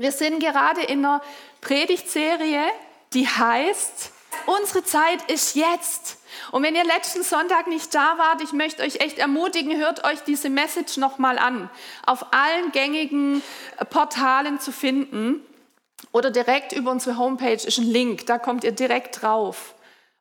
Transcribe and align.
Wir 0.00 0.12
sind 0.12 0.40
gerade 0.40 0.80
in 0.80 1.04
einer 1.04 1.20
Predigtserie, 1.60 2.62
die 3.12 3.28
heißt, 3.28 4.12
unsere 4.46 4.82
Zeit 4.82 5.30
ist 5.30 5.56
jetzt. 5.56 6.16
Und 6.52 6.62
wenn 6.62 6.74
ihr 6.74 6.84
letzten 6.84 7.22
Sonntag 7.22 7.66
nicht 7.66 7.94
da 7.94 8.16
wart, 8.16 8.40
ich 8.40 8.54
möchte 8.54 8.82
euch 8.82 9.00
echt 9.00 9.18
ermutigen, 9.18 9.76
hört 9.76 10.02
euch 10.04 10.20
diese 10.20 10.48
Message 10.48 10.96
nochmal 10.96 11.38
an. 11.38 11.68
Auf 12.06 12.32
allen 12.32 12.72
gängigen 12.72 13.42
Portalen 13.90 14.58
zu 14.58 14.72
finden 14.72 15.44
oder 16.12 16.30
direkt 16.30 16.72
über 16.72 16.92
unsere 16.92 17.18
Homepage 17.18 17.52
ist 17.62 17.76
ein 17.76 17.84
Link, 17.84 18.24
da 18.24 18.38
kommt 18.38 18.64
ihr 18.64 18.72
direkt 18.72 19.20
drauf. 19.20 19.74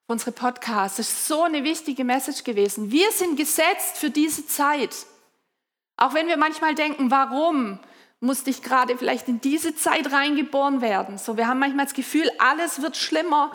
Unsere 0.08 0.34
Podcasts. 0.34 0.98
Das 0.98 1.08
ist 1.08 1.26
so 1.26 1.44
eine 1.44 1.64
wichtige 1.64 2.04
Message 2.04 2.44
gewesen. 2.44 2.92
Wir 2.92 3.14
sind 3.14 3.38
gesetzt 3.38 3.98
für 3.98 4.10
diese 4.10 4.46
Zeit. 4.46 5.06
Auch 5.96 6.14
wenn 6.14 6.28
wir 6.28 6.36
manchmal 6.36 6.76
denken, 6.76 7.12
warum? 7.12 7.80
Musste 8.20 8.50
ich 8.50 8.62
gerade 8.62 8.98
vielleicht 8.98 9.28
in 9.28 9.42
diese 9.42 9.76
Zeit 9.76 10.12
reingeboren 10.12 10.82
werden. 10.82 11.18
So, 11.18 11.38
wir 11.38 11.48
haben 11.48 11.60
manchmal 11.60 11.86
das 11.86 11.94
Gefühl, 11.94 12.30
alles 12.38 12.82
wird 12.82 12.98
schlimmer 12.98 13.52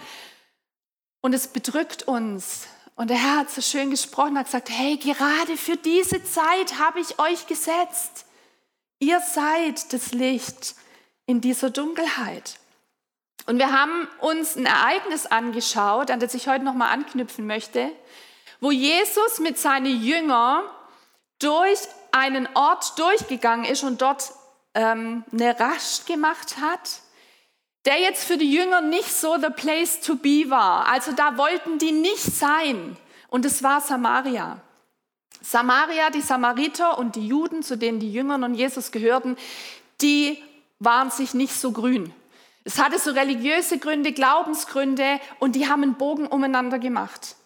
und 1.21 1.35
es 1.35 1.49
bedrückt 1.49 2.05
uns. 2.05 2.67
Und 2.97 3.11
der 3.11 3.17
Herr 3.17 3.39
hat 3.39 3.51
so 3.51 3.61
schön 3.61 3.91
gesprochen, 3.91 4.39
hat 4.39 4.47
gesagt, 4.47 4.71
hey, 4.71 4.97
gerade 4.97 5.57
für 5.57 5.77
diese 5.77 6.23
Zeit 6.25 6.79
habe 6.79 7.01
ich 7.01 7.19
euch 7.19 7.47
gesetzt. 7.47 8.25
Ihr 9.01 9.21
seid 9.21 9.93
das 9.93 10.13
Licht 10.13 10.77
in 11.27 11.41
dieser 11.41 11.71
Dunkelheit. 11.71 12.59
Und 13.47 13.59
wir 13.59 13.73
haben 13.73 14.09
uns 14.21 14.57
ein 14.57 14.65
Ereignis 14.65 15.27
angeschaut, 15.27 16.11
an 16.11 16.21
das 16.21 16.35
ich 16.35 16.49
heute 16.49 16.65
nochmal 16.65 16.93
anknüpfen 16.93 17.47
möchte, 17.47 17.93
wo 18.61 18.71
Jesus 18.71 19.41
mit 19.41 19.59
seinen 19.59 20.03
Jüngern 20.03 20.63
durch 21.41 21.81
einen 22.13 22.49
Ort 22.55 22.99
durchgegangen 22.99 23.67
ist 23.67 23.83
und 23.83 24.01
dort 24.01 24.33
ähm, 24.75 25.25
eine 25.33 25.59
Rast 25.59 26.07
gemacht 26.07 26.57
hat, 26.61 27.01
der 27.85 28.01
jetzt 28.01 28.25
für 28.25 28.37
die 28.37 28.51
Jünger 28.51 28.81
nicht 28.81 29.13
so 29.13 29.37
the 29.39 29.51
place 29.51 30.01
to 30.01 30.17
be 30.17 30.49
war. 30.49 30.87
Also 30.89 31.13
da 31.13 31.37
wollten 31.37 31.79
die 31.79 31.93
nicht 31.93 32.23
sein. 32.23 32.97
Und 33.29 33.45
es 33.45 33.63
war 33.63 33.81
Samaria. 33.81 34.61
Samaria, 35.41 36.11
die 36.11 36.23
Samariter 36.23 36.99
und 36.99 37.17
die 37.17 37.27
Juden, 37.27 37.63
zu 37.63 37.77
denen 37.77 38.01
die 38.01 38.13
Jünger 38.13 38.37
und 38.37 38.55
Jesus 38.55 38.91
gehörten, 38.91 39.37
die 40.01 40.43
waren 40.79 41.11
sich 41.11 41.35
nicht 41.35 41.55
so 41.55 41.73
grün. 41.73 42.13
Es 42.65 42.79
hatte 42.79 42.99
so 42.99 43.11
religiöse 43.11 43.79
Gründe, 43.79 44.13
Glaubensgründe 44.13 45.21
und 45.39 45.55
die 45.55 45.69
haben 45.69 45.83
einen 45.83 45.97
Bogen 45.97 46.27
umeinander 46.27 46.79
gemacht. 46.79 47.37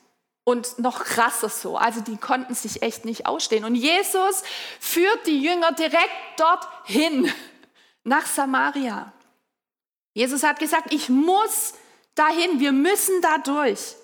Und 0.48 0.78
noch 0.78 1.04
krasser 1.04 1.50
so, 1.50 1.76
also 1.76 2.00
die 2.00 2.16
konnten 2.16 2.54
sich 2.54 2.80
echt 2.80 3.04
nicht 3.04 3.26
ausstehen. 3.26 3.66
Und 3.66 3.74
Jesus 3.74 4.42
führt 4.80 5.26
die 5.26 5.42
Jünger 5.42 5.72
direkt 5.72 6.08
dorthin, 6.38 7.30
nach 8.02 8.24
Samaria. 8.24 9.12
Jesus 10.14 10.42
hat 10.44 10.58
gesagt, 10.58 10.94
ich 10.94 11.10
muss 11.10 11.74
dahin, 12.14 12.60
wir 12.60 12.72
müssen 12.72 13.20
da 13.20 13.36
durch. 13.36 13.94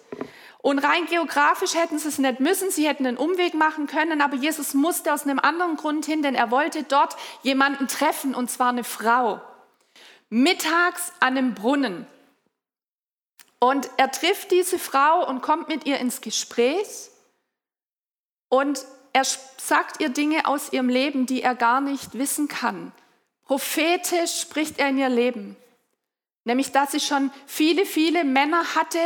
Und 0.58 0.80
rein 0.80 1.06
geografisch 1.06 1.76
hätten 1.76 1.98
sie 1.98 2.08
es 2.08 2.18
nicht 2.18 2.40
müssen, 2.40 2.70
sie 2.70 2.86
hätten 2.86 3.06
einen 3.06 3.16
Umweg 3.16 3.54
machen 3.54 3.86
können, 3.86 4.20
aber 4.20 4.36
Jesus 4.36 4.74
musste 4.74 5.14
aus 5.14 5.22
einem 5.22 5.38
anderen 5.38 5.76
Grund 5.76 6.04
hin, 6.04 6.20
denn 6.20 6.34
er 6.34 6.50
wollte 6.50 6.82
dort 6.82 7.16
jemanden 7.42 7.88
treffen, 7.88 8.34
und 8.34 8.50
zwar 8.50 8.68
eine 8.68 8.84
Frau. 8.84 9.40
Mittags 10.28 11.10
an 11.20 11.38
einem 11.38 11.54
Brunnen. 11.54 12.06
Und 13.64 13.88
er 13.96 14.10
trifft 14.10 14.50
diese 14.50 14.78
Frau 14.78 15.26
und 15.26 15.40
kommt 15.40 15.68
mit 15.68 15.86
ihr 15.86 15.98
ins 15.98 16.20
Gespräch 16.20 17.08
und 18.50 18.84
er 19.14 19.24
sagt 19.24 20.02
ihr 20.02 20.10
Dinge 20.10 20.46
aus 20.46 20.70
ihrem 20.70 20.90
Leben, 20.90 21.24
die 21.24 21.40
er 21.40 21.54
gar 21.54 21.80
nicht 21.80 22.12
wissen 22.12 22.46
kann. 22.46 22.92
Prophetisch 23.46 24.38
spricht 24.42 24.78
er 24.78 24.90
in 24.90 24.98
ihr 24.98 25.08
Leben. 25.08 25.56
Nämlich, 26.44 26.72
dass 26.72 26.92
sie 26.92 27.00
schon 27.00 27.30
viele, 27.46 27.86
viele 27.86 28.24
Männer 28.24 28.74
hatte 28.74 29.00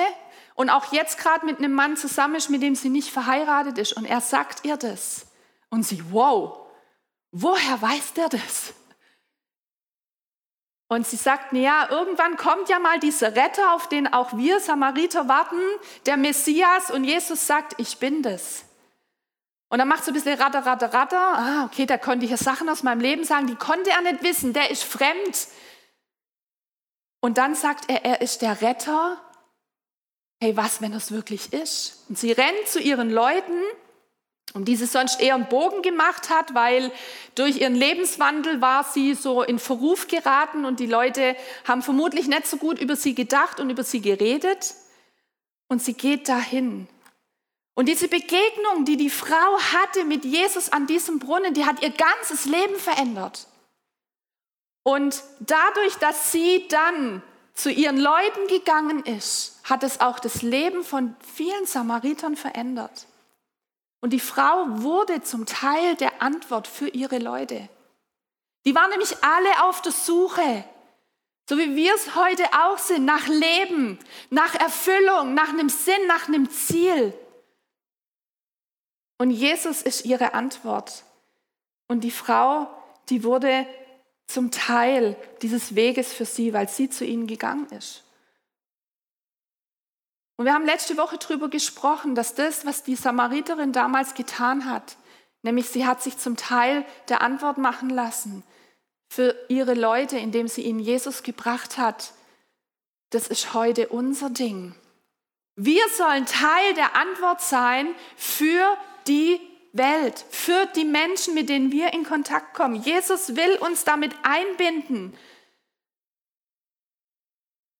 und 0.56 0.70
auch 0.70 0.92
jetzt 0.92 1.18
gerade 1.18 1.46
mit 1.46 1.58
einem 1.58 1.72
Mann 1.72 1.96
zusammen 1.96 2.34
ist, 2.34 2.50
mit 2.50 2.60
dem 2.60 2.74
sie 2.74 2.88
nicht 2.88 3.10
verheiratet 3.10 3.78
ist. 3.78 3.92
Und 3.92 4.06
er 4.06 4.20
sagt 4.20 4.64
ihr 4.64 4.76
das. 4.76 5.26
Und 5.70 5.84
sie, 5.84 6.02
wow, 6.10 6.66
woher 7.30 7.80
weiß 7.80 8.14
der 8.14 8.28
das? 8.28 8.74
Und 10.88 11.06
sie 11.06 11.16
sagt, 11.16 11.52
ja, 11.52 11.88
irgendwann 11.90 12.36
kommt 12.36 12.70
ja 12.70 12.78
mal 12.78 12.98
dieser 12.98 13.36
Retter, 13.36 13.74
auf 13.74 13.88
den 13.88 14.10
auch 14.10 14.36
wir 14.36 14.58
Samariter 14.58 15.28
warten, 15.28 15.60
der 16.06 16.16
Messias. 16.16 16.90
Und 16.90 17.04
Jesus 17.04 17.46
sagt, 17.46 17.74
ich 17.78 17.98
bin 17.98 18.22
das. 18.22 18.64
Und 19.68 19.80
dann 19.80 19.88
macht 19.88 20.04
so 20.04 20.10
ein 20.10 20.14
bisschen 20.14 20.40
Ratter, 20.40 20.64
Ratter, 20.64 20.94
Ratter. 20.94 21.18
Ah, 21.18 21.64
okay, 21.66 21.84
da 21.84 21.98
konnte 21.98 22.24
ich 22.24 22.30
ja 22.30 22.38
Sachen 22.38 22.70
aus 22.70 22.82
meinem 22.82 23.00
Leben 23.00 23.24
sagen, 23.24 23.46
die 23.46 23.54
konnte 23.54 23.90
er 23.90 24.00
nicht 24.00 24.22
wissen. 24.22 24.54
Der 24.54 24.70
ist 24.70 24.82
fremd. 24.82 25.48
Und 27.20 27.36
dann 27.36 27.54
sagt 27.54 27.90
er, 27.90 28.04
er 28.06 28.22
ist 28.22 28.40
der 28.40 28.62
Retter. 28.62 29.20
Hey, 30.40 30.56
was, 30.56 30.80
wenn 30.80 30.94
es 30.94 31.12
wirklich 31.12 31.52
ist? 31.52 32.04
Und 32.08 32.16
sie 32.18 32.32
rennt 32.32 32.66
zu 32.66 32.80
ihren 32.80 33.10
Leuten 33.10 33.60
um 34.54 34.64
die 34.64 34.76
sie 34.76 34.86
sonst 34.86 35.20
eher 35.20 35.34
einen 35.34 35.48
Bogen 35.48 35.82
gemacht 35.82 36.30
hat, 36.30 36.54
weil 36.54 36.90
durch 37.34 37.60
ihren 37.60 37.74
Lebenswandel 37.74 38.60
war 38.60 38.84
sie 38.84 39.14
so 39.14 39.42
in 39.42 39.58
Verruf 39.58 40.08
geraten 40.08 40.64
und 40.64 40.80
die 40.80 40.86
Leute 40.86 41.36
haben 41.66 41.82
vermutlich 41.82 42.28
nicht 42.28 42.46
so 42.46 42.56
gut 42.56 42.80
über 42.80 42.96
sie 42.96 43.14
gedacht 43.14 43.60
und 43.60 43.70
über 43.70 43.84
sie 43.84 44.00
geredet. 44.00 44.74
Und 45.68 45.82
sie 45.82 45.92
geht 45.92 46.28
dahin. 46.28 46.88
Und 47.74 47.86
diese 47.88 48.08
Begegnung, 48.08 48.86
die 48.86 48.96
die 48.96 49.10
Frau 49.10 49.58
hatte 49.72 50.04
mit 50.04 50.24
Jesus 50.24 50.72
an 50.72 50.86
diesem 50.86 51.18
Brunnen, 51.18 51.54
die 51.54 51.66
hat 51.66 51.82
ihr 51.82 51.90
ganzes 51.90 52.46
Leben 52.46 52.76
verändert. 52.76 53.46
Und 54.82 55.22
dadurch, 55.40 55.94
dass 55.96 56.32
sie 56.32 56.66
dann 56.68 57.22
zu 57.52 57.70
ihren 57.70 57.98
Leuten 57.98 58.46
gegangen 58.48 59.04
ist, 59.04 59.60
hat 59.64 59.82
es 59.82 60.00
auch 60.00 60.20
das 60.20 60.42
Leben 60.42 60.82
von 60.84 61.14
vielen 61.34 61.66
Samaritern 61.66 62.36
verändert. 62.36 63.07
Und 64.00 64.10
die 64.10 64.20
Frau 64.20 64.64
wurde 64.82 65.22
zum 65.22 65.46
Teil 65.46 65.96
der 65.96 66.22
Antwort 66.22 66.68
für 66.68 66.88
ihre 66.88 67.18
Leute. 67.18 67.68
Die 68.64 68.74
waren 68.74 68.90
nämlich 68.90 69.22
alle 69.22 69.64
auf 69.64 69.82
der 69.82 69.92
Suche, 69.92 70.64
so 71.48 71.56
wie 71.58 71.74
wir 71.74 71.94
es 71.94 72.14
heute 72.14 72.44
auch 72.52 72.78
sind, 72.78 73.04
nach 73.04 73.26
Leben, 73.26 73.98
nach 74.30 74.54
Erfüllung, 74.54 75.34
nach 75.34 75.48
einem 75.48 75.68
Sinn, 75.68 76.06
nach 76.06 76.28
einem 76.28 76.50
Ziel. 76.50 77.14
Und 79.16 79.30
Jesus 79.30 79.82
ist 79.82 80.04
ihre 80.04 80.34
Antwort. 80.34 81.04
Und 81.88 82.04
die 82.04 82.10
Frau, 82.10 82.68
die 83.08 83.24
wurde 83.24 83.66
zum 84.26 84.50
Teil 84.50 85.16
dieses 85.40 85.74
Weges 85.74 86.12
für 86.12 86.26
sie, 86.26 86.52
weil 86.52 86.68
sie 86.68 86.90
zu 86.90 87.04
ihnen 87.04 87.26
gegangen 87.26 87.66
ist. 87.70 88.04
Und 90.38 90.44
wir 90.44 90.54
haben 90.54 90.64
letzte 90.64 90.96
Woche 90.96 91.18
darüber 91.18 91.48
gesprochen, 91.48 92.14
dass 92.14 92.36
das, 92.36 92.64
was 92.64 92.84
die 92.84 92.94
Samariterin 92.94 93.72
damals 93.72 94.14
getan 94.14 94.70
hat, 94.70 94.96
nämlich 95.42 95.68
sie 95.68 95.84
hat 95.84 96.00
sich 96.00 96.16
zum 96.16 96.36
Teil 96.36 96.84
der 97.08 97.22
Antwort 97.22 97.58
machen 97.58 97.90
lassen 97.90 98.44
für 99.10 99.34
ihre 99.48 99.74
Leute, 99.74 100.16
indem 100.16 100.46
sie 100.46 100.62
ihnen 100.62 100.78
Jesus 100.78 101.24
gebracht 101.24 101.76
hat, 101.76 102.12
das 103.10 103.26
ist 103.26 103.52
heute 103.52 103.88
unser 103.88 104.30
Ding. 104.30 104.76
Wir 105.56 105.82
sollen 105.96 106.24
Teil 106.24 106.74
der 106.74 106.94
Antwort 106.94 107.40
sein 107.40 107.92
für 108.16 108.76
die 109.08 109.40
Welt, 109.72 110.24
für 110.30 110.66
die 110.76 110.84
Menschen, 110.84 111.34
mit 111.34 111.48
denen 111.48 111.72
wir 111.72 111.92
in 111.92 112.04
Kontakt 112.04 112.54
kommen. 112.54 112.76
Jesus 112.76 113.34
will 113.34 113.56
uns 113.56 113.82
damit 113.82 114.14
einbinden. 114.22 115.18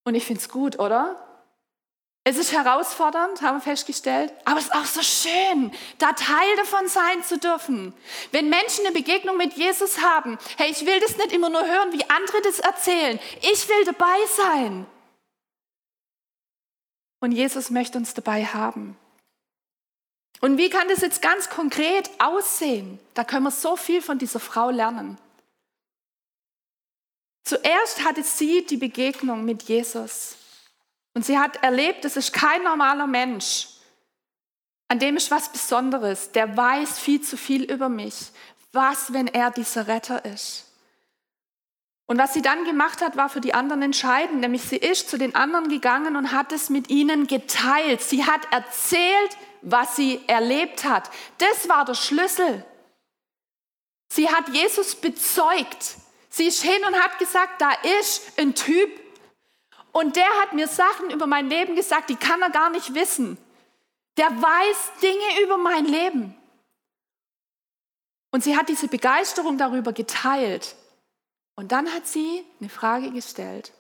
Und 0.03 0.17
ich 0.17 0.25
finde 0.25 0.41
es 0.41 0.49
gut, 0.49 0.81
oder? 0.81 1.28
Es 2.29 2.37
ist 2.37 2.53
herausfordernd, 2.53 3.41
haben 3.41 3.57
wir 3.57 3.63
festgestellt, 3.63 4.35
aber 4.45 4.59
es 4.59 4.67
ist 4.67 4.75
auch 4.75 4.85
so 4.85 5.01
schön, 5.01 5.73
da 5.97 6.13
Teil 6.13 6.57
davon 6.59 6.87
sein 6.87 7.25
zu 7.25 7.39
dürfen. 7.39 7.95
Wenn 8.33 8.51
Menschen 8.51 8.85
eine 8.85 8.93
Begegnung 8.93 9.39
mit 9.39 9.55
Jesus 9.55 10.03
haben, 10.03 10.37
hey, 10.59 10.71
ich 10.71 10.85
will 10.85 11.01
das 11.01 11.17
nicht 11.17 11.33
immer 11.33 11.49
nur 11.49 11.67
hören, 11.67 11.91
wie 11.95 12.05
andere 12.11 12.43
das 12.43 12.59
erzählen. 12.59 13.19
Ich 13.41 13.67
will 13.71 13.83
dabei 13.87 14.19
sein. 14.37 14.87
Und 17.21 17.33
Jesus 17.33 17.71
möchte 17.71 17.97
uns 17.97 18.13
dabei 18.13 18.45
haben. 18.45 18.99
Und 20.43 20.59
wie 20.59 20.69
kann 20.69 20.87
das 20.91 21.01
jetzt 21.01 21.23
ganz 21.23 21.49
konkret 21.49 22.11
aussehen? 22.19 22.99
Da 23.15 23.25
können 23.25 23.45
wir 23.45 23.51
so 23.51 23.75
viel 23.75 24.03
von 24.03 24.19
dieser 24.19 24.39
Frau 24.39 24.69
lernen. 24.69 25.17
Zuerst 27.45 28.05
hatte 28.05 28.23
sie 28.23 28.67
die 28.67 28.77
Begegnung 28.77 29.47
mit 29.47 29.63
Jesus. 29.63 30.37
Und 31.15 31.25
sie 31.25 31.39
hat 31.39 31.63
erlebt, 31.63 32.05
es 32.05 32.17
ist 32.17 32.33
kein 32.33 32.63
normaler 32.63 33.07
Mensch. 33.07 33.69
An 34.89 34.99
dem 34.99 35.17
ist 35.17 35.31
was 35.31 35.51
Besonderes. 35.51 36.33
Der 36.33 36.57
weiß 36.57 36.99
viel 36.99 37.21
zu 37.21 37.37
viel 37.37 37.65
über 37.65 37.89
mich. 37.89 38.31
Was, 38.73 39.13
wenn 39.13 39.27
er 39.27 39.51
dieser 39.51 39.87
Retter 39.87 40.25
ist? 40.25 40.69
Und 42.07 42.17
was 42.17 42.33
sie 42.33 42.41
dann 42.41 42.65
gemacht 42.65 43.03
hat, 43.03 43.19
war 43.19 43.29
für 43.29 43.43
die 43.43 43.53
anderen 43.53 43.83
entscheidend, 43.83 44.41
nämlich 44.41 44.63
sie 44.63 44.79
ist 44.79 45.11
zu 45.11 45.19
den 45.19 45.35
anderen 45.35 45.69
gegangen 45.69 46.17
und 46.17 46.33
hat 46.33 46.53
es 46.53 46.71
mit 46.71 46.89
ihnen 46.89 47.27
geteilt. 47.27 48.01
Sie 48.01 48.25
hat 48.25 48.51
erzählt, 48.51 49.37
was 49.61 49.95
sie 49.95 50.21
erlebt 50.27 50.85
hat. 50.85 51.11
Das 51.37 51.69
war 51.69 51.85
der 51.85 51.95
Schlüssel. 51.95 52.65
Sie 54.09 54.31
hat 54.31 54.49
Jesus 54.49 54.95
bezeugt. 54.95 55.97
Sie 56.31 56.47
ist 56.47 56.63
hin 56.63 56.83
und 56.87 56.99
hat 56.99 57.19
gesagt, 57.19 57.61
da 57.61 57.73
ist 58.01 58.39
ein 58.39 58.55
Typ. 58.55 58.91
Und 59.93 60.17
der 60.17 60.29
hat 60.41 60.53
mir 60.53 60.69
Sachen 60.69 61.11
über 61.11 61.27
mein 61.27 61.49
Leben 61.49 61.75
gesagt, 61.75 62.11
die 62.11 62.17
kann 62.17 62.43
er 62.43 62.51
gar 62.51 62.71
nicht 62.71 62.95
wissen. 62.95 63.39
Der 64.17 64.31
weiß 64.31 64.93
Dinge 65.03 65.43
über 65.45 65.57
mein 65.57 65.85
Leben. 65.85 66.35
Und 68.31 68.45
sie 68.45 68.57
hat 68.57 68.69
diese 68.69 68.89
Begeisterung 68.89 69.59
darüber 69.59 69.93
geteilt. 69.93 70.77
Und 71.57 71.73
dann 71.73 71.93
hat 71.93 72.07
sie 72.07 72.45
eine 72.61 72.69
Frage 72.69 73.11
gestellt, 73.11 73.73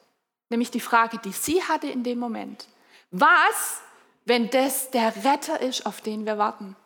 nämlich 0.48 0.70
die 0.70 0.80
Frage, 0.80 1.18
die 1.18 1.32
sie 1.32 1.62
hatte 1.62 1.88
in 1.88 2.02
dem 2.02 2.18
Moment. 2.18 2.66
Was, 3.10 3.80
wenn 4.24 4.50
das 4.50 4.90
der 4.90 5.24
Retter 5.24 5.60
ist, 5.60 5.86
auf 5.86 6.00
den 6.00 6.26
wir 6.26 6.38
warten? 6.38 6.76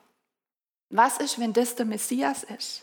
Was 0.90 1.18
ist, 1.18 1.38
wenn 1.38 1.52
das 1.52 1.74
der 1.76 1.86
Messias 1.86 2.44
ist? 2.44 2.82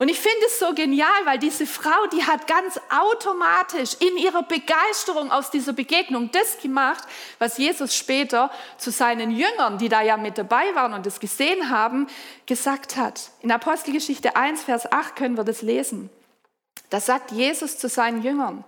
Und 0.00 0.08
ich 0.08 0.20
finde 0.20 0.46
es 0.46 0.60
so 0.60 0.74
genial, 0.74 1.08
weil 1.24 1.40
diese 1.40 1.66
Frau, 1.66 2.06
die 2.12 2.22
hat 2.22 2.46
ganz 2.46 2.80
automatisch 2.88 3.96
in 3.98 4.16
ihrer 4.16 4.44
Begeisterung 4.44 5.32
aus 5.32 5.50
dieser 5.50 5.72
Begegnung 5.72 6.30
das 6.30 6.58
gemacht, 6.58 7.02
was 7.40 7.58
Jesus 7.58 7.96
später 7.96 8.52
zu 8.76 8.92
seinen 8.92 9.32
Jüngern, 9.32 9.78
die 9.78 9.88
da 9.88 10.00
ja 10.00 10.16
mit 10.16 10.38
dabei 10.38 10.72
waren 10.76 10.94
und 10.94 11.04
das 11.04 11.18
gesehen 11.18 11.70
haben, 11.70 12.06
gesagt 12.46 12.96
hat. 12.96 13.32
In 13.40 13.50
Apostelgeschichte 13.50 14.36
1, 14.36 14.62
Vers 14.62 14.90
8 14.92 15.16
können 15.16 15.36
wir 15.36 15.44
das 15.44 15.62
lesen. 15.62 16.10
Da 16.90 17.00
sagt 17.00 17.32
Jesus 17.32 17.76
zu 17.76 17.88
seinen 17.88 18.22
Jüngern, 18.22 18.64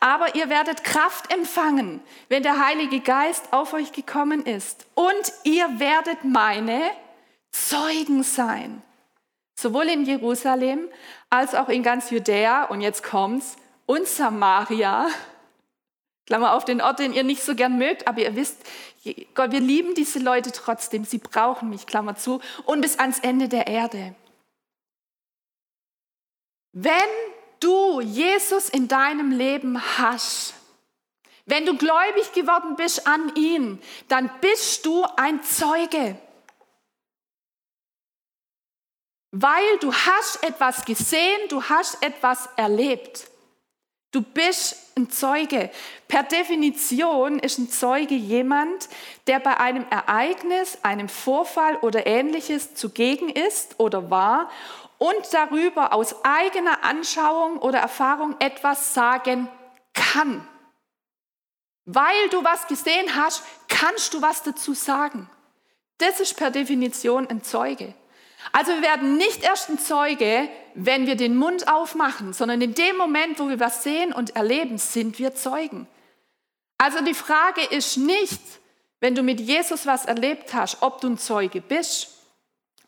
aber 0.00 0.34
ihr 0.34 0.50
werdet 0.50 0.84
Kraft 0.84 1.32
empfangen, 1.32 2.02
wenn 2.28 2.42
der 2.42 2.62
Heilige 2.66 3.00
Geist 3.00 3.52
auf 3.52 3.72
euch 3.72 3.92
gekommen 3.92 4.44
ist. 4.44 4.84
Und 4.94 5.32
ihr 5.44 5.78
werdet 5.78 6.24
meine 6.24 6.82
Zeugen 7.52 8.24
sein 8.24 8.82
sowohl 9.62 9.88
in 9.88 10.04
Jerusalem 10.04 10.88
als 11.30 11.54
auch 11.54 11.68
in 11.68 11.82
ganz 11.82 12.10
Judäa 12.10 12.64
und 12.64 12.80
jetzt 12.80 13.02
kommt's 13.02 13.56
und 13.86 14.06
Samaria. 14.06 15.06
Klammer 16.26 16.54
auf 16.54 16.64
den 16.64 16.80
Ort, 16.80 16.98
den 16.98 17.12
ihr 17.12 17.24
nicht 17.24 17.42
so 17.42 17.54
gern 17.54 17.78
mögt, 17.78 18.06
aber 18.06 18.20
ihr 18.20 18.36
wisst, 18.36 18.58
Gott, 19.34 19.50
wir 19.50 19.60
lieben 19.60 19.94
diese 19.94 20.18
Leute 20.18 20.52
trotzdem, 20.52 21.04
sie 21.04 21.18
brauchen 21.18 21.68
mich, 21.70 21.86
Klammer 21.86 22.14
zu, 22.16 22.40
und 22.64 22.80
bis 22.80 22.98
ans 22.98 23.18
Ende 23.18 23.48
der 23.48 23.66
Erde. 23.66 24.14
Wenn 26.72 26.92
du 27.60 28.00
Jesus 28.00 28.68
in 28.68 28.88
deinem 28.88 29.30
Leben 29.30 29.80
hast, 29.98 30.54
wenn 31.44 31.66
du 31.66 31.76
gläubig 31.76 32.32
geworden 32.32 32.76
bist 32.76 33.06
an 33.06 33.34
ihn, 33.34 33.80
dann 34.08 34.30
bist 34.40 34.86
du 34.86 35.04
ein 35.16 35.42
Zeuge. 35.42 36.16
Weil 39.32 39.78
du 39.80 39.92
hast 39.92 40.44
etwas 40.44 40.84
gesehen, 40.84 41.40
du 41.48 41.62
hast 41.62 42.02
etwas 42.02 42.48
erlebt. 42.56 43.28
Du 44.12 44.20
bist 44.20 44.76
ein 44.94 45.10
Zeuge. 45.10 45.70
Per 46.06 46.22
Definition 46.22 47.38
ist 47.38 47.58
ein 47.58 47.70
Zeuge 47.70 48.14
jemand, 48.14 48.90
der 49.26 49.40
bei 49.40 49.56
einem 49.56 49.86
Ereignis, 49.88 50.78
einem 50.82 51.08
Vorfall 51.08 51.76
oder 51.76 52.06
ähnliches 52.06 52.74
zugegen 52.74 53.30
ist 53.30 53.80
oder 53.80 54.10
war 54.10 54.50
und 54.98 55.16
darüber 55.32 55.94
aus 55.94 56.24
eigener 56.24 56.84
Anschauung 56.84 57.56
oder 57.58 57.78
Erfahrung 57.78 58.36
etwas 58.38 58.92
sagen 58.92 59.48
kann. 59.94 60.46
Weil 61.86 62.28
du 62.28 62.44
was 62.44 62.66
gesehen 62.66 63.16
hast, 63.16 63.42
kannst 63.66 64.12
du 64.12 64.20
was 64.20 64.42
dazu 64.42 64.74
sagen. 64.74 65.30
Das 65.96 66.20
ist 66.20 66.36
per 66.36 66.50
Definition 66.50 67.26
ein 67.28 67.42
Zeuge. 67.42 67.94
Also 68.50 68.72
wir 68.72 68.82
werden 68.82 69.16
nicht 69.16 69.42
erst 69.42 69.68
ein 69.70 69.78
Zeuge, 69.78 70.48
wenn 70.74 71.06
wir 71.06 71.16
den 71.16 71.36
Mund 71.36 71.68
aufmachen, 71.68 72.32
sondern 72.32 72.60
in 72.60 72.74
dem 72.74 72.96
Moment, 72.96 73.38
wo 73.38 73.48
wir 73.48 73.60
was 73.60 73.82
sehen 73.82 74.12
und 74.12 74.34
erleben, 74.34 74.78
sind 74.78 75.18
wir 75.18 75.34
Zeugen. 75.34 75.86
Also 76.78 77.04
die 77.04 77.14
Frage 77.14 77.62
ist 77.62 77.96
nicht, 77.96 78.40
wenn 79.00 79.14
du 79.14 79.22
mit 79.22 79.40
Jesus 79.40 79.86
was 79.86 80.06
erlebt 80.06 80.54
hast, 80.54 80.78
ob 80.80 81.00
du 81.00 81.08
ein 81.08 81.18
Zeuge 81.18 81.60
bist, 81.60 82.08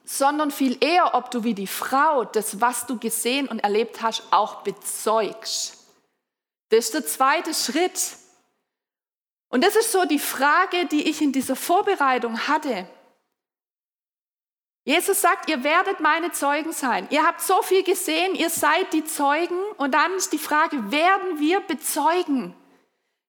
sondern 0.05 0.51
viel 0.51 0.77
eher, 0.81 1.15
ob 1.15 1.31
du 1.31 1.45
wie 1.45 1.55
die 1.55 1.67
Frau 1.67 2.25
das, 2.25 2.61
was 2.61 2.87
du 2.87 2.99
gesehen 2.99 3.49
und 3.49 3.61
erlebt 3.61 4.03
hast, 4.03 4.23
auch 4.31 4.63
bezeugst. 4.63 5.79
Das 6.69 6.87
ist 6.87 6.95
der 6.95 7.07
zweite 7.07 7.55
Schritt. 7.55 8.17
Und 9.49 9.65
das 9.65 9.77
ist 9.77 9.93
so 9.93 10.05
die 10.05 10.19
Frage, 10.19 10.87
die 10.87 11.09
ich 11.09 11.23
in 11.23 11.33
dieser 11.33 11.57
Vorbereitung 11.57 12.49
hatte. 12.49 12.89
Jesus 14.85 15.23
sagt, 15.23 15.49
ihr 15.49 15.65
werdet 15.65 16.01
meine 16.01 16.31
Zeugen 16.33 16.73
sein. 16.73 17.07
Ihr 17.11 17.25
habt 17.25 17.41
so 17.41 17.63
viel 17.63 17.83
gesehen, 17.83 18.35
ihr 18.35 18.51
seid 18.51 18.93
die 18.93 19.05
Zeugen. 19.05 19.59
Und 19.79 19.93
dann 19.93 20.13
ist 20.13 20.33
die 20.33 20.39
Frage, 20.39 20.91
werden 20.91 21.41
wir 21.41 21.61
bezeugen? 21.61 22.55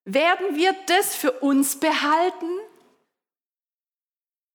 Werden 0.04 0.54
wir 0.54 0.74
das 0.86 1.16
für 1.16 1.32
uns 1.32 1.80
behalten? 1.80 2.50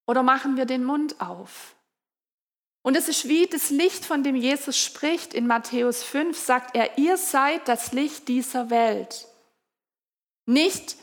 Oder 0.06 0.22
machen 0.22 0.58
wir 0.58 0.66
den 0.66 0.84
Mund 0.84 1.20
auf? 1.20 1.76
Und 2.84 2.96
es 2.96 3.08
ist 3.08 3.28
wie 3.28 3.48
das 3.48 3.70
Licht, 3.70 4.06
von 4.06 4.24
dem 4.24 4.36
Jesus 4.36 4.78
spricht. 4.78 5.34
In 5.34 5.48
Matthäus 5.48 6.04
5 6.04 6.38
sagt 6.38 6.76
er, 6.76 6.98
ihr 6.98 7.18
seid 7.18 7.68
das 7.68 7.94
Licht 7.94 8.28
dieser 8.28 8.70
Welt. 8.70 9.28
Nicht, 10.46 10.98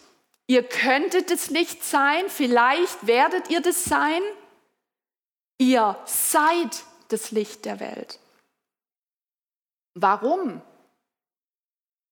ihr 0.46 0.62
könntet 0.62 1.30
das 1.30 1.50
Licht 1.50 1.84
sein, 1.84 2.24
vielleicht 2.28 3.06
werdet 3.06 3.50
ihr 3.50 3.60
das 3.60 3.84
sein, 3.84 4.20
Ihr 5.58 5.98
seid 6.06 6.84
das 7.08 7.32
Licht 7.32 7.64
der 7.64 7.80
Welt. 7.80 8.18
Warum? 9.94 10.62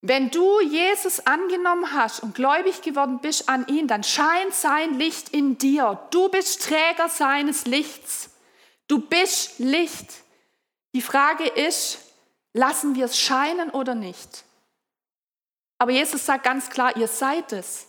Wenn 0.03 0.31
du 0.31 0.61
Jesus 0.61 1.21
angenommen 1.27 1.93
hast 1.93 2.23
und 2.23 2.35
gläubig 2.35 2.83
geworden 2.83 3.21
bist 3.21 3.49
an 3.49 3.67
ihn, 3.69 3.89
dann 3.89 4.05
scheint 4.05 4.55
sein 4.55 4.95
Licht 4.99 5.31
in 5.31 5.59
dir. 5.59 6.07
Du 6.11 6.29
bist 6.29 6.63
Träger 6.63 7.09
seines 7.09 7.67
Lichts. 7.67 8.31
Du 8.89 9.01
bist 9.01 9.59
Licht. 9.59 10.09
Die 10.95 11.03
Frage 11.03 11.47
ist, 11.47 11.99
lassen 12.53 12.95
wir 12.95 13.07
es 13.07 13.19
scheinen 13.19 13.71
oder 13.71 13.95
nicht? 13.95 14.45
Aber 15.79 15.91
Jesus 15.91 16.25
sagt 16.25 16.45
ganz 16.45 16.71
klar, 16.71 16.97
ihr 16.97 17.09
seid 17.09 17.53
es. 17.53 17.87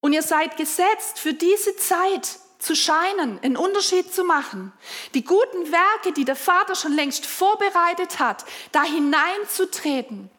Und 0.00 0.12
ihr 0.12 0.22
seid 0.22 0.56
gesetzt 0.56 1.18
für 1.18 1.32
diese 1.32 1.76
Zeit 1.76 2.38
zu 2.64 2.74
scheinen, 2.74 3.38
einen 3.40 3.56
Unterschied 3.56 4.12
zu 4.12 4.24
machen, 4.24 4.72
die 5.14 5.24
guten 5.24 5.70
Werke, 5.70 6.12
die 6.12 6.24
der 6.24 6.36
Vater 6.36 6.74
schon 6.74 6.92
längst 6.92 7.26
vorbereitet 7.26 8.18
hat, 8.18 8.44
da 8.72 8.82
hineinzutreten, 8.82 10.30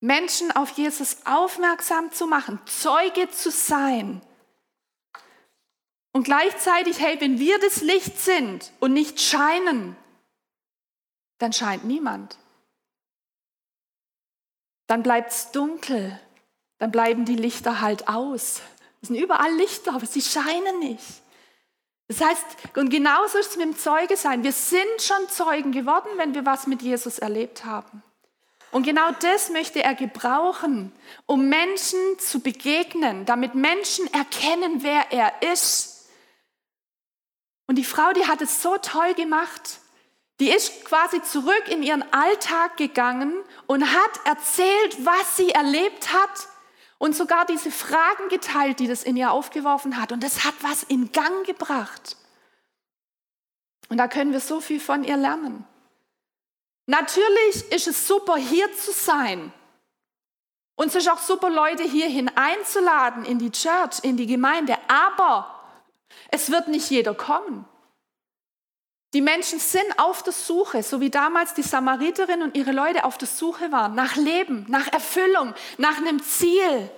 Menschen 0.00 0.52
auf 0.52 0.70
Jesus 0.70 1.18
aufmerksam 1.24 2.12
zu 2.12 2.26
machen, 2.26 2.60
Zeuge 2.66 3.30
zu 3.30 3.50
sein. 3.50 4.22
Und 6.12 6.22
gleichzeitig, 6.22 7.00
hey, 7.00 7.20
wenn 7.20 7.38
wir 7.38 7.58
das 7.58 7.82
Licht 7.82 8.18
sind 8.18 8.72
und 8.80 8.92
nicht 8.92 9.20
scheinen, 9.20 9.96
dann 11.38 11.52
scheint 11.52 11.84
niemand. 11.84 12.38
Dann 14.86 15.02
bleibt 15.02 15.32
es 15.32 15.50
dunkel, 15.50 16.18
dann 16.78 16.90
bleiben 16.90 17.24
die 17.24 17.36
Lichter 17.36 17.80
halt 17.80 18.08
aus. 18.08 18.62
Es 19.00 19.08
sind 19.08 19.16
überall 19.16 19.52
Lichter, 19.54 19.94
aber 19.94 20.06
sie 20.06 20.22
scheinen 20.22 20.78
nicht. 20.78 21.04
Das 22.08 22.20
heißt, 22.20 22.44
und 22.76 22.90
genauso 22.90 23.38
ist 23.38 23.50
es 23.50 23.56
mit 23.56 23.66
dem 23.66 23.76
Zeuge 23.76 24.16
sein. 24.16 24.44
Wir 24.44 24.52
sind 24.52 25.00
schon 25.00 25.28
Zeugen 25.28 25.72
geworden, 25.72 26.08
wenn 26.16 26.34
wir 26.34 26.46
was 26.46 26.66
mit 26.66 26.82
Jesus 26.82 27.18
erlebt 27.18 27.64
haben. 27.64 28.02
Und 28.70 28.84
genau 28.84 29.10
das 29.20 29.50
möchte 29.50 29.82
er 29.82 29.94
gebrauchen, 29.94 30.92
um 31.24 31.48
Menschen 31.48 31.98
zu 32.18 32.40
begegnen, 32.40 33.24
damit 33.24 33.54
Menschen 33.54 34.12
erkennen, 34.12 34.82
wer 34.82 35.12
er 35.12 35.42
ist. 35.52 36.08
Und 37.66 37.76
die 37.76 37.84
Frau, 37.84 38.12
die 38.12 38.26
hat 38.26 38.42
es 38.42 38.62
so 38.62 38.76
toll 38.78 39.14
gemacht. 39.14 39.80
Die 40.38 40.50
ist 40.50 40.84
quasi 40.84 41.22
zurück 41.22 41.64
in 41.68 41.82
ihren 41.82 42.04
Alltag 42.12 42.76
gegangen 42.76 43.34
und 43.66 43.90
hat 43.92 44.20
erzählt, 44.24 45.04
was 45.04 45.36
sie 45.36 45.50
erlebt 45.50 46.12
hat 46.12 46.48
und 46.98 47.14
sogar 47.14 47.44
diese 47.46 47.70
Fragen 47.70 48.28
geteilt, 48.28 48.80
die 48.80 48.86
das 48.86 49.02
in 49.02 49.16
ihr 49.16 49.30
aufgeworfen 49.30 50.00
hat. 50.00 50.12
Und 50.12 50.22
das 50.22 50.44
hat 50.44 50.54
was 50.62 50.82
in 50.82 51.12
Gang 51.12 51.44
gebracht. 51.46 52.16
Und 53.88 53.98
da 53.98 54.08
können 54.08 54.32
wir 54.32 54.40
so 54.40 54.60
viel 54.60 54.80
von 54.80 55.04
ihr 55.04 55.16
lernen. 55.16 55.64
Natürlich 56.86 57.70
ist 57.72 57.86
es 57.86 58.06
super, 58.06 58.36
hier 58.36 58.72
zu 58.74 58.92
sein. 58.92 59.52
Und 60.76 60.88
es 60.88 60.94
ist 60.94 61.10
auch 61.10 61.18
super, 61.18 61.50
Leute 61.50 61.82
hierhin 61.82 62.30
einzuladen, 62.34 63.24
in 63.24 63.38
die 63.38 63.50
Church, 63.50 64.00
in 64.02 64.16
die 64.16 64.26
Gemeinde. 64.26 64.76
Aber 64.88 65.60
es 66.30 66.50
wird 66.50 66.68
nicht 66.68 66.90
jeder 66.90 67.14
kommen. 67.14 67.64
Die 69.16 69.22
Menschen 69.22 69.58
sind 69.58 69.98
auf 69.98 70.22
der 70.24 70.34
Suche, 70.34 70.82
so 70.82 71.00
wie 71.00 71.08
damals 71.08 71.54
die 71.54 71.62
Samariterin 71.62 72.42
und 72.42 72.54
ihre 72.54 72.72
Leute 72.72 73.06
auf 73.06 73.16
der 73.16 73.26
Suche 73.26 73.72
waren, 73.72 73.94
nach 73.94 74.14
Leben, 74.16 74.66
nach 74.68 74.92
Erfüllung, 74.92 75.54
nach 75.78 75.96
einem 75.96 76.22
Ziel, 76.22 76.90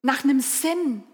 nach 0.00 0.24
einem 0.24 0.40
Sinn. 0.40 1.04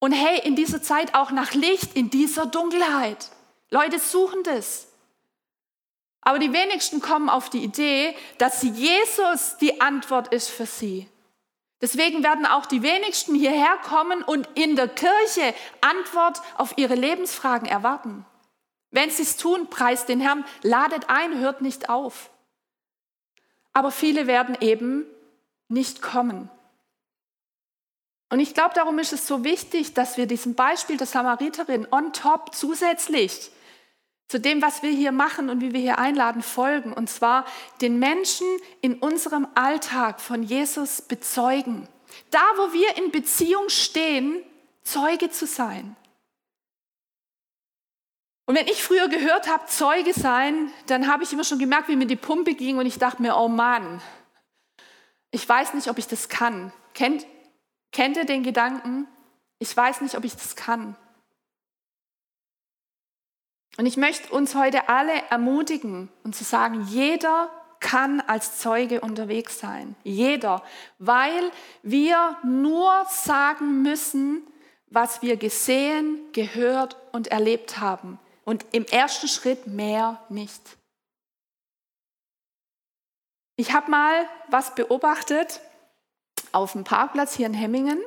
Und 0.00 0.10
hey, 0.10 0.40
in 0.40 0.56
dieser 0.56 0.82
Zeit 0.82 1.14
auch 1.14 1.30
nach 1.30 1.54
Licht, 1.54 1.94
in 1.94 2.10
dieser 2.10 2.46
Dunkelheit. 2.46 3.30
Leute 3.70 4.00
suchen 4.00 4.42
das. 4.42 4.88
Aber 6.22 6.40
die 6.40 6.52
wenigsten 6.52 7.00
kommen 7.00 7.28
auf 7.28 7.50
die 7.50 7.62
Idee, 7.62 8.16
dass 8.38 8.64
Jesus 8.64 9.56
die 9.58 9.80
Antwort 9.80 10.34
ist 10.34 10.48
für 10.48 10.66
sie. 10.66 11.06
Deswegen 11.80 12.24
werden 12.24 12.46
auch 12.46 12.66
die 12.66 12.82
wenigsten 12.82 13.36
hierher 13.36 13.76
kommen 13.84 14.24
und 14.24 14.48
in 14.56 14.74
der 14.74 14.88
Kirche 14.88 15.54
Antwort 15.82 16.42
auf 16.56 16.76
ihre 16.78 16.96
Lebensfragen 16.96 17.68
erwarten. 17.68 18.26
Wenn 18.90 19.10
sie 19.10 19.22
es 19.22 19.36
tun, 19.36 19.68
preist 19.68 20.08
den 20.08 20.20
Herrn, 20.20 20.44
ladet 20.62 21.08
ein, 21.08 21.38
hört 21.38 21.60
nicht 21.60 21.88
auf. 21.88 22.30
Aber 23.72 23.90
viele 23.90 24.26
werden 24.26 24.56
eben 24.60 25.06
nicht 25.68 26.02
kommen. 26.02 26.50
Und 28.30 28.40
ich 28.40 28.54
glaube, 28.54 28.74
darum 28.74 28.98
ist 28.98 29.12
es 29.12 29.26
so 29.26 29.44
wichtig, 29.44 29.94
dass 29.94 30.16
wir 30.16 30.26
diesem 30.26 30.54
Beispiel 30.54 30.96
der 30.96 31.06
Samariterin 31.06 31.86
on 31.90 32.12
top 32.12 32.54
zusätzlich 32.54 33.50
zu 34.28 34.38
dem, 34.38 34.62
was 34.62 34.84
wir 34.84 34.90
hier 34.90 35.10
machen 35.10 35.50
und 35.50 35.60
wie 35.60 35.72
wir 35.72 35.80
hier 35.80 35.98
einladen, 35.98 36.42
folgen. 36.42 36.92
Und 36.92 37.10
zwar 37.10 37.44
den 37.80 37.98
Menschen 37.98 38.46
in 38.80 38.94
unserem 38.94 39.48
Alltag 39.56 40.20
von 40.20 40.44
Jesus 40.44 41.02
bezeugen. 41.02 41.88
Da, 42.30 42.42
wo 42.56 42.72
wir 42.72 42.96
in 42.96 43.10
Beziehung 43.10 43.68
stehen, 43.68 44.40
Zeuge 44.84 45.30
zu 45.30 45.46
sein. 45.46 45.96
Und 48.50 48.56
wenn 48.56 48.66
ich 48.66 48.82
früher 48.82 49.06
gehört 49.06 49.48
habe, 49.48 49.66
Zeuge 49.66 50.12
sein, 50.12 50.72
dann 50.88 51.06
habe 51.06 51.22
ich 51.22 51.32
immer 51.32 51.44
schon 51.44 51.60
gemerkt, 51.60 51.86
wie 51.86 51.94
mir 51.94 52.08
die 52.08 52.16
Pumpe 52.16 52.54
ging 52.54 52.78
und 52.78 52.86
ich 52.86 52.98
dachte 52.98 53.22
mir, 53.22 53.36
oh 53.36 53.46
Mann, 53.46 54.02
ich 55.30 55.48
weiß 55.48 55.74
nicht, 55.74 55.86
ob 55.86 55.98
ich 55.98 56.08
das 56.08 56.28
kann. 56.28 56.72
Kennt, 56.92 57.24
kennt 57.92 58.16
ihr 58.16 58.24
den 58.24 58.42
Gedanken? 58.42 59.06
Ich 59.60 59.76
weiß 59.76 60.00
nicht, 60.00 60.16
ob 60.16 60.24
ich 60.24 60.34
das 60.34 60.56
kann. 60.56 60.96
Und 63.76 63.86
ich 63.86 63.96
möchte 63.96 64.32
uns 64.32 64.56
heute 64.56 64.88
alle 64.88 65.12
ermutigen 65.30 66.08
und 66.24 66.34
zu 66.34 66.42
sagen, 66.42 66.84
jeder 66.88 67.52
kann 67.78 68.20
als 68.20 68.58
Zeuge 68.58 69.00
unterwegs 69.00 69.60
sein. 69.60 69.94
Jeder. 70.02 70.64
Weil 70.98 71.52
wir 71.84 72.36
nur 72.42 73.06
sagen 73.08 73.82
müssen, 73.82 74.44
was 74.88 75.22
wir 75.22 75.36
gesehen, 75.36 76.18
gehört 76.32 76.96
und 77.12 77.28
erlebt 77.28 77.78
haben. 77.78 78.18
Und 78.44 78.64
im 78.72 78.84
ersten 78.84 79.28
Schritt 79.28 79.66
mehr 79.66 80.24
nicht. 80.28 80.62
Ich 83.56 83.72
habe 83.72 83.90
mal 83.90 84.26
was 84.48 84.74
beobachtet 84.74 85.60
auf 86.52 86.72
dem 86.72 86.84
Parkplatz 86.84 87.34
hier 87.34 87.46
in 87.46 87.54
Hemmingen. 87.54 88.00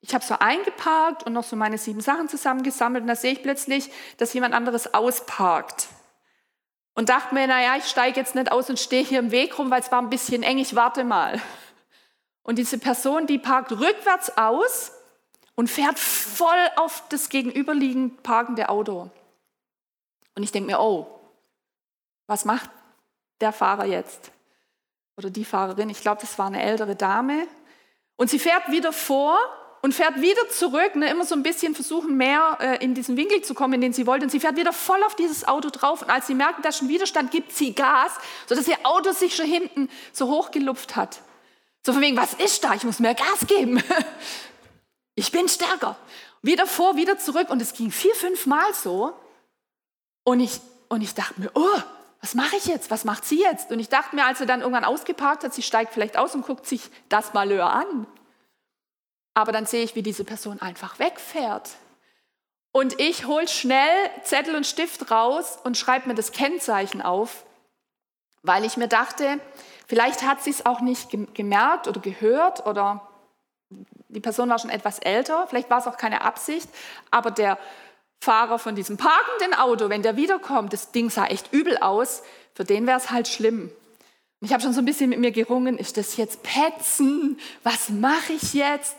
Ich 0.00 0.14
habe 0.14 0.24
so 0.24 0.34
eingeparkt 0.38 1.24
und 1.24 1.32
noch 1.32 1.44
so 1.44 1.56
meine 1.56 1.78
sieben 1.78 2.00
Sachen 2.00 2.28
zusammengesammelt 2.28 3.02
und 3.02 3.08
da 3.08 3.16
sehe 3.16 3.32
ich 3.32 3.42
plötzlich, 3.42 3.90
dass 4.16 4.32
jemand 4.32 4.54
anderes 4.54 4.94
ausparkt. 4.94 5.88
Und 6.94 7.10
dachte 7.10 7.32
mir, 7.34 7.46
naja, 7.46 7.76
ich 7.76 7.84
steige 7.84 8.18
jetzt 8.18 8.34
nicht 8.34 8.50
aus 8.50 8.68
und 8.70 8.78
stehe 8.78 9.04
hier 9.04 9.20
im 9.20 9.30
Weg 9.30 9.56
rum, 9.58 9.70
weil 9.70 9.80
es 9.80 9.92
war 9.92 10.02
ein 10.02 10.10
bisschen 10.10 10.42
eng, 10.42 10.58
ich 10.58 10.74
warte 10.74 11.04
mal. 11.04 11.40
Und 12.42 12.56
diese 12.56 12.78
Person, 12.78 13.26
die 13.26 13.38
parkt 13.38 13.70
rückwärts 13.72 14.36
aus 14.36 14.90
und 15.54 15.68
fährt 15.68 15.98
voll 15.98 16.58
auf 16.76 17.04
das 17.08 17.28
gegenüberliegend 17.28 18.22
parkende 18.24 18.68
Auto. 18.68 19.10
Und 20.38 20.44
ich 20.44 20.52
denke 20.52 20.70
mir, 20.70 20.78
oh, 20.78 21.08
was 22.28 22.44
macht 22.44 22.70
der 23.40 23.52
Fahrer 23.52 23.86
jetzt? 23.86 24.30
Oder 25.16 25.30
die 25.30 25.44
Fahrerin, 25.44 25.90
ich 25.90 26.00
glaube, 26.00 26.20
das 26.20 26.38
war 26.38 26.46
eine 26.46 26.62
ältere 26.62 26.94
Dame. 26.94 27.48
Und 28.14 28.30
sie 28.30 28.38
fährt 28.38 28.70
wieder 28.70 28.92
vor 28.92 29.36
und 29.82 29.94
fährt 29.94 30.20
wieder 30.20 30.48
zurück, 30.48 30.94
ne, 30.94 31.10
immer 31.10 31.24
so 31.24 31.34
ein 31.34 31.42
bisschen 31.42 31.74
versuchen, 31.74 32.16
mehr 32.16 32.56
äh, 32.60 32.84
in 32.84 32.94
diesen 32.94 33.16
Winkel 33.16 33.42
zu 33.42 33.52
kommen, 33.52 33.74
in 33.74 33.80
den 33.80 33.92
sie 33.92 34.06
wollte. 34.06 34.26
Und 34.26 34.30
sie 34.30 34.38
fährt 34.38 34.54
wieder 34.54 34.72
voll 34.72 35.02
auf 35.02 35.16
dieses 35.16 35.48
Auto 35.48 35.70
drauf. 35.70 36.02
Und 36.02 36.10
als 36.10 36.28
sie 36.28 36.36
merkt, 36.36 36.64
dass 36.64 36.78
schon 36.78 36.88
Widerstand 36.88 37.32
gibt, 37.32 37.50
sie 37.50 37.74
Gas, 37.74 38.12
sodass 38.46 38.68
ihr 38.68 38.78
Auto 38.84 39.10
sich 39.10 39.34
schon 39.34 39.46
hinten 39.46 39.90
so 40.12 40.28
hochgelupft 40.28 40.94
hat. 40.94 41.18
So 41.84 41.92
von 41.92 42.00
wegen, 42.00 42.16
was 42.16 42.34
ist 42.34 42.62
da? 42.62 42.74
Ich 42.74 42.84
muss 42.84 43.00
mehr 43.00 43.14
Gas 43.14 43.44
geben. 43.48 43.82
Ich 45.16 45.32
bin 45.32 45.48
stärker. 45.48 45.96
Wieder 46.42 46.64
vor, 46.64 46.94
wieder 46.94 47.18
zurück. 47.18 47.50
Und 47.50 47.60
es 47.60 47.72
ging 47.72 47.90
vier, 47.90 48.14
fünf 48.14 48.46
Mal 48.46 48.72
so. 48.72 49.14
Und 50.28 50.40
ich, 50.40 50.60
und 50.90 51.00
ich 51.00 51.14
dachte 51.14 51.40
mir, 51.40 51.50
oh, 51.54 51.80
was 52.20 52.34
mache 52.34 52.56
ich 52.56 52.66
jetzt? 52.66 52.90
Was 52.90 53.06
macht 53.06 53.24
sie 53.24 53.40
jetzt? 53.40 53.72
Und 53.72 53.78
ich 53.78 53.88
dachte 53.88 54.14
mir, 54.14 54.26
als 54.26 54.36
sie 54.36 54.44
dann 54.44 54.60
irgendwann 54.60 54.84
ausgeparkt 54.84 55.42
hat, 55.42 55.54
sie 55.54 55.62
steigt 55.62 55.94
vielleicht 55.94 56.18
aus 56.18 56.34
und 56.34 56.44
guckt 56.44 56.66
sich 56.66 56.90
das 57.08 57.32
Malheur 57.32 57.72
an. 57.72 58.06
Aber 59.32 59.52
dann 59.52 59.64
sehe 59.64 59.82
ich, 59.82 59.94
wie 59.94 60.02
diese 60.02 60.24
Person 60.24 60.60
einfach 60.60 60.98
wegfährt. 60.98 61.70
Und 62.72 63.00
ich 63.00 63.24
hole 63.24 63.48
schnell 63.48 64.10
Zettel 64.22 64.54
und 64.54 64.66
Stift 64.66 65.10
raus 65.10 65.58
und 65.64 65.78
schreibe 65.78 66.08
mir 66.08 66.14
das 66.14 66.32
Kennzeichen 66.32 67.00
auf, 67.00 67.46
weil 68.42 68.66
ich 68.66 68.76
mir 68.76 68.88
dachte, 68.88 69.40
vielleicht 69.86 70.24
hat 70.24 70.42
sie 70.42 70.50
es 70.50 70.66
auch 70.66 70.82
nicht 70.82 71.08
gemerkt 71.32 71.88
oder 71.88 72.02
gehört 72.02 72.66
oder 72.66 73.08
die 73.70 74.20
Person 74.20 74.50
war 74.50 74.58
schon 74.58 74.68
etwas 74.68 74.98
älter, 74.98 75.46
vielleicht 75.46 75.70
war 75.70 75.78
es 75.78 75.86
auch 75.86 75.96
keine 75.96 76.20
Absicht, 76.20 76.68
aber 77.10 77.30
der 77.30 77.56
Fahrer 78.20 78.58
von 78.58 78.74
diesem 78.74 78.96
parkenden 78.96 79.54
Auto, 79.54 79.88
wenn 79.88 80.02
der 80.02 80.16
wiederkommt, 80.16 80.72
das 80.72 80.90
Ding 80.90 81.10
sah 81.10 81.26
echt 81.26 81.52
übel 81.52 81.78
aus, 81.78 82.22
für 82.54 82.64
den 82.64 82.86
wäre 82.86 82.98
es 82.98 83.10
halt 83.10 83.28
schlimm. 83.28 83.70
Ich 84.40 84.52
habe 84.52 84.62
schon 84.62 84.72
so 84.72 84.80
ein 84.80 84.84
bisschen 84.84 85.10
mit 85.10 85.18
mir 85.18 85.32
gerungen, 85.32 85.78
ist 85.78 85.96
das 85.96 86.16
jetzt 86.16 86.42
Petzen? 86.42 87.38
Was 87.64 87.88
mache 87.88 88.32
ich 88.32 88.54
jetzt? 88.54 88.96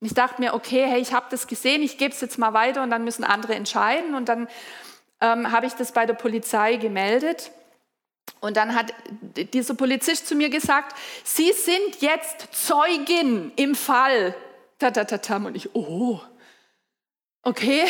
Und 0.00 0.06
ich 0.06 0.14
dachte 0.14 0.40
mir, 0.40 0.54
okay, 0.54 0.84
hey, 0.84 1.00
ich 1.00 1.12
habe 1.12 1.26
das 1.30 1.46
gesehen, 1.46 1.82
ich 1.82 1.98
gebe 1.98 2.12
es 2.12 2.20
jetzt 2.20 2.36
mal 2.36 2.52
weiter 2.52 2.82
und 2.82 2.90
dann 2.90 3.04
müssen 3.04 3.22
andere 3.22 3.54
entscheiden. 3.54 4.16
Und 4.16 4.28
dann 4.28 4.48
ähm, 5.20 5.52
habe 5.52 5.66
ich 5.66 5.74
das 5.74 5.92
bei 5.92 6.06
der 6.06 6.14
Polizei 6.14 6.74
gemeldet. 6.74 7.52
Und 8.40 8.56
dann 8.56 8.74
hat 8.74 8.92
dieser 9.52 9.74
Polizist 9.74 10.26
zu 10.26 10.34
mir 10.34 10.50
gesagt, 10.50 10.96
Sie 11.22 11.52
sind 11.52 12.00
jetzt 12.00 12.48
Zeugin 12.50 13.52
im 13.54 13.76
Fall. 13.76 14.34
Tatatatam. 14.80 15.46
Und 15.46 15.56
ich, 15.56 15.76
oh, 15.76 16.20
okay. 17.42 17.86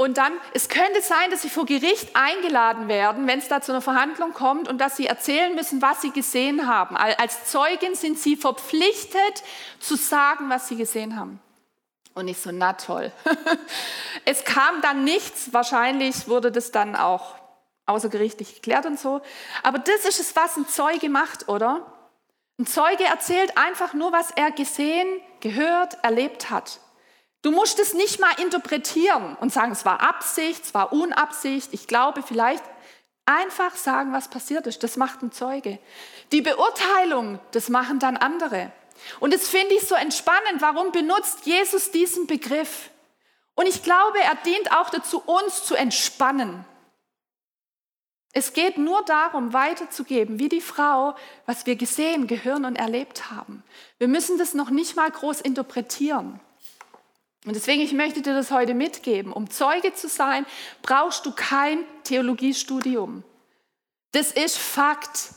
Und 0.00 0.16
dann, 0.16 0.32
es 0.54 0.68
könnte 0.68 1.02
sein, 1.02 1.32
dass 1.32 1.42
sie 1.42 1.50
vor 1.50 1.66
Gericht 1.66 2.14
eingeladen 2.14 2.86
werden, 2.86 3.26
wenn 3.26 3.40
es 3.40 3.48
da 3.48 3.60
zu 3.60 3.72
einer 3.72 3.80
Verhandlung 3.80 4.32
kommt 4.32 4.68
und 4.68 4.78
dass 4.78 4.96
sie 4.96 5.06
erzählen 5.06 5.56
müssen, 5.56 5.82
was 5.82 6.02
sie 6.02 6.12
gesehen 6.12 6.68
haben. 6.68 6.96
Als 6.96 7.46
Zeugin 7.46 7.96
sind 7.96 8.16
sie 8.16 8.36
verpflichtet 8.36 9.42
zu 9.80 9.96
sagen, 9.96 10.50
was 10.50 10.68
sie 10.68 10.76
gesehen 10.76 11.18
haben. 11.18 11.40
Und 12.14 12.28
ich 12.28 12.38
so, 12.38 12.52
na 12.52 12.74
toll. 12.74 13.10
es 14.24 14.44
kam 14.44 14.80
dann 14.82 15.02
nichts, 15.02 15.52
wahrscheinlich 15.52 16.28
wurde 16.28 16.52
das 16.52 16.70
dann 16.70 16.94
auch 16.94 17.34
außergerichtlich 17.86 18.54
geklärt 18.54 18.86
und 18.86 19.00
so. 19.00 19.20
Aber 19.64 19.80
das 19.80 20.04
ist 20.04 20.20
es, 20.20 20.36
was 20.36 20.56
ein 20.56 20.68
Zeuge 20.68 21.08
macht, 21.08 21.48
oder? 21.48 21.84
Ein 22.58 22.66
Zeuge 22.66 23.04
erzählt 23.04 23.56
einfach 23.56 23.94
nur, 23.94 24.12
was 24.12 24.30
er 24.30 24.52
gesehen, 24.52 25.08
gehört, 25.40 25.98
erlebt 26.04 26.50
hat. 26.50 26.78
Du 27.48 27.54
musst 27.54 27.78
es 27.78 27.94
nicht 27.94 28.20
mal 28.20 28.38
interpretieren 28.42 29.34
und 29.40 29.50
sagen, 29.50 29.72
es 29.72 29.86
war 29.86 30.02
Absicht, 30.02 30.64
es 30.64 30.74
war 30.74 30.92
Unabsicht, 30.92 31.72
ich 31.72 31.86
glaube 31.86 32.22
vielleicht. 32.22 32.62
Einfach 33.24 33.74
sagen, 33.74 34.12
was 34.12 34.28
passiert 34.28 34.66
ist. 34.66 34.82
Das 34.82 34.98
macht 34.98 35.22
ein 35.22 35.32
Zeuge. 35.32 35.78
Die 36.30 36.42
Beurteilung, 36.42 37.40
das 37.52 37.70
machen 37.70 38.00
dann 38.00 38.18
andere. 38.18 38.70
Und 39.18 39.32
das 39.32 39.48
finde 39.48 39.76
ich 39.76 39.88
so 39.88 39.94
entspannend. 39.94 40.60
Warum 40.60 40.92
benutzt 40.92 41.46
Jesus 41.46 41.90
diesen 41.90 42.26
Begriff? 42.26 42.90
Und 43.54 43.66
ich 43.66 43.82
glaube, 43.82 44.18
er 44.20 44.34
dient 44.44 44.70
auch 44.72 44.90
dazu, 44.90 45.22
uns 45.24 45.64
zu 45.64 45.74
entspannen. 45.74 46.66
Es 48.34 48.52
geht 48.52 48.76
nur 48.76 49.02
darum, 49.06 49.54
weiterzugeben, 49.54 50.38
wie 50.38 50.50
die 50.50 50.60
Frau, 50.60 51.16
was 51.46 51.64
wir 51.64 51.76
gesehen, 51.76 52.26
gehören 52.26 52.66
und 52.66 52.76
erlebt 52.76 53.30
haben. 53.30 53.64
Wir 53.96 54.08
müssen 54.08 54.36
das 54.36 54.52
noch 54.52 54.68
nicht 54.68 54.96
mal 54.96 55.10
groß 55.10 55.40
interpretieren. 55.40 56.40
Und 57.48 57.54
deswegen, 57.54 57.80
ich 57.80 57.94
möchte 57.94 58.20
dir 58.20 58.34
das 58.34 58.50
heute 58.50 58.74
mitgeben. 58.74 59.32
Um 59.32 59.48
Zeuge 59.48 59.94
zu 59.94 60.06
sein, 60.06 60.44
brauchst 60.82 61.24
du 61.24 61.32
kein 61.32 61.82
Theologiestudium. 62.04 63.24
Das 64.12 64.32
ist 64.32 64.58
Fakt. 64.58 65.30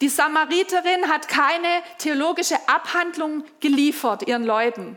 Die 0.00 0.08
Samariterin 0.08 1.08
hat 1.08 1.26
keine 1.26 1.82
theologische 1.98 2.56
Abhandlung 2.68 3.42
geliefert 3.58 4.28
ihren 4.28 4.44
Leuten. 4.44 4.96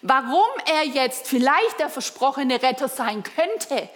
Warum 0.00 0.48
er 0.64 0.86
jetzt 0.86 1.28
vielleicht 1.28 1.78
der 1.78 1.90
versprochene 1.90 2.62
Retter 2.62 2.88
sein 2.88 3.22
könnte. 3.22 3.90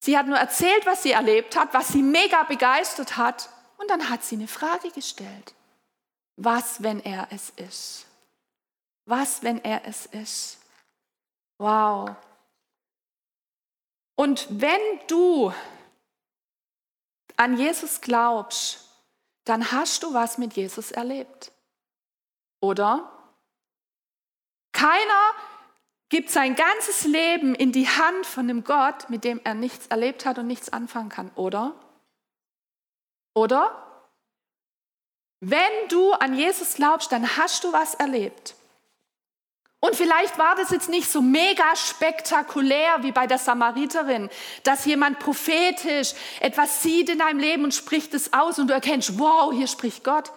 Sie 0.00 0.16
hat 0.16 0.26
nur 0.26 0.38
erzählt, 0.38 0.86
was 0.86 1.02
sie 1.02 1.12
erlebt 1.12 1.54
hat, 1.54 1.74
was 1.74 1.88
sie 1.88 2.02
mega 2.02 2.44
begeistert 2.44 3.18
hat. 3.18 3.50
Und 3.76 3.90
dann 3.90 4.08
hat 4.08 4.24
sie 4.24 4.36
eine 4.36 4.48
Frage 4.48 4.90
gestellt. 4.90 5.52
Was, 6.36 6.82
wenn 6.82 7.00
er 7.00 7.28
es 7.30 7.50
ist? 7.56 8.06
Was, 9.06 9.42
wenn 9.42 9.62
er 9.64 9.86
es 9.86 10.06
ist? 10.06 10.58
Wow. 11.58 12.16
Und 14.16 14.46
wenn 14.50 15.06
du 15.08 15.52
an 17.36 17.58
Jesus 17.58 18.00
glaubst, 18.00 18.88
dann 19.44 19.72
hast 19.72 20.02
du 20.02 20.14
was 20.14 20.38
mit 20.38 20.54
Jesus 20.54 20.90
erlebt. 20.90 21.52
Oder? 22.60 23.10
Keiner 24.72 25.32
gibt 26.08 26.30
sein 26.30 26.54
ganzes 26.54 27.04
Leben 27.04 27.54
in 27.54 27.72
die 27.72 27.88
Hand 27.88 28.24
von 28.26 28.44
einem 28.44 28.64
Gott, 28.64 29.10
mit 29.10 29.24
dem 29.24 29.40
er 29.44 29.54
nichts 29.54 29.88
erlebt 29.88 30.24
hat 30.24 30.38
und 30.38 30.46
nichts 30.46 30.72
anfangen 30.72 31.08
kann, 31.08 31.30
oder? 31.34 31.74
Oder? 33.34 33.80
Wenn 35.40 35.88
du 35.88 36.12
an 36.12 36.34
Jesus 36.34 36.74
glaubst, 36.74 37.12
dann 37.12 37.36
hast 37.36 37.64
du 37.64 37.72
was 37.72 37.94
erlebt. 37.94 38.54
Und 39.84 39.96
vielleicht 39.96 40.38
war 40.38 40.56
das 40.56 40.70
jetzt 40.70 40.88
nicht 40.88 41.10
so 41.10 41.20
mega 41.20 41.76
spektakulär 41.76 43.02
wie 43.02 43.12
bei 43.12 43.26
der 43.26 43.36
Samariterin, 43.36 44.30
dass 44.62 44.86
jemand 44.86 45.18
prophetisch 45.18 46.14
etwas 46.40 46.82
sieht 46.82 47.10
in 47.10 47.18
deinem 47.18 47.38
Leben 47.38 47.64
und 47.64 47.74
spricht 47.74 48.14
es 48.14 48.32
aus 48.32 48.58
und 48.58 48.68
du 48.68 48.72
erkennst, 48.72 49.18
wow, 49.18 49.52
hier 49.52 49.66
spricht 49.66 50.02
Gott. 50.02 50.32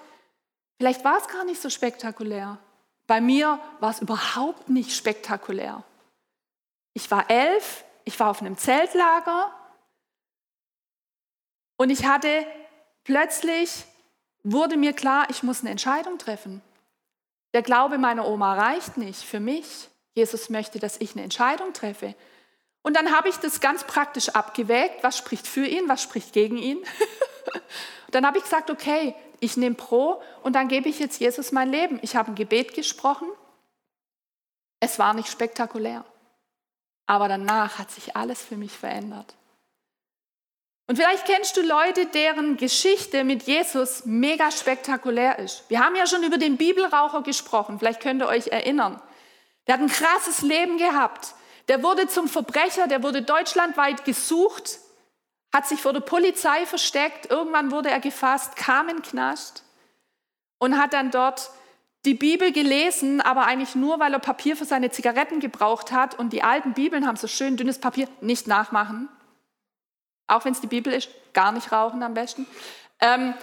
Vielleicht 0.76 1.06
war 1.06 1.18
es 1.18 1.30
gar 1.30 1.46
nicht 1.46 1.62
so 1.62 1.70
spektakulär. 1.70 2.58
Bei 3.08 3.22
mir 3.22 3.58
war 3.80 3.92
es 3.92 4.02
überhaupt 4.02 4.68
nicht 4.68 4.94
spektakulär. 4.94 5.82
Ich 6.94 7.10
war 7.10 7.30
elf, 7.30 7.86
ich 8.04 8.20
war 8.20 8.32
auf 8.32 8.42
einem 8.42 8.58
Zeltlager 8.58 9.50
und 11.78 11.90
ich 11.90 12.06
hatte 12.06 12.46
plötzlich, 13.06 13.86
wurde 14.44 14.76
mir 14.76 14.92
klar, 14.92 15.28
ich 15.30 15.42
muss 15.42 15.62
eine 15.62 15.70
Entscheidung 15.70 16.18
treffen. 16.18 16.62
Der 17.54 17.62
Glaube 17.62 17.98
meiner 17.98 18.28
Oma 18.28 18.56
reicht 18.56 18.98
nicht 18.98 19.22
für 19.22 19.40
mich. 19.40 19.90
Jesus 20.14 20.50
möchte, 20.50 20.80
dass 20.80 21.00
ich 21.00 21.14
eine 21.14 21.24
Entscheidung 21.24 21.74
treffe. 21.74 22.16
Und 22.82 22.96
dann 22.96 23.12
habe 23.16 23.30
ich 23.30 23.38
das 23.38 23.60
ganz 23.60 23.84
praktisch 23.84 24.30
abgewägt, 24.30 25.04
was 25.04 25.18
spricht 25.18 25.48
für 25.48 25.66
ihn, 25.66 25.90
was 25.90 26.02
spricht 26.02 26.34
gegen 26.34 26.58
ihn. 26.58 26.84
dann 28.12 28.26
habe 28.26 28.38
ich 28.38 28.44
gesagt, 28.44 28.72
okay, 28.72 29.14
ich 29.40 29.58
nehme 29.58 29.76
Pro 29.76 30.22
und 30.44 30.54
dann 30.54 30.68
gebe 30.68 30.90
ich 30.90 31.00
jetzt 31.00 31.20
Jesus 31.20 31.52
mein 31.52 31.70
Leben. 31.70 32.00
Ich 32.02 32.16
habe 32.16 32.32
ein 32.32 32.36
Gebet 32.36 32.74
gesprochen. 32.74 33.28
Es 34.80 35.00
war 35.00 35.14
nicht 35.14 35.30
spektakulär. 35.30 36.06
Aber 37.06 37.28
danach 37.28 37.80
hat 37.80 37.92
sich 37.92 38.16
alles 38.16 38.42
für 38.42 38.58
mich 38.58 38.72
verändert. 38.72 39.36
Und 40.88 40.96
vielleicht 40.96 41.26
kennst 41.26 41.58
du 41.58 41.62
Leute, 41.62 42.06
deren 42.06 42.56
Geschichte 42.56 43.26
mit 43.26 43.44
Jesus 43.44 44.06
mega 44.06 44.52
spektakulär 44.52 45.38
ist. 45.38 45.66
Wir 45.70 45.84
haben 45.84 45.98
ja 45.98 46.08
schon 46.08 46.24
über 46.24 46.38
den 46.38 46.56
Bibelraucher 46.56 47.24
gesprochen, 47.24 47.78
vielleicht 47.78 48.00
könnt 48.00 48.22
ihr 48.22 48.28
euch 48.28 48.48
erinnern. 48.48 49.02
Der 49.68 49.76
hat 49.76 49.82
ein 49.82 49.90
krasses 49.90 50.42
Leben 50.42 50.78
gehabt. 50.78 51.34
Der 51.68 51.84
wurde 51.84 52.08
zum 52.08 52.30
Verbrecher, 52.30 52.88
der 52.88 53.04
wurde 53.04 53.22
deutschlandweit 53.22 54.06
gesucht, 54.06 54.80
hat 55.54 55.68
sich 55.68 55.82
vor 55.82 55.92
der 55.92 56.00
Polizei 56.00 56.66
versteckt, 56.66 57.30
irgendwann 57.30 57.72
wurde 57.72 57.90
er 57.90 58.00
gefasst, 58.00 58.56
kam 58.56 58.88
in 58.88 59.02
Knast 59.02 59.64
und 60.58 60.78
hat 60.78 60.94
dann 60.94 61.12
dort 61.12 61.52
die 62.06 62.14
Bibel 62.14 62.54
gelesen, 62.54 63.20
aber 63.20 63.46
eigentlich 63.46 63.76
nur, 63.76 64.00
weil 64.00 64.14
er 64.14 64.20
Papier 64.20 64.56
für 64.56 64.64
seine 64.64 64.92
Zigaretten 64.92 65.42
gebraucht 65.42 65.92
hat 65.92 66.18
und 66.18 66.32
die 66.32 66.44
alten 66.44 66.74
Bibeln 66.74 67.06
haben 67.06 67.18
so 67.18 67.28
schön 67.28 67.58
dünnes 67.58 67.80
Papier, 67.80 68.08
nicht 68.22 68.48
nachmachen. 68.48 69.10
Auch 70.28 70.46
wenn 70.46 70.54
es 70.54 70.62
die 70.62 70.68
Bibel 70.68 70.94
ist, 70.94 71.10
gar 71.34 71.52
nicht 71.52 71.72
rauchen 71.72 72.04
am 72.04 72.14
besten. 72.14 72.46
Ähm, 73.00 73.34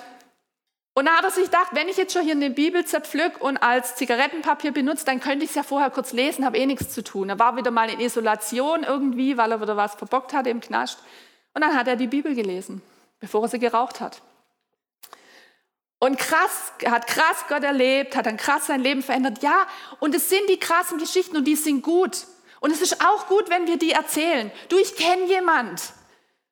und 0.96 1.06
da 1.06 1.16
hat 1.16 1.24
er 1.24 1.30
sich 1.32 1.46
gedacht, 1.46 1.70
wenn 1.72 1.88
ich 1.88 1.96
jetzt 1.96 2.12
schon 2.12 2.22
hier 2.22 2.34
eine 2.34 2.50
Bibel 2.50 2.84
zerpflück 2.84 3.40
und 3.40 3.56
als 3.56 3.96
Zigarettenpapier 3.96 4.70
benutze, 4.70 5.04
dann 5.04 5.18
könnte 5.18 5.44
ich 5.44 5.50
es 5.50 5.56
ja 5.56 5.64
vorher 5.64 5.90
kurz 5.90 6.12
lesen, 6.12 6.44
habe 6.44 6.56
eh 6.56 6.66
nichts 6.66 6.94
zu 6.94 7.02
tun. 7.02 7.28
Er 7.28 7.38
war 7.40 7.56
wieder 7.56 7.72
mal 7.72 7.90
in 7.90 7.98
Isolation 7.98 8.84
irgendwie, 8.84 9.36
weil 9.36 9.50
er 9.50 9.60
wieder 9.60 9.76
was 9.76 9.96
verbockt 9.96 10.32
hatte 10.32 10.50
im 10.50 10.60
Knast. 10.60 11.00
Und 11.52 11.62
dann 11.62 11.74
hat 11.74 11.88
er 11.88 11.96
die 11.96 12.06
Bibel 12.06 12.36
gelesen, 12.36 12.80
bevor 13.18 13.42
er 13.42 13.48
sie 13.48 13.58
geraucht 13.58 14.00
hat. 14.00 14.22
Und 15.98 16.18
krass, 16.18 16.72
hat 16.86 17.06
krass 17.08 17.46
Gott 17.48 17.64
erlebt, 17.64 18.14
hat 18.14 18.26
dann 18.26 18.36
krass 18.36 18.66
sein 18.66 18.80
Leben 18.80 19.02
verändert. 19.02 19.42
Ja, 19.42 19.66
und 19.98 20.14
es 20.14 20.28
sind 20.28 20.48
die 20.48 20.60
krassen 20.60 20.98
Geschichten 20.98 21.36
und 21.36 21.44
die 21.44 21.56
sind 21.56 21.82
gut. 21.82 22.26
Und 22.60 22.70
es 22.70 22.82
ist 22.82 23.04
auch 23.04 23.26
gut, 23.26 23.50
wenn 23.50 23.66
wir 23.66 23.78
die 23.78 23.92
erzählen. 23.92 24.52
Du, 24.68 24.78
ich 24.78 24.94
kenne 24.96 25.24
jemand, 25.24 25.80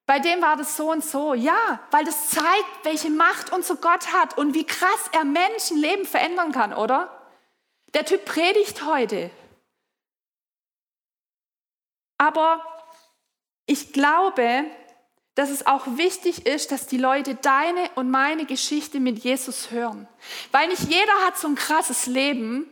bei 0.07 0.19
dem 0.19 0.43
war 0.43 0.57
das 0.57 0.77
so 0.77 0.91
und 0.91 1.05
so. 1.05 1.35
Ja, 1.35 1.81
weil 1.91 2.05
das 2.05 2.31
zeigt, 2.31 2.85
welche 2.85 3.11
Macht 3.11 3.53
unser 3.53 3.77
Gott 3.77 4.13
hat 4.13 4.37
und 4.37 4.55
wie 4.55 4.67
krass 4.67 5.11
er 5.13 5.25
Menschenleben 5.25 6.07
verändern 6.07 6.53
kann, 6.53 6.75
oder? 6.75 7.11
Der 7.95 8.05
Typ 8.05 8.25
predigt 8.25 8.85
heute. 8.85 9.31
Aber 12.19 12.65
ich 13.67 13.93
glaube, 13.93 14.65
dass 15.35 15.51
es 15.51 15.67
auch 15.67 15.87
wichtig 15.97 16.47
ist, 16.47 16.73
dass 16.73 16.87
die 16.87 16.99
Leute 16.99 17.35
deine 17.37 17.91
und 17.95 18.11
meine 18.11 18.45
Geschichte 18.45 19.01
mit 19.01 19.21
Jesus 19.21 19.71
hören. 19.71 20.07
Weil 20.51 20.69
nicht 20.69 20.83
jeder 20.91 21.15
hat 21.27 21.39
so 21.39 21.49
ein 21.49 21.55
krasses 21.55 22.07
Leben, 22.07 22.67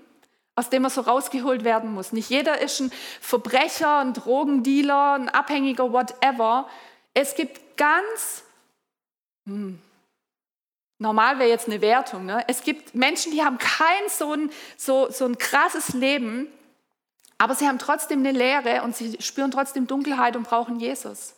aus 0.57 0.69
dem 0.69 0.85
er 0.85 0.91
so 0.91 1.01
rausgeholt 1.01 1.65
werden 1.65 1.95
muss. 1.95 2.13
Nicht 2.13 2.29
jeder 2.29 2.61
ist 2.61 2.81
ein 2.81 2.93
Verbrecher, 3.21 3.99
ein 3.99 4.13
Drogendealer, 4.13 5.15
ein 5.15 5.29
Abhängiger, 5.31 5.93
whatever, 5.93 6.69
es 7.15 7.35
gibt 7.35 7.77
ganz, 7.77 8.43
hm, 9.47 9.81
normal 10.99 11.39
wäre 11.39 11.49
jetzt 11.49 11.67
eine 11.67 11.81
Wertung, 11.81 12.27
ne? 12.27 12.45
es 12.49 12.63
gibt 12.63 12.95
Menschen, 12.95 13.33
die 13.33 13.43
haben 13.43 13.59
kein 13.59 14.09
so 14.09 14.33
ein, 14.33 14.51
so, 14.77 15.11
so 15.11 15.25
ein 15.25 15.39
krasses 15.39 15.91
Leben, 15.95 16.49
aber 17.39 17.55
sie 17.55 17.67
haben 17.67 17.79
trotzdem 17.79 18.21
eine 18.21 18.33
Lehre 18.33 18.83
und 18.83 18.95
sie 18.95 19.17
spüren 19.21 19.51
trotzdem 19.51 19.87
Dunkelheit 19.87 20.37
und 20.37 20.45
brauchen 20.45 20.79
Jesus. 20.79 21.35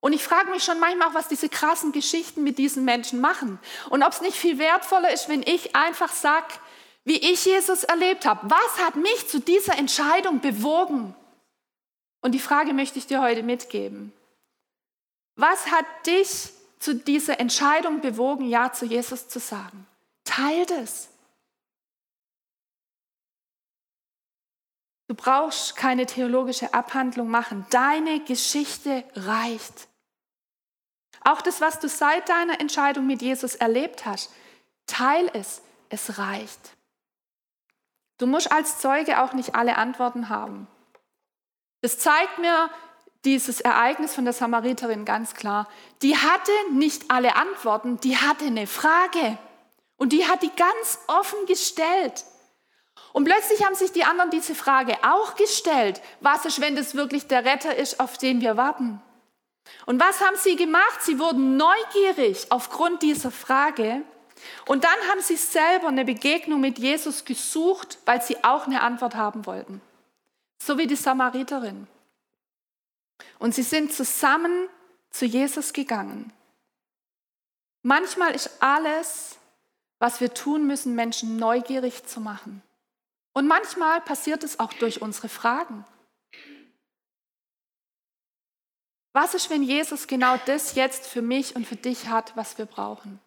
Und 0.00 0.12
ich 0.12 0.22
frage 0.22 0.50
mich 0.50 0.62
schon 0.62 0.78
manchmal 0.78 1.08
auch, 1.08 1.14
was 1.14 1.28
diese 1.28 1.48
krassen 1.48 1.90
Geschichten 1.90 2.44
mit 2.44 2.58
diesen 2.58 2.84
Menschen 2.84 3.20
machen. 3.22 3.58
Und 3.88 4.02
ob 4.02 4.12
es 4.12 4.20
nicht 4.20 4.36
viel 4.36 4.58
wertvoller 4.58 5.10
ist, 5.10 5.30
wenn 5.30 5.42
ich 5.42 5.74
einfach 5.74 6.12
sage, 6.12 6.46
wie 7.04 7.16
ich 7.16 7.44
Jesus 7.46 7.84
erlebt 7.84 8.26
habe. 8.26 8.50
Was 8.50 8.84
hat 8.84 8.96
mich 8.96 9.28
zu 9.28 9.40
dieser 9.40 9.78
Entscheidung 9.78 10.40
bewogen? 10.40 11.14
Und 12.20 12.32
die 12.32 12.38
Frage 12.38 12.74
möchte 12.74 12.98
ich 12.98 13.06
dir 13.06 13.22
heute 13.22 13.42
mitgeben. 13.42 14.12
Was 15.36 15.70
hat 15.70 15.86
dich 16.06 16.50
zu 16.78 16.94
dieser 16.94 17.40
Entscheidung 17.40 18.00
bewogen, 18.00 18.46
Ja 18.46 18.72
zu 18.72 18.86
Jesus 18.86 19.28
zu 19.28 19.38
sagen? 19.38 19.86
Teil 20.24 20.66
das. 20.66 21.08
Du 25.06 25.14
brauchst 25.14 25.76
keine 25.76 26.06
theologische 26.06 26.72
Abhandlung 26.72 27.28
machen. 27.28 27.66
Deine 27.70 28.20
Geschichte 28.20 29.04
reicht. 29.14 29.88
Auch 31.20 31.40
das, 31.40 31.60
was 31.60 31.80
du 31.80 31.88
seit 31.88 32.28
deiner 32.28 32.60
Entscheidung 32.60 33.06
mit 33.06 33.22
Jesus 33.22 33.54
erlebt 33.54 34.06
hast, 34.06 34.32
teil 34.86 35.30
es. 35.34 35.62
Es 35.90 36.18
reicht. 36.18 36.76
Du 38.18 38.26
musst 38.26 38.50
als 38.50 38.78
Zeuge 38.78 39.22
auch 39.22 39.32
nicht 39.32 39.54
alle 39.54 39.76
Antworten 39.76 40.28
haben. 40.28 40.66
Das 41.82 41.98
zeigt 41.98 42.38
mir, 42.38 42.70
dieses 43.24 43.60
Ereignis 43.60 44.14
von 44.14 44.24
der 44.24 44.34
Samariterin 44.34 45.04
ganz 45.04 45.34
klar. 45.34 45.68
Die 46.02 46.16
hatte 46.16 46.52
nicht 46.72 47.10
alle 47.10 47.36
Antworten, 47.36 47.98
die 48.00 48.16
hatte 48.16 48.46
eine 48.46 48.66
Frage. 48.66 49.38
Und 49.96 50.12
die 50.12 50.26
hat 50.26 50.42
die 50.42 50.50
ganz 50.50 50.98
offen 51.06 51.46
gestellt. 51.46 52.24
Und 53.12 53.24
plötzlich 53.24 53.64
haben 53.64 53.76
sich 53.76 53.92
die 53.92 54.04
anderen 54.04 54.30
diese 54.30 54.54
Frage 54.54 54.96
auch 55.02 55.36
gestellt. 55.36 56.00
Was 56.20 56.44
ist, 56.44 56.60
wenn 56.60 56.74
das 56.74 56.94
wirklich 56.94 57.28
der 57.28 57.44
Retter 57.44 57.74
ist, 57.74 58.00
auf 58.00 58.18
den 58.18 58.40
wir 58.40 58.56
warten? 58.56 59.00
Und 59.86 60.00
was 60.00 60.20
haben 60.20 60.36
sie 60.36 60.56
gemacht? 60.56 61.02
Sie 61.02 61.18
wurden 61.18 61.56
neugierig 61.56 62.46
aufgrund 62.50 63.02
dieser 63.02 63.30
Frage. 63.30 64.02
Und 64.66 64.84
dann 64.84 65.08
haben 65.10 65.20
sie 65.20 65.36
selber 65.36 65.88
eine 65.88 66.04
Begegnung 66.04 66.60
mit 66.60 66.78
Jesus 66.78 67.24
gesucht, 67.24 67.98
weil 68.04 68.20
sie 68.20 68.42
auch 68.42 68.66
eine 68.66 68.82
Antwort 68.82 69.14
haben 69.14 69.46
wollten. 69.46 69.80
So 70.60 70.76
wie 70.76 70.86
die 70.86 70.96
Samariterin. 70.96 71.86
Und 73.38 73.54
sie 73.54 73.62
sind 73.62 73.92
zusammen 73.92 74.68
zu 75.10 75.24
Jesus 75.24 75.72
gegangen. 75.72 76.32
Manchmal 77.82 78.34
ist 78.34 78.62
alles, 78.62 79.38
was 79.98 80.20
wir 80.20 80.32
tun 80.32 80.66
müssen, 80.66 80.94
Menschen 80.94 81.36
neugierig 81.36 82.04
zu 82.04 82.20
machen. 82.20 82.62
Und 83.32 83.46
manchmal 83.46 84.00
passiert 84.00 84.44
es 84.44 84.58
auch 84.58 84.72
durch 84.74 85.02
unsere 85.02 85.28
Fragen. 85.28 85.84
Was 89.12 89.34
ist, 89.34 89.48
wenn 89.50 89.62
Jesus 89.62 90.06
genau 90.06 90.36
das 90.46 90.74
jetzt 90.74 91.06
für 91.06 91.22
mich 91.22 91.54
und 91.54 91.66
für 91.66 91.76
dich 91.76 92.08
hat, 92.08 92.36
was 92.36 92.58
wir 92.58 92.66
brauchen? 92.66 93.20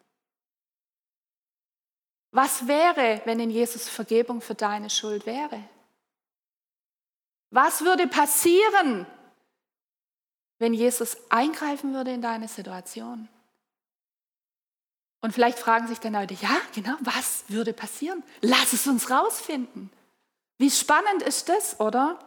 Was 2.32 2.68
wäre, 2.68 3.22
wenn 3.26 3.40
in 3.40 3.50
Jesus 3.50 3.88
Vergebung 3.88 4.42
für 4.42 4.56
deine 4.56 4.90
Schuld 4.90 5.26
wäre? 5.26 5.64
Was 7.52 7.82
würde 7.82 8.08
passieren, 8.08 9.08
wenn 10.60 10.74
Jesus 10.74 11.18
eingreifen 11.30 11.94
würde 11.94 12.12
in 12.12 12.22
deine 12.22 12.48
Situation? 12.48 13.28
Und 15.22 15.34
vielleicht 15.34 15.60
fragen 15.60 15.88
sich 15.88 16.00
dann 16.00 16.14
Leute, 16.14 16.36
ja, 16.36 16.56
genau, 16.74 16.94
was 17.02 17.44
würde 17.48 17.74
passieren? 17.74 18.24
Lass 18.42 18.74
es 18.74 18.88
uns 18.88 19.10
rausfinden. 19.10 19.90
Wie 20.58 20.72
spannend 20.72 21.24
ist 21.24 21.50
das, 21.50 21.80
oder? 21.80 22.20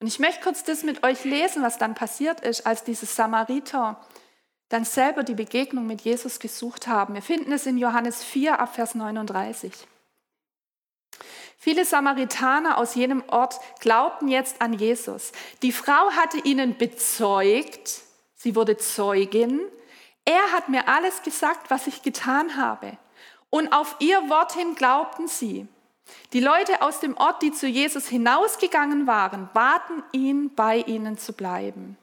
Und 0.00 0.06
ich 0.06 0.18
möchte 0.18 0.42
kurz 0.42 0.62
das 0.62 0.84
mit 0.84 1.02
euch 1.02 1.24
lesen, 1.24 1.62
was 1.62 1.78
dann 1.78 1.94
passiert 1.94 2.40
ist, 2.40 2.66
als 2.66 2.84
diese 2.84 3.06
Samariter 3.06 4.00
dann 4.68 4.84
selber 4.84 5.24
die 5.24 5.34
Begegnung 5.34 5.86
mit 5.86 6.02
Jesus 6.02 6.40
gesucht 6.40 6.86
haben. 6.86 7.14
Wir 7.14 7.22
finden 7.22 7.52
es 7.52 7.66
in 7.66 7.78
Johannes 7.78 8.22
4 8.22 8.60
ab 8.60 8.74
Vers 8.74 8.94
39. 8.94 9.72
Viele 11.58 11.84
Samaritaner 11.84 12.78
aus 12.78 12.94
jenem 12.94 13.22
Ort 13.26 13.60
glaubten 13.80 14.28
jetzt 14.28 14.62
an 14.62 14.72
Jesus. 14.72 15.32
Die 15.62 15.72
Frau 15.72 16.12
hatte 16.12 16.38
ihnen 16.38 16.78
bezeugt, 16.78 18.02
sie 18.36 18.54
wurde 18.54 18.76
Zeugin, 18.76 19.60
er 20.24 20.52
hat 20.52 20.68
mir 20.68 20.88
alles 20.88 21.22
gesagt, 21.22 21.70
was 21.70 21.86
ich 21.86 22.02
getan 22.02 22.56
habe. 22.56 22.98
Und 23.50 23.72
auf 23.72 23.96
ihr 23.98 24.28
Wort 24.28 24.52
hin 24.52 24.74
glaubten 24.74 25.26
sie. 25.26 25.66
Die 26.32 26.40
Leute 26.40 26.82
aus 26.82 27.00
dem 27.00 27.16
Ort, 27.16 27.42
die 27.42 27.52
zu 27.52 27.66
Jesus 27.66 28.08
hinausgegangen 28.08 29.06
waren, 29.06 29.48
baten 29.54 30.02
ihn, 30.12 30.54
bei 30.54 30.78
ihnen 30.78 31.18
zu 31.18 31.32
bleiben. 31.32 31.96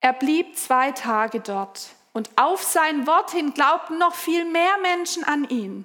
Er 0.00 0.12
blieb 0.12 0.56
zwei 0.56 0.92
Tage 0.92 1.40
dort 1.40 1.90
und 2.12 2.30
auf 2.36 2.62
sein 2.62 3.06
Wort 3.06 3.30
hin 3.30 3.54
glaubten 3.54 3.98
noch 3.98 4.14
viel 4.14 4.44
mehr 4.44 4.78
Menschen 4.82 5.24
an 5.24 5.48
ihn. 5.48 5.84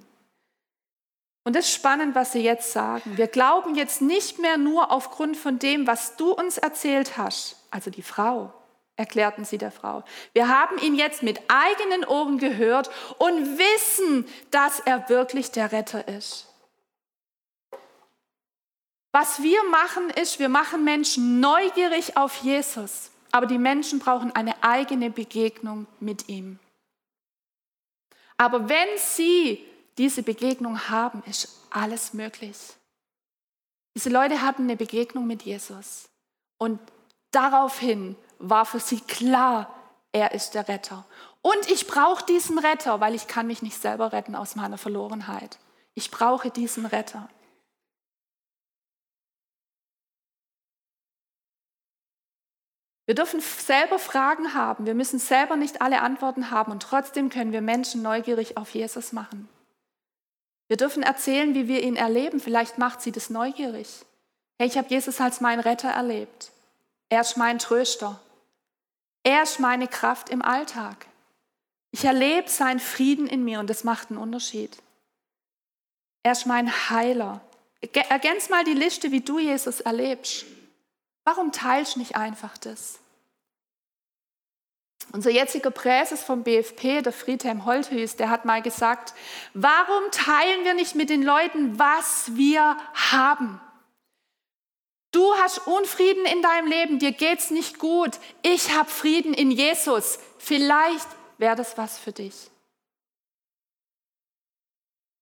Und 1.48 1.56
es 1.56 1.68
ist 1.68 1.76
spannend, 1.76 2.14
was 2.14 2.34
sie 2.34 2.42
jetzt 2.42 2.74
sagen. 2.74 3.16
Wir 3.16 3.28
glauben 3.28 3.76
jetzt 3.76 4.02
nicht 4.02 4.38
mehr 4.38 4.58
nur 4.58 4.92
aufgrund 4.92 5.38
von 5.38 5.60
dem, 5.60 5.88
was 5.88 6.18
du 6.18 6.34
uns 6.34 6.58
erzählt 6.58 7.18
hast, 7.18 7.56
also 7.72 7.90
die 7.90 8.02
Frau, 8.02 8.54
erklärten 8.98 9.46
sie 9.46 9.58
der 9.58 9.72
Frau. 9.72 10.04
Wir 10.34 10.50
haben 10.50 10.78
ihn 10.80 10.96
jetzt 10.96 11.24
mit 11.24 11.40
eigenen 11.48 12.04
Ohren 12.04 12.38
gehört 12.38 12.90
und 13.18 13.58
wissen, 13.58 14.28
dass 14.52 14.82
er 14.82 15.08
wirklich 15.08 15.50
der 15.52 15.72
Retter 15.72 16.10
ist. 16.10 16.54
Was 19.14 19.42
wir 19.42 19.64
machen, 19.70 20.10
ist, 20.10 20.40
wir 20.40 20.50
machen 20.50 20.84
Menschen 20.84 21.40
neugierig 21.40 22.18
auf 22.18 22.36
Jesus, 22.44 23.10
aber 23.32 23.46
die 23.46 23.58
Menschen 23.58 24.00
brauchen 24.00 24.36
eine 24.36 24.62
eigene 24.66 25.12
Begegnung 25.12 25.88
mit 26.02 26.28
ihm. 26.28 26.60
Aber 28.36 28.68
wenn 28.68 28.90
sie 28.98 29.66
diese 29.98 30.24
Begegnung 30.24 30.90
haben, 30.90 31.24
ist 31.26 31.50
alles 31.70 32.14
möglich. 32.14 32.58
Diese 33.96 34.10
Leute 34.10 34.42
hatten 34.42 34.64
eine 34.64 34.76
Begegnung 34.76 35.26
mit 35.26 35.44
Jesus 35.44 36.10
und 36.58 36.80
daraufhin 37.32 38.16
war 38.40 38.66
für 38.66 38.80
sie 38.80 39.02
klar, 39.02 39.74
er 40.12 40.34
ist 40.34 40.52
der 40.52 40.68
Retter. 40.68 41.06
Und 41.42 41.70
ich 41.72 41.88
brauche 41.88 42.26
diesen 42.26 42.60
Retter, 42.60 43.00
weil 43.00 43.16
ich 43.16 43.28
kann 43.28 43.48
mich 43.48 43.62
nicht 43.62 43.82
selber 43.82 44.12
retten 44.12 44.36
aus 44.36 44.56
meiner 44.56 44.78
Verlorenheit. 44.78 45.58
Ich 45.94 46.12
brauche 46.12 46.52
diesen 46.52 46.86
Retter. 46.86 47.30
Wir 53.08 53.16
dürfen 53.16 53.40
selber 53.40 54.00
Fragen 54.00 54.54
haben. 54.54 54.86
Wir 54.86 54.94
müssen 54.94 55.18
selber 55.18 55.56
nicht 55.56 55.82
alle 55.82 56.02
Antworten 56.02 56.52
haben 56.52 56.72
und 56.72 56.84
trotzdem 56.84 57.30
können 57.30 57.54
wir 57.54 57.62
Menschen 57.62 58.02
neugierig 58.02 58.58
auf 58.58 58.76
Jesus 58.76 59.14
machen. 59.14 59.48
Wir 60.68 60.78
dürfen 60.78 61.04
erzählen, 61.04 61.56
wie 61.56 61.68
wir 61.68 61.82
ihn 61.82 61.96
erleben. 61.96 62.40
Vielleicht 62.40 62.78
macht 62.78 63.02
sie 63.02 63.12
das 63.12 63.30
neugierig. 63.30 63.88
Hey, 64.60 64.68
ich 64.68 64.78
habe 64.78 64.90
Jesus 64.90 65.22
als 65.22 65.42
meinen 65.42 65.60
Retter 65.60 65.90
erlebt. 65.90 66.52
Er 67.10 67.22
ist 67.22 67.38
mein 67.38 67.60
Tröster. 67.60 68.20
Er 69.24 69.44
ist 69.44 69.60
meine 69.60 69.88
Kraft 69.88 70.30
im 70.30 70.42
Alltag. 70.42 71.06
Ich 71.92 72.06
erlebe 72.06 72.50
seinen 72.50 72.80
Frieden 72.80 73.28
in 73.28 73.44
mir 73.44 73.60
und 73.60 73.70
das 73.70 73.84
macht 73.84 74.10
einen 74.10 74.20
Unterschied. 74.20 74.78
Er 76.24 76.34
ist 76.34 76.46
mein 76.46 76.90
Heiler. 76.90 77.42
Ergänz 78.10 78.50
mal 78.50 78.64
die 78.64 78.74
Liste, 78.74 79.12
wie 79.12 79.22
du 79.22 79.40
Jesus 79.40 79.80
erlebst. 79.80 80.46
Warum 81.24 81.52
teilst 81.52 81.96
du 81.96 82.00
nicht 82.00 82.16
einfach 82.16 82.58
das? 82.58 83.00
Unser 85.14 85.30
jetziger 85.30 85.72
Präses 85.72 86.24
vom 86.24 86.44
BFP, 86.44 87.02
der 87.02 87.14
Friedhelm 87.14 87.66
Holthüß, 87.66 88.18
der 88.18 88.30
hat 88.30 88.46
mal 88.46 88.62
gesagt, 88.62 89.14
warum 89.54 90.04
teilen 90.12 90.66
wir 90.66 90.74
nicht 90.74 90.96
mit 90.96 91.10
den 91.10 91.24
Leuten, 91.24 91.80
was 91.80 92.36
wir 92.36 92.78
haben? 92.94 93.62
Du 95.12 95.34
hast 95.36 95.66
Unfrieden 95.66 96.26
in 96.26 96.42
deinem 96.42 96.68
Leben, 96.68 97.00
dir 97.00 97.14
geht's 97.14 97.50
nicht 97.50 97.80
gut. 97.80 98.12
Ich 98.42 98.76
habe 98.76 98.90
Frieden 98.90 99.34
in 99.34 99.50
Jesus. 99.50 100.20
Vielleicht 100.38 101.08
wäre 101.38 101.56
das 101.56 101.78
was 101.78 101.98
für 101.98 102.12
dich. 102.12 102.52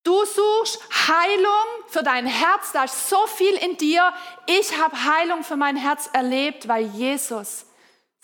Du 0.04 0.24
suchst 0.26 0.80
Heilung 1.08 1.66
für 1.88 2.04
dein 2.04 2.28
Herz, 2.28 2.72
da 2.74 2.84
ist 2.84 3.10
so 3.10 3.26
viel 3.28 3.54
in 3.56 3.78
dir. 3.78 4.14
Ich 4.48 4.78
habe 4.78 5.04
Heilung 5.04 5.44
für 5.44 5.56
mein 5.56 5.76
Herz 5.76 6.10
erlebt, 6.14 6.68
weil 6.68 6.86
Jesus 6.86 7.66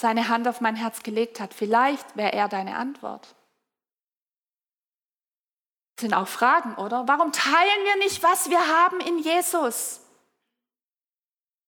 seine 0.02 0.28
Hand 0.28 0.48
auf 0.48 0.60
mein 0.60 0.76
Herz 0.76 1.04
gelegt 1.04 1.40
hat. 1.40 1.54
Vielleicht 1.54 2.18
wäre 2.18 2.34
er 2.34 2.50
deine 2.50 2.76
Antwort. 2.76 3.36
Das 5.96 6.02
sind 6.02 6.14
auch 6.14 6.28
Fragen, 6.28 6.76
oder? 6.76 7.08
Warum 7.08 7.32
teilen 7.32 7.86
wir 7.86 7.98
nicht, 7.98 8.24
was 8.24 8.50
wir 8.50 8.60
haben 8.60 9.00
in 9.02 9.20
Jesus? 9.20 10.02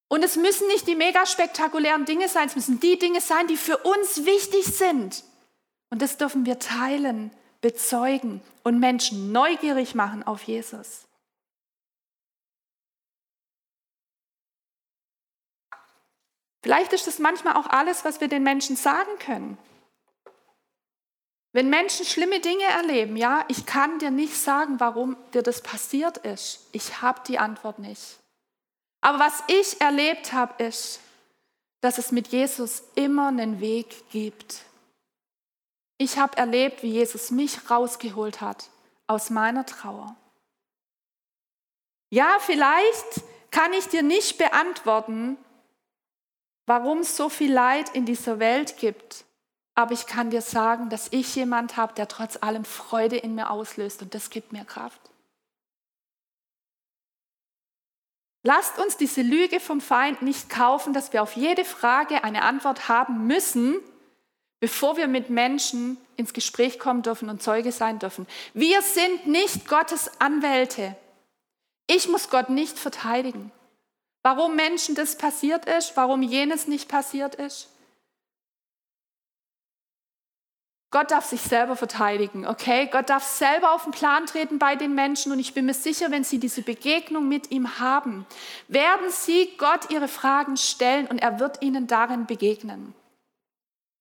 Und 0.10 0.24
es 0.24 0.36
müssen 0.36 0.68
nicht 0.68 0.88
die 0.88 0.96
mega 0.96 1.26
spektakulären 1.26 2.06
Dinge 2.06 2.28
sein, 2.28 2.48
es 2.48 2.56
müssen 2.56 2.80
die 2.80 3.00
Dinge 3.00 3.22
sein, 3.22 3.48
die 3.48 3.58
für 3.58 3.78
uns 3.78 4.26
wichtig 4.26 4.66
sind. 4.66 5.24
Und 5.90 6.02
das 6.02 6.18
dürfen 6.18 6.46
wir 6.46 6.60
teilen, 6.60 7.32
bezeugen 7.62 8.42
und 8.64 8.80
Menschen 8.80 9.32
neugierig 9.32 9.96
machen 9.96 10.24
auf 10.24 10.44
Jesus. 10.44 11.06
Vielleicht 16.64 16.94
ist 16.94 17.08
das 17.08 17.20
manchmal 17.20 17.58
auch 17.58 17.68
alles, 17.68 18.06
was 18.06 18.22
wir 18.22 18.30
den 18.30 18.42
Menschen 18.42 18.78
sagen 18.78 19.12
können. 19.20 19.58
Wenn 21.52 21.70
Menschen 21.70 22.06
schlimme 22.06 22.40
Dinge 22.40 22.64
erleben, 22.64 23.18
ja, 23.18 23.44
ich 23.50 23.66
kann 23.66 24.00
dir 24.00 24.10
nicht 24.10 24.36
sagen, 24.36 24.80
warum 24.80 25.18
dir 25.34 25.44
das 25.44 25.62
passiert 25.62 26.18
ist. 26.20 26.68
Ich 26.72 27.02
habe 27.02 27.22
die 27.28 27.38
Antwort 27.38 27.80
nicht. 27.80 28.18
Aber 29.02 29.20
was 29.20 29.44
ich 29.48 29.82
erlebt 29.82 30.32
habe, 30.32 30.64
ist, 30.64 31.02
dass 31.82 31.98
es 31.98 32.14
mit 32.14 32.30
Jesus 32.30 32.82
immer 32.96 33.28
einen 33.28 33.60
Weg 33.60 34.10
gibt. 34.10 34.62
Ich 35.98 36.18
habe 36.18 36.38
erlebt, 36.38 36.82
wie 36.82 36.92
Jesus 36.92 37.30
mich 37.30 37.70
rausgeholt 37.70 38.40
hat 38.40 38.70
aus 39.08 39.30
meiner 39.30 39.66
Trauer. 39.66 40.16
Ja, 42.10 42.38
vielleicht 42.40 43.22
kann 43.52 43.74
ich 43.74 43.90
dir 43.90 44.02
nicht 44.02 44.38
beantworten, 44.38 45.38
warum 46.66 47.00
es 47.00 47.18
so 47.18 47.30
viel 47.30 47.52
Leid 47.52 47.90
in 47.96 48.06
dieser 48.06 48.40
Welt 48.40 48.78
gibt. 48.78 49.26
Aber 49.76 49.94
ich 49.94 50.06
kann 50.06 50.30
dir 50.30 50.42
sagen, 50.42 50.90
dass 50.90 51.08
ich 51.12 51.36
jemand 51.36 51.78
habe, 51.78 51.94
der 51.94 52.08
trotz 52.08 52.38
allem 52.42 52.64
Freude 52.64 53.18
in 53.18 53.36
mir 53.36 53.50
auslöst 53.50 54.02
und 54.02 54.14
das 54.14 54.30
gibt 54.30 54.54
mir 54.54 54.66
Kraft. 54.66 55.02
Lasst 58.44 58.78
uns 58.78 58.98
diese 58.98 59.22
Lüge 59.22 59.60
vom 59.60 59.80
Feind 59.80 60.22
nicht 60.22 60.50
kaufen, 60.50 60.94
dass 60.94 61.14
wir 61.14 61.24
auf 61.24 61.36
jede 61.36 61.64
Frage 61.64 62.26
eine 62.26 62.42
Antwort 62.42 62.90
haben 62.90 63.26
müssen, 63.26 63.76
bevor 64.60 64.98
wir 64.98 65.08
mit 65.08 65.30
Menschen 65.30 65.98
ins 66.18 66.34
Gespräch 66.34 66.78
kommen 66.78 67.02
dürfen 67.02 67.30
und 67.30 67.42
Zeuge 67.42 67.72
sein 67.72 68.00
dürfen. 68.00 68.28
Wir 68.54 68.82
sind 68.82 69.28
nicht 69.28 69.68
Gottes 69.68 70.12
Anwälte. 70.20 70.96
Ich 71.88 72.10
muss 72.10 72.30
Gott 72.30 72.50
nicht 72.50 72.78
verteidigen. 72.78 73.52
Warum 74.24 74.56
Menschen 74.56 74.96
das 74.96 75.18
passiert 75.18 75.66
ist, 75.66 75.96
warum 75.98 76.22
jenes 76.22 76.68
nicht 76.68 76.88
passiert 76.90 77.36
ist. 77.36 77.70
Gott 80.92 81.10
darf 81.10 81.26
sich 81.26 81.42
selber 81.42 81.76
verteidigen, 81.76 82.46
okay? 82.46 82.88
Gott 82.92 83.10
darf 83.10 83.24
selber 83.24 83.74
auf 83.74 83.84
den 83.84 83.92
Plan 83.92 84.28
treten 84.28 84.60
bei 84.60 84.76
den 84.76 84.94
Menschen 84.94 85.32
und 85.32 85.40
ich 85.40 85.56
bin 85.56 85.66
mir 85.66 85.74
sicher, 85.74 86.12
wenn 86.12 86.24
sie 86.24 86.38
diese 86.38 86.62
Begegnung 86.62 87.28
mit 87.28 87.50
ihm 87.50 87.80
haben, 87.80 88.28
werden 88.68 89.10
sie 89.10 89.52
Gott 89.58 89.90
ihre 89.90 90.08
Fragen 90.08 90.56
stellen 90.56 91.08
und 91.08 91.18
er 91.18 91.40
wird 91.40 91.64
ihnen 91.64 91.88
darin 91.88 92.28
begegnen. 92.28 92.94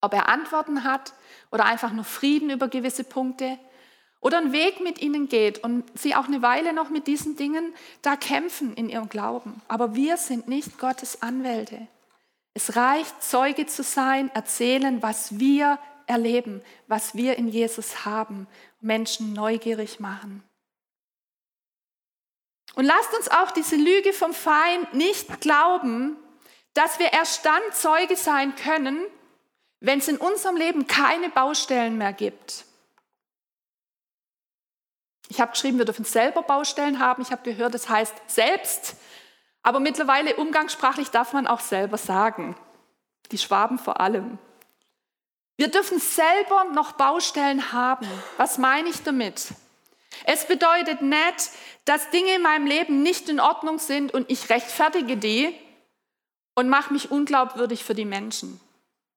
Ob 0.02 0.12
er 0.12 0.28
Antworten 0.28 0.84
hat 0.84 1.14
oder 1.50 1.64
einfach 1.64 1.92
nur 1.92 2.04
Frieden 2.04 2.50
über 2.50 2.68
gewisse 2.68 3.04
Punkte 3.04 3.58
oder 4.22 4.38
einen 4.38 4.52
Weg 4.52 4.80
mit 4.80 5.02
ihnen 5.02 5.28
geht 5.28 5.62
und 5.62 5.84
sie 5.98 6.14
auch 6.14 6.26
eine 6.26 6.40
Weile 6.40 6.72
noch 6.72 6.88
mit 6.88 7.06
diesen 7.06 7.36
Dingen 7.36 7.74
da 8.02 8.16
kämpfen 8.16 8.72
in 8.74 8.88
ihrem 8.88 9.08
Glauben. 9.08 9.60
Aber 9.68 9.94
wir 9.94 10.16
sind 10.16 10.48
nicht 10.48 10.78
Gottes 10.78 11.20
Anwälte. 11.22 11.88
Es 12.54 12.76
reicht, 12.76 13.22
Zeuge 13.22 13.66
zu 13.66 13.82
sein, 13.82 14.30
erzählen, 14.32 15.02
was 15.02 15.40
wir 15.40 15.78
erleben, 16.06 16.62
was 16.86 17.16
wir 17.16 17.36
in 17.36 17.48
Jesus 17.48 18.04
haben, 18.04 18.46
Menschen 18.80 19.32
neugierig 19.32 19.98
machen. 19.98 20.44
Und 22.74 22.84
lasst 22.84 23.12
uns 23.14 23.28
auch 23.28 23.50
diese 23.50 23.76
Lüge 23.76 24.12
vom 24.12 24.32
Feind 24.32 24.94
nicht 24.94 25.40
glauben, 25.40 26.16
dass 26.74 27.00
wir 27.00 27.12
erst 27.12 27.44
dann 27.44 27.60
Zeuge 27.72 28.16
sein 28.16 28.54
können, 28.54 29.04
wenn 29.80 29.98
es 29.98 30.06
in 30.06 30.16
unserem 30.16 30.56
Leben 30.56 30.86
keine 30.86 31.28
Baustellen 31.28 31.98
mehr 31.98 32.12
gibt. 32.12 32.66
Ich 35.32 35.40
habe 35.40 35.52
geschrieben, 35.52 35.78
wir 35.78 35.86
dürfen 35.86 36.04
selber 36.04 36.42
Baustellen 36.42 36.98
haben. 36.98 37.22
Ich 37.22 37.32
habe 37.32 37.42
gehört, 37.42 37.72
das 37.72 37.88
heißt 37.88 38.12
selbst. 38.26 38.96
Aber 39.62 39.80
mittlerweile 39.80 40.36
umgangssprachlich 40.36 41.08
darf 41.08 41.32
man 41.32 41.46
auch 41.46 41.60
selber 41.60 41.96
sagen. 41.96 42.54
Die 43.30 43.38
Schwaben 43.38 43.78
vor 43.78 43.98
allem. 43.98 44.36
Wir 45.56 45.68
dürfen 45.68 45.98
selber 45.98 46.64
noch 46.74 46.92
Baustellen 46.92 47.72
haben. 47.72 48.06
Was 48.36 48.58
meine 48.58 48.90
ich 48.90 49.04
damit? 49.04 49.54
Es 50.24 50.46
bedeutet 50.46 51.00
nicht, 51.00 51.48
dass 51.86 52.10
Dinge 52.10 52.34
in 52.34 52.42
meinem 52.42 52.66
Leben 52.66 53.02
nicht 53.02 53.30
in 53.30 53.40
Ordnung 53.40 53.78
sind 53.78 54.12
und 54.12 54.30
ich 54.30 54.50
rechtfertige 54.50 55.16
die 55.16 55.58
und 56.54 56.68
mache 56.68 56.92
mich 56.92 57.10
unglaubwürdig 57.10 57.84
für 57.84 57.94
die 57.94 58.04
Menschen. 58.04 58.60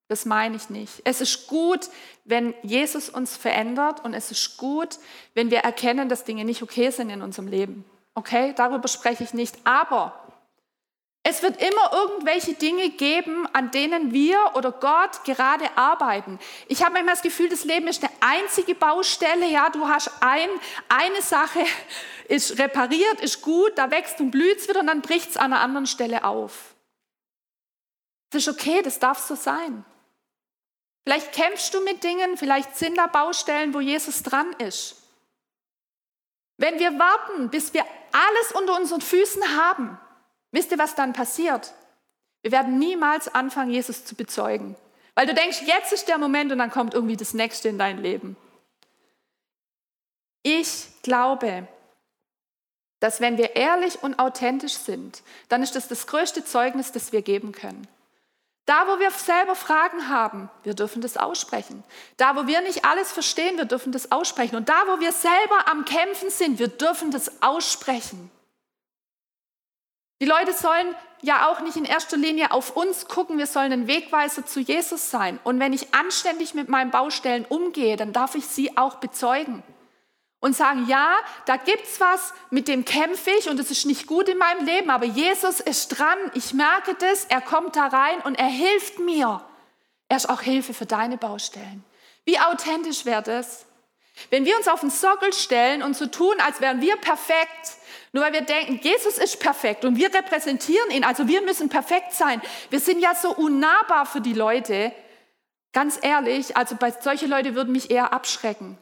Das 0.07 0.25
meine 0.25 0.55
ich 0.55 0.69
nicht. 0.69 1.01
Es 1.03 1.19
ist 1.19 1.47
gut, 1.47 1.89
wenn 2.25 2.53
Jesus 2.61 3.09
uns 3.09 3.35
verändert 3.35 4.05
und 4.05 4.13
es 4.13 4.29
ist 4.29 4.57
gut, 4.57 4.99
wenn 5.33 5.49
wir 5.49 5.59
erkennen, 5.59 6.09
dass 6.09 6.23
Dinge 6.23 6.45
nicht 6.45 6.61
okay 6.61 6.91
sind 6.91 7.09
in 7.09 7.23
unserem 7.23 7.47
Leben. 7.47 7.85
Okay, 8.13 8.53
darüber 8.55 8.87
spreche 8.87 9.23
ich 9.23 9.33
nicht. 9.33 9.55
Aber 9.63 10.25
es 11.27 11.41
wird 11.41 11.59
immer 11.59 11.91
irgendwelche 11.91 12.53
Dinge 12.53 12.91
geben, 12.91 13.47
an 13.51 13.71
denen 13.71 14.13
wir 14.13 14.37
oder 14.53 14.71
Gott 14.71 15.23
gerade 15.23 15.65
arbeiten. 15.75 16.37
Ich 16.67 16.83
habe 16.83 16.93
manchmal 16.93 17.15
das 17.15 17.23
Gefühl, 17.23 17.49
das 17.49 17.63
Leben 17.63 17.87
ist 17.87 18.03
eine 18.03 18.13
einzige 18.19 18.75
Baustelle. 18.75 19.47
Ja, 19.47 19.71
du 19.71 19.87
hast 19.87 20.11
ein, 20.21 20.49
eine 20.87 21.23
Sache, 21.23 21.61
ist 22.27 22.59
repariert, 22.59 23.21
ist 23.21 23.41
gut, 23.41 23.71
da 23.75 23.89
wächst 23.89 24.19
und 24.19 24.29
blüht 24.29 24.69
wieder 24.69 24.81
und 24.81 24.87
dann 24.87 25.01
bricht 25.01 25.31
es 25.31 25.37
an 25.37 25.51
einer 25.51 25.61
anderen 25.61 25.87
Stelle 25.87 26.25
auf. 26.25 26.75
Das 28.29 28.45
ist 28.45 28.53
okay, 28.53 28.83
das 28.83 28.99
darf 28.99 29.17
so 29.17 29.33
sein. 29.33 29.83
Vielleicht 31.05 31.33
kämpfst 31.33 31.73
du 31.73 31.81
mit 31.81 32.03
Dingen, 32.03 32.35
vielleicht 32.35 32.75
sind 32.75 32.97
da 32.97 33.05
Baustellen, 33.05 33.75
wo 33.75 33.79
Jesus 33.79 34.23
dran 34.23 34.51
ist. 34.53 35.03
Wenn 36.57 36.79
wir 36.79 36.97
warten, 36.97 37.49
bis 37.49 37.73
wir 37.73 37.85
alles 38.11 38.51
unter 38.53 38.75
unseren 38.75 39.01
Füßen 39.01 39.55
haben, 39.55 39.99
wisst 40.51 40.71
ihr, 40.71 40.79
was 40.79 40.95
dann 40.95 41.13
passiert? 41.13 41.73
Wir 42.41 42.51
werden 42.51 42.79
niemals 42.79 43.27
anfangen, 43.27 43.69
Jesus 43.69 44.03
zu 44.03 44.15
bezeugen. 44.15 44.75
Weil 45.13 45.27
du 45.27 45.35
denkst, 45.35 45.61
jetzt 45.65 45.93
ist 45.93 46.07
der 46.07 46.17
Moment 46.17 46.51
und 46.51 46.57
dann 46.57 46.71
kommt 46.71 46.95
irgendwie 46.95 47.17
das 47.17 47.35
Nächste 47.35 47.69
in 47.69 47.77
dein 47.77 48.01
Leben. 48.01 48.35
Ich 50.41 50.87
glaube, 51.03 51.67
dass 52.99 53.21
wenn 53.21 53.37
wir 53.37 53.55
ehrlich 53.55 54.01
und 54.01 54.17
authentisch 54.17 54.73
sind, 54.73 55.21
dann 55.49 55.61
ist 55.61 55.75
das 55.75 55.87
das 55.87 56.07
größte 56.07 56.43
Zeugnis, 56.43 56.91
das 56.91 57.11
wir 57.11 57.21
geben 57.21 57.51
können. 57.51 57.87
Da, 58.65 58.87
wo 58.87 58.99
wir 58.99 59.11
selber 59.11 59.55
Fragen 59.55 60.09
haben, 60.09 60.49
wir 60.63 60.73
dürfen 60.73 61.01
das 61.01 61.17
aussprechen. 61.17 61.83
Da, 62.17 62.35
wo 62.35 62.47
wir 62.47 62.61
nicht 62.61 62.83
alles 62.83 63.11
verstehen, 63.11 63.57
wir 63.57 63.65
dürfen 63.65 63.91
das 63.91 64.11
aussprechen. 64.11 64.55
Und 64.55 64.69
da, 64.69 64.87
wo 64.87 64.99
wir 64.99 65.11
selber 65.11 65.67
am 65.67 65.85
Kämpfen 65.85 66.31
sind, 66.31 66.57
wir 66.57 66.67
dürfen 66.67 67.11
das 67.11 67.43
aussprechen. 67.43 68.31
Die 70.19 70.25
Leute 70.25 70.53
sollen 70.53 70.95
ja 71.21 71.47
auch 71.49 71.59
nicht 71.59 71.77
in 71.77 71.85
erster 71.85 72.17
Linie 72.17 72.51
auf 72.51 72.75
uns 72.75 73.07
gucken, 73.07 73.37
wir 73.37 73.47
sollen 73.47 73.71
ein 73.71 73.87
Wegweiser 73.87 74.45
zu 74.45 74.59
Jesus 74.59 75.11
sein. 75.11 75.39
Und 75.43 75.59
wenn 75.59 75.73
ich 75.73 75.93
anständig 75.93 76.55
mit 76.55 76.67
meinen 76.67 76.89
Baustellen 76.89 77.45
umgehe, 77.45 77.97
dann 77.97 78.13
darf 78.13 78.33
ich 78.33 78.47
sie 78.47 78.77
auch 78.77 78.95
bezeugen 78.95 79.61
und 80.45 80.55
sagen, 80.55 80.85
ja, 80.87 81.17
da 81.47 81.57
gibt's 81.57 81.99
was, 81.99 82.31
mit 82.51 82.67
dem 82.67 82.85
kämpfe 82.85 83.31
ich 83.31 83.49
und 83.49 83.59
es 83.59 83.71
ist 83.71 83.87
nicht 83.87 84.05
gut 84.05 84.29
in 84.29 84.37
meinem 84.37 84.63
Leben, 84.63 84.91
aber 84.91 85.05
Jesus 85.05 85.59
ist 85.59 85.87
dran, 85.87 86.19
ich 86.35 86.53
merke 86.53 86.93
das, 86.93 87.25
er 87.25 87.41
kommt 87.41 87.75
da 87.75 87.87
rein 87.87 88.21
und 88.25 88.35
er 88.35 88.45
hilft 88.45 88.99
mir. 88.99 89.41
Er 90.07 90.17
ist 90.17 90.29
auch 90.29 90.41
Hilfe 90.41 90.75
für 90.75 90.85
deine 90.85 91.17
Baustellen. 91.17 91.83
Wie 92.25 92.39
authentisch 92.39 93.05
wäre 93.05 93.23
das? 93.23 93.65
Wenn 94.29 94.45
wir 94.45 94.55
uns 94.55 94.67
auf 94.67 94.81
den 94.81 94.91
Sockel 94.91 95.33
stellen 95.33 95.81
und 95.81 95.97
so 95.97 96.05
tun, 96.05 96.35
als 96.45 96.61
wären 96.61 96.79
wir 96.79 96.95
perfekt, 96.97 97.77
nur 98.13 98.23
weil 98.23 98.33
wir 98.33 98.41
denken, 98.41 98.79
Jesus 98.83 99.17
ist 99.17 99.39
perfekt 99.39 99.83
und 99.83 99.97
wir 99.97 100.13
repräsentieren 100.13 100.91
ihn, 100.91 101.03
also 101.03 101.27
wir 101.27 101.41
müssen 101.41 101.69
perfekt 101.69 102.13
sein. 102.13 102.39
Wir 102.69 102.79
sind 102.79 102.99
ja 102.99 103.15
so 103.15 103.33
unnahbar 103.33 104.05
für 104.05 104.21
die 104.21 104.33
Leute. 104.33 104.91
Ganz 105.73 105.97
ehrlich, 106.03 106.55
also 106.55 106.75
bei 106.75 106.91
solche 106.91 107.25
Leute 107.25 107.55
würden 107.55 107.71
mich 107.71 107.89
eher 107.89 108.13
abschrecken. 108.13 108.77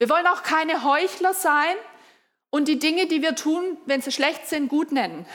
Wir 0.00 0.08
wollen 0.08 0.26
auch 0.26 0.42
keine 0.42 0.82
Heuchler 0.82 1.34
sein 1.34 1.76
und 2.48 2.68
die 2.68 2.78
Dinge, 2.78 3.06
die 3.06 3.20
wir 3.20 3.36
tun, 3.36 3.76
wenn 3.84 4.00
sie 4.00 4.10
schlecht 4.10 4.48
sind, 4.48 4.68
gut 4.68 4.92
nennen. 4.92 5.26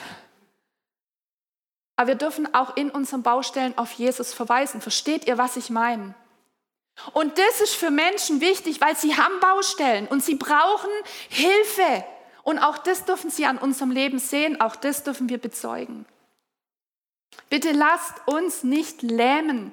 Aber 1.94 2.08
wir 2.08 2.14
dürfen 2.16 2.52
auch 2.52 2.76
in 2.76 2.90
unseren 2.90 3.22
Baustellen 3.22 3.78
auf 3.78 3.92
Jesus 3.92 4.34
verweisen. 4.34 4.80
Versteht 4.80 5.28
ihr, 5.28 5.38
was 5.38 5.56
ich 5.56 5.70
meine? 5.70 6.16
Und 7.12 7.38
das 7.38 7.60
ist 7.60 7.76
für 7.76 7.92
Menschen 7.92 8.40
wichtig, 8.40 8.80
weil 8.80 8.96
sie 8.96 9.16
haben 9.16 9.38
Baustellen 9.38 10.08
und 10.08 10.24
sie 10.24 10.34
brauchen 10.34 10.90
Hilfe. 11.28 12.04
Und 12.42 12.58
auch 12.58 12.78
das 12.78 13.04
dürfen 13.04 13.30
sie 13.30 13.46
an 13.46 13.58
unserem 13.58 13.92
Leben 13.92 14.18
sehen, 14.18 14.60
auch 14.60 14.74
das 14.74 15.04
dürfen 15.04 15.28
wir 15.28 15.38
bezeugen. 15.38 16.06
Bitte 17.50 17.70
lasst 17.70 18.14
uns 18.26 18.64
nicht 18.64 19.02
lähmen, 19.02 19.72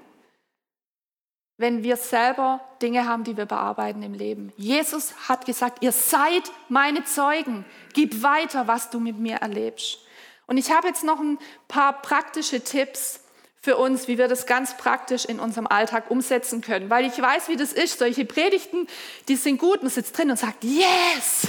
wenn 1.63 1.81
wir 1.81 1.95
selber 1.95 2.59
Dinge 2.81 3.07
haben, 3.07 3.23
die 3.23 3.37
wir 3.37 3.45
bearbeiten 3.45 4.03
im 4.03 4.13
Leben. 4.13 4.51
Jesus 4.57 5.13
hat 5.29 5.45
gesagt, 5.45 5.81
ihr 5.81 5.93
seid 5.93 6.51
meine 6.67 7.05
Zeugen. 7.05 7.63
Gib 7.93 8.21
weiter, 8.21 8.67
was 8.67 8.89
du 8.89 8.99
mit 8.99 9.17
mir 9.17 9.37
erlebst. 9.37 9.99
Und 10.45 10.57
ich 10.57 10.71
habe 10.71 10.89
jetzt 10.89 11.05
noch 11.05 11.21
ein 11.21 11.39
paar 11.69 12.01
praktische 12.01 12.59
Tipps 12.65 13.21
für 13.61 13.77
uns, 13.77 14.09
wie 14.09 14.17
wir 14.17 14.27
das 14.27 14.45
ganz 14.45 14.75
praktisch 14.75 15.23
in 15.23 15.39
unserem 15.39 15.65
Alltag 15.65 16.11
umsetzen 16.11 16.59
können. 16.59 16.89
Weil 16.89 17.05
ich 17.05 17.17
weiß, 17.17 17.47
wie 17.47 17.55
das 17.55 17.71
ist. 17.71 17.97
Solche 17.97 18.25
Predigten, 18.25 18.85
die 19.29 19.37
sind 19.37 19.57
gut. 19.57 19.83
Man 19.83 19.89
sitzt 19.89 20.17
drin 20.17 20.31
und 20.31 20.37
sagt, 20.37 20.65
yes, 20.65 21.47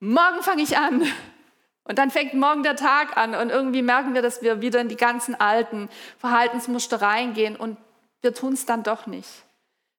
morgen 0.00 0.40
fange 0.40 0.62
ich 0.62 0.78
an. 0.78 1.02
Und 1.84 1.98
dann 1.98 2.10
fängt 2.10 2.32
morgen 2.32 2.62
der 2.62 2.76
Tag 2.76 3.18
an 3.18 3.34
und 3.34 3.50
irgendwie 3.50 3.82
merken 3.82 4.14
wir, 4.14 4.22
dass 4.22 4.40
wir 4.40 4.62
wieder 4.62 4.80
in 4.80 4.88
die 4.88 4.96
ganzen 4.96 5.34
alten 5.38 5.90
Verhaltensmuster 6.18 7.02
reingehen 7.02 7.54
und 7.54 7.76
wir 8.26 8.34
tun 8.34 8.54
es 8.54 8.66
dann 8.66 8.82
doch 8.82 9.06
nicht. 9.06 9.28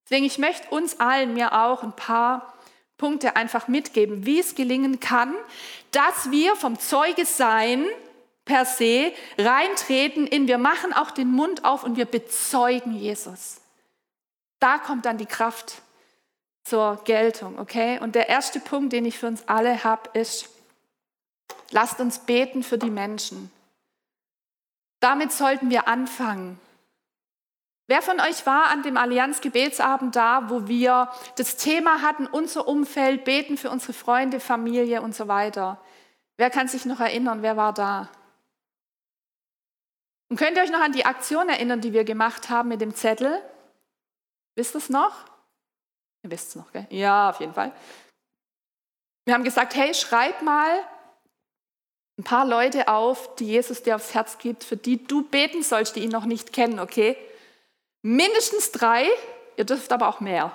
Deswegen, 0.03 0.25
ich 0.25 0.37
möchte 0.37 0.67
uns 0.69 0.99
allen, 0.99 1.33
mir 1.33 1.53
auch 1.53 1.81
ein 1.81 1.95
paar 1.95 2.53
Punkte 2.97 3.37
einfach 3.37 3.69
mitgeben, 3.69 4.25
wie 4.25 4.39
es 4.39 4.53
gelingen 4.53 4.99
kann, 4.99 5.33
dass 5.91 6.29
wir 6.29 6.57
vom 6.57 6.77
Zeugesein 6.77 7.85
per 8.43 8.65
se 8.65 9.13
reintreten 9.37 10.27
in, 10.27 10.49
wir 10.49 10.57
machen 10.57 10.91
auch 10.91 11.11
den 11.11 11.31
Mund 11.31 11.63
auf 11.63 11.85
und 11.85 11.95
wir 11.95 12.03
bezeugen 12.03 12.95
Jesus. 12.95 13.61
Da 14.59 14.77
kommt 14.77 15.05
dann 15.05 15.17
die 15.17 15.25
Kraft 15.25 15.81
zur 16.65 17.01
Geltung, 17.05 17.57
okay? 17.59 17.97
Und 17.99 18.15
der 18.15 18.27
erste 18.27 18.59
Punkt, 18.59 18.91
den 18.91 19.05
ich 19.05 19.17
für 19.17 19.27
uns 19.27 19.47
alle 19.47 19.85
habe, 19.85 20.09
ist, 20.19 20.49
lasst 21.71 22.01
uns 22.01 22.19
beten 22.19 22.61
für 22.61 22.77
die 22.77 22.89
Menschen. 22.89 23.51
Damit 24.99 25.31
sollten 25.31 25.69
wir 25.69 25.87
anfangen. 25.87 26.59
Wer 27.89 28.01
von 28.01 28.19
euch 28.19 28.45
war 28.45 28.65
an 28.65 28.83
dem 28.83 28.97
Allianz-Gebetsabend 28.97 30.13
da, 30.15 30.49
wo 30.49 30.67
wir 30.67 31.09
das 31.37 31.55
Thema 31.55 32.01
hatten, 32.01 32.27
unser 32.27 32.67
Umfeld, 32.67 33.23
beten 33.23 33.57
für 33.57 33.69
unsere 33.69 33.93
Freunde, 33.93 34.41
Familie 34.41 35.01
und 35.01 35.15
so 35.15 35.29
weiter? 35.29 35.81
Wer 36.35 36.49
kann 36.49 36.67
sich 36.67 36.85
noch 36.85 36.99
erinnern, 36.99 37.41
wer 37.41 37.55
war 37.55 37.73
da? 37.73 38.09
Und 40.29 40.37
könnt 40.37 40.57
ihr 40.57 40.63
euch 40.63 40.71
noch 40.71 40.81
an 40.81 40.91
die 40.91 41.05
Aktion 41.05 41.47
erinnern, 41.47 41.79
die 41.79 41.93
wir 41.93 42.03
gemacht 42.03 42.49
haben 42.49 42.67
mit 42.67 42.81
dem 42.81 42.93
Zettel? 42.93 43.41
Wisst 44.55 44.75
ihr 44.75 44.79
es 44.79 44.89
noch? 44.89 45.25
Ihr 46.23 46.31
wisst 46.31 46.49
es 46.49 46.55
noch, 46.57 46.73
gell? 46.73 46.87
Ja, 46.89 47.29
auf 47.29 47.39
jeden 47.39 47.53
Fall. 47.53 47.71
Wir 49.23 49.33
haben 49.33 49.45
gesagt, 49.45 49.75
hey, 49.75 49.93
schreib 49.93 50.41
mal 50.41 50.83
ein 52.19 52.23
paar 52.25 52.45
Leute 52.45 52.89
auf, 52.89 53.35
die 53.35 53.45
Jesus 53.45 53.83
dir 53.83 53.95
aufs 53.95 54.13
Herz 54.13 54.37
gibt, 54.39 54.65
für 54.65 54.75
die 54.75 55.05
du 55.05 55.23
beten 55.23 55.63
sollst, 55.63 55.95
die 55.95 56.01
ihn 56.01 56.09
noch 56.09 56.25
nicht 56.25 56.51
kennen, 56.51 56.79
okay? 56.79 57.15
Mindestens 58.07 58.71
drei, 58.71 59.05
ihr 59.57 59.65
dürft 59.65 59.91
aber 59.91 60.07
auch 60.07 60.21
mehr. 60.21 60.53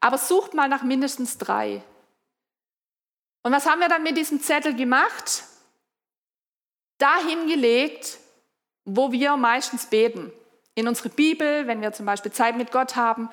Aber 0.00 0.18
sucht 0.18 0.54
mal 0.54 0.68
nach 0.68 0.82
mindestens 0.82 1.38
drei. 1.38 1.84
Und 3.44 3.52
was 3.52 3.66
haben 3.66 3.78
wir 3.78 3.88
dann 3.88 4.02
mit 4.02 4.16
diesem 4.16 4.40
Zettel 4.40 4.74
gemacht? 4.74 5.44
Dahin 6.98 7.46
gelegt, 7.46 8.18
wo 8.84 9.12
wir 9.12 9.36
meistens 9.36 9.86
beten. 9.86 10.32
In 10.74 10.88
unsere 10.88 11.10
Bibel, 11.10 11.68
wenn 11.68 11.80
wir 11.80 11.92
zum 11.92 12.06
Beispiel 12.06 12.32
Zeit 12.32 12.56
mit 12.56 12.72
Gott 12.72 12.96
haben. 12.96 13.30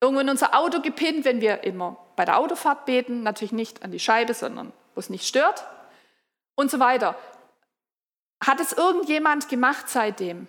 Irgendwo 0.00 0.20
in 0.20 0.30
unser 0.30 0.56
Auto 0.56 0.80
gepinnt, 0.80 1.24
wenn 1.24 1.40
wir 1.40 1.64
immer 1.64 1.96
bei 2.14 2.24
der 2.24 2.38
Autofahrt 2.38 2.86
beten. 2.86 3.24
Natürlich 3.24 3.50
nicht 3.50 3.82
an 3.82 3.90
die 3.90 3.98
Scheibe, 3.98 4.34
sondern 4.34 4.72
wo 4.94 5.00
es 5.00 5.10
nicht 5.10 5.26
stört. 5.26 5.66
Und 6.54 6.70
so 6.70 6.78
weiter. 6.78 7.18
Hat 8.40 8.60
es 8.60 8.72
irgendjemand 8.72 9.48
gemacht 9.48 9.88
seitdem? 9.88 10.46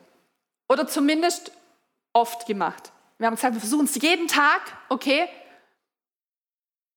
Oder 0.69 0.85
zumindest 0.85 1.51
oft 2.15 2.45
gemacht. 2.47 2.91
Wir 3.17 3.27
haben 3.27 3.35
gesagt, 3.35 3.53
wir 3.53 3.61
versuchen 3.61 3.85
es 3.85 3.95
jeden 3.95 4.27
Tag, 4.27 4.61
okay? 4.89 5.27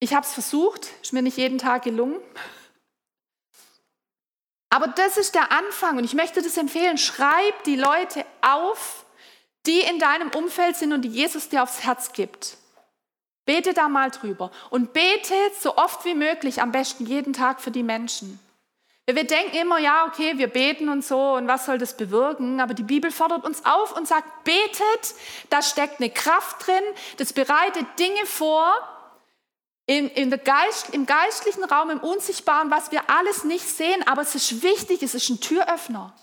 Ich 0.00 0.14
habe 0.14 0.24
es 0.24 0.32
versucht, 0.32 0.88
ist 1.02 1.12
mir 1.12 1.22
nicht 1.22 1.36
jeden 1.36 1.58
Tag 1.58 1.82
gelungen. 1.82 2.20
Aber 4.70 4.88
das 4.88 5.16
ist 5.16 5.34
der 5.34 5.50
Anfang 5.50 5.98
und 5.98 6.04
ich 6.04 6.14
möchte 6.14 6.42
das 6.42 6.56
empfehlen. 6.56 6.98
Schreib 6.98 7.64
die 7.64 7.76
Leute 7.76 8.24
auf, 8.42 9.06
die 9.66 9.80
in 9.80 9.98
deinem 9.98 10.30
Umfeld 10.30 10.76
sind 10.76 10.92
und 10.92 11.02
die 11.02 11.08
Jesus 11.08 11.48
dir 11.48 11.62
aufs 11.62 11.84
Herz 11.84 12.12
gibt. 12.12 12.56
Bete 13.44 13.72
da 13.72 13.88
mal 13.88 14.10
drüber 14.10 14.50
und 14.70 14.92
bete 14.92 15.34
so 15.58 15.76
oft 15.76 16.04
wie 16.04 16.14
möglich, 16.14 16.60
am 16.60 16.70
besten 16.70 17.06
jeden 17.06 17.32
Tag 17.32 17.60
für 17.60 17.70
die 17.70 17.82
Menschen. 17.82 18.38
Wir 19.10 19.24
denken 19.24 19.56
immer, 19.56 19.78
ja, 19.78 20.04
okay, 20.06 20.36
wir 20.36 20.48
beten 20.48 20.90
und 20.90 21.02
so 21.02 21.36
und 21.36 21.48
was 21.48 21.64
soll 21.64 21.78
das 21.78 21.96
bewirken? 21.96 22.60
Aber 22.60 22.74
die 22.74 22.82
Bibel 22.82 23.10
fordert 23.10 23.46
uns 23.46 23.64
auf 23.64 23.96
und 23.96 24.06
sagt, 24.06 24.44
betet, 24.44 25.14
da 25.48 25.62
steckt 25.62 25.98
eine 25.98 26.10
Kraft 26.10 26.66
drin, 26.66 26.82
das 27.16 27.32
bereitet 27.32 27.86
Dinge 27.98 28.26
vor, 28.26 28.70
in, 29.86 30.08
in 30.10 30.28
Geist, 30.30 30.92
im 30.92 31.06
geistlichen 31.06 31.64
Raum, 31.64 31.88
im 31.88 32.00
Unsichtbaren, 32.00 32.70
was 32.70 32.92
wir 32.92 33.08
alles 33.08 33.44
nicht 33.44 33.64
sehen, 33.64 34.06
aber 34.06 34.20
es 34.20 34.34
ist 34.34 34.62
wichtig, 34.62 35.02
es 35.02 35.14
ist 35.14 35.30
ein 35.30 35.40
Türöffner. 35.40 36.14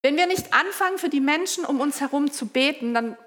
Wenn 0.00 0.16
wir 0.16 0.26
nicht 0.26 0.54
anfangen, 0.54 0.96
für 0.96 1.10
die 1.10 1.20
Menschen 1.20 1.66
um 1.66 1.80
uns 1.82 2.00
herum 2.00 2.30
zu 2.30 2.46
beten, 2.46 2.94
dann, 2.94 3.18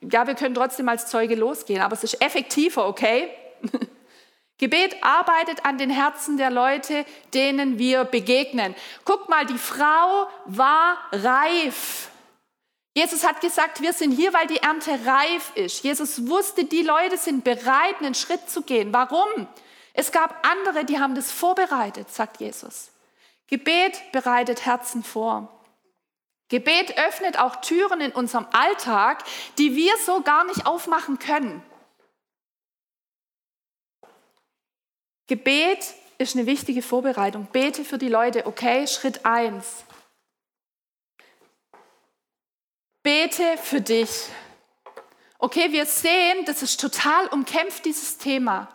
ja, 0.00 0.26
wir 0.26 0.34
können 0.34 0.56
trotzdem 0.56 0.88
als 0.88 1.06
Zeuge 1.06 1.36
losgehen, 1.36 1.80
aber 1.80 1.94
es 1.94 2.02
ist 2.02 2.20
effektiver, 2.20 2.88
okay? 2.88 3.30
Gebet 4.64 4.96
arbeitet 5.02 5.66
an 5.66 5.76
den 5.76 5.90
Herzen 5.90 6.38
der 6.38 6.50
Leute, 6.50 7.04
denen 7.34 7.78
wir 7.78 8.04
begegnen. 8.04 8.74
Guck 9.04 9.28
mal, 9.28 9.44
die 9.44 9.58
Frau 9.58 10.26
war 10.46 10.96
reif. 11.12 12.08
Jesus 12.94 13.26
hat 13.26 13.42
gesagt, 13.42 13.82
wir 13.82 13.92
sind 13.92 14.12
hier, 14.12 14.32
weil 14.32 14.46
die 14.46 14.62
Ernte 14.62 14.98
reif 15.04 15.52
ist. 15.54 15.84
Jesus 15.84 16.28
wusste, 16.28 16.64
die 16.64 16.80
Leute 16.80 17.18
sind 17.18 17.44
bereit, 17.44 17.96
einen 18.00 18.14
Schritt 18.14 18.48
zu 18.48 18.62
gehen. 18.62 18.90
Warum? 18.94 19.46
Es 19.92 20.12
gab 20.12 20.48
andere, 20.48 20.86
die 20.86 20.98
haben 20.98 21.14
das 21.14 21.30
vorbereitet, 21.30 22.10
sagt 22.10 22.40
Jesus. 22.40 22.90
Gebet 23.48 24.00
bereitet 24.12 24.64
Herzen 24.64 25.04
vor. 25.04 25.60
Gebet 26.48 26.96
öffnet 26.96 27.38
auch 27.38 27.56
Türen 27.56 28.00
in 28.00 28.12
unserem 28.12 28.46
Alltag, 28.50 29.24
die 29.58 29.76
wir 29.76 29.92
so 30.06 30.22
gar 30.22 30.44
nicht 30.44 30.64
aufmachen 30.64 31.18
können. 31.18 31.62
Gebet 35.26 35.94
ist 36.18 36.36
eine 36.36 36.46
wichtige 36.46 36.82
Vorbereitung. 36.82 37.48
Bete 37.52 37.84
für 37.84 37.98
die 37.98 38.08
Leute, 38.08 38.46
okay, 38.46 38.86
Schritt 38.86 39.24
1. 39.24 39.84
Bete 43.02 43.56
für 43.62 43.80
dich. 43.80 44.28
Okay, 45.38 45.72
wir 45.72 45.86
sehen, 45.86 46.44
das 46.46 46.62
ist 46.62 46.80
total 46.80 47.26
umkämpft, 47.28 47.84
dieses 47.84 48.18
Thema. 48.18 48.68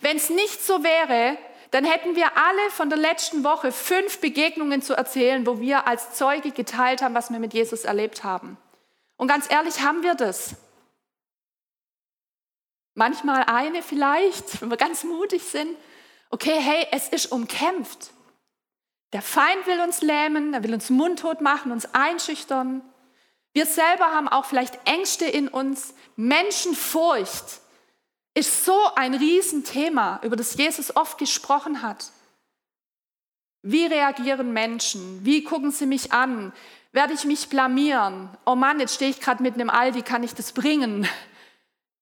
Wenn 0.00 0.16
es 0.16 0.30
nicht 0.30 0.64
so 0.64 0.84
wäre, 0.84 1.36
dann 1.72 1.84
hätten 1.84 2.14
wir 2.14 2.36
alle 2.36 2.70
von 2.70 2.90
der 2.90 2.98
letzten 2.98 3.44
Woche 3.44 3.72
fünf 3.72 4.20
Begegnungen 4.20 4.82
zu 4.82 4.94
erzählen, 4.94 5.46
wo 5.46 5.58
wir 5.58 5.86
als 5.86 6.14
Zeuge 6.14 6.50
geteilt 6.50 7.00
haben, 7.02 7.14
was 7.14 7.30
wir 7.30 7.38
mit 7.38 7.54
Jesus 7.54 7.84
erlebt 7.84 8.24
haben. 8.24 8.58
Und 9.16 9.28
ganz 9.28 9.50
ehrlich, 9.50 9.80
haben 9.80 10.02
wir 10.02 10.14
das? 10.14 10.54
Manchmal 12.94 13.44
eine 13.44 13.82
vielleicht, 13.82 14.60
wenn 14.60 14.70
wir 14.70 14.76
ganz 14.76 15.02
mutig 15.02 15.42
sind. 15.42 15.76
Okay, 16.32 16.58
hey, 16.58 16.86
es 16.92 17.10
ist 17.10 17.30
umkämpft. 17.30 18.10
Der 19.12 19.20
Feind 19.20 19.66
will 19.66 19.80
uns 19.80 20.00
lähmen, 20.00 20.54
er 20.54 20.62
will 20.62 20.72
uns 20.72 20.88
mundtot 20.88 21.42
machen, 21.42 21.70
uns 21.70 21.86
einschüchtern. 21.92 22.80
Wir 23.52 23.66
selber 23.66 24.06
haben 24.06 24.28
auch 24.28 24.46
vielleicht 24.46 24.78
Ängste 24.88 25.26
in 25.26 25.48
uns, 25.48 25.92
Menschenfurcht 26.16 27.60
ist 28.32 28.64
so 28.64 28.78
ein 28.96 29.12
Riesenthema, 29.12 30.20
über 30.22 30.36
das 30.36 30.56
Jesus 30.56 30.96
oft 30.96 31.18
gesprochen 31.18 31.82
hat. 31.82 32.12
Wie 33.60 33.84
reagieren 33.84 34.54
Menschen? 34.54 35.22
Wie 35.26 35.44
gucken 35.44 35.70
sie 35.70 35.84
mich 35.84 36.12
an? 36.12 36.54
Werde 36.92 37.12
ich 37.12 37.26
mich 37.26 37.50
blamieren? 37.50 38.30
Oh 38.46 38.54
Mann, 38.54 38.80
jetzt 38.80 38.94
stehe 38.94 39.10
ich 39.10 39.20
gerade 39.20 39.42
mitten 39.42 39.60
im 39.60 39.68
Aldi, 39.68 40.00
kann 40.00 40.22
ich 40.22 40.34
das 40.34 40.52
bringen? 40.52 41.06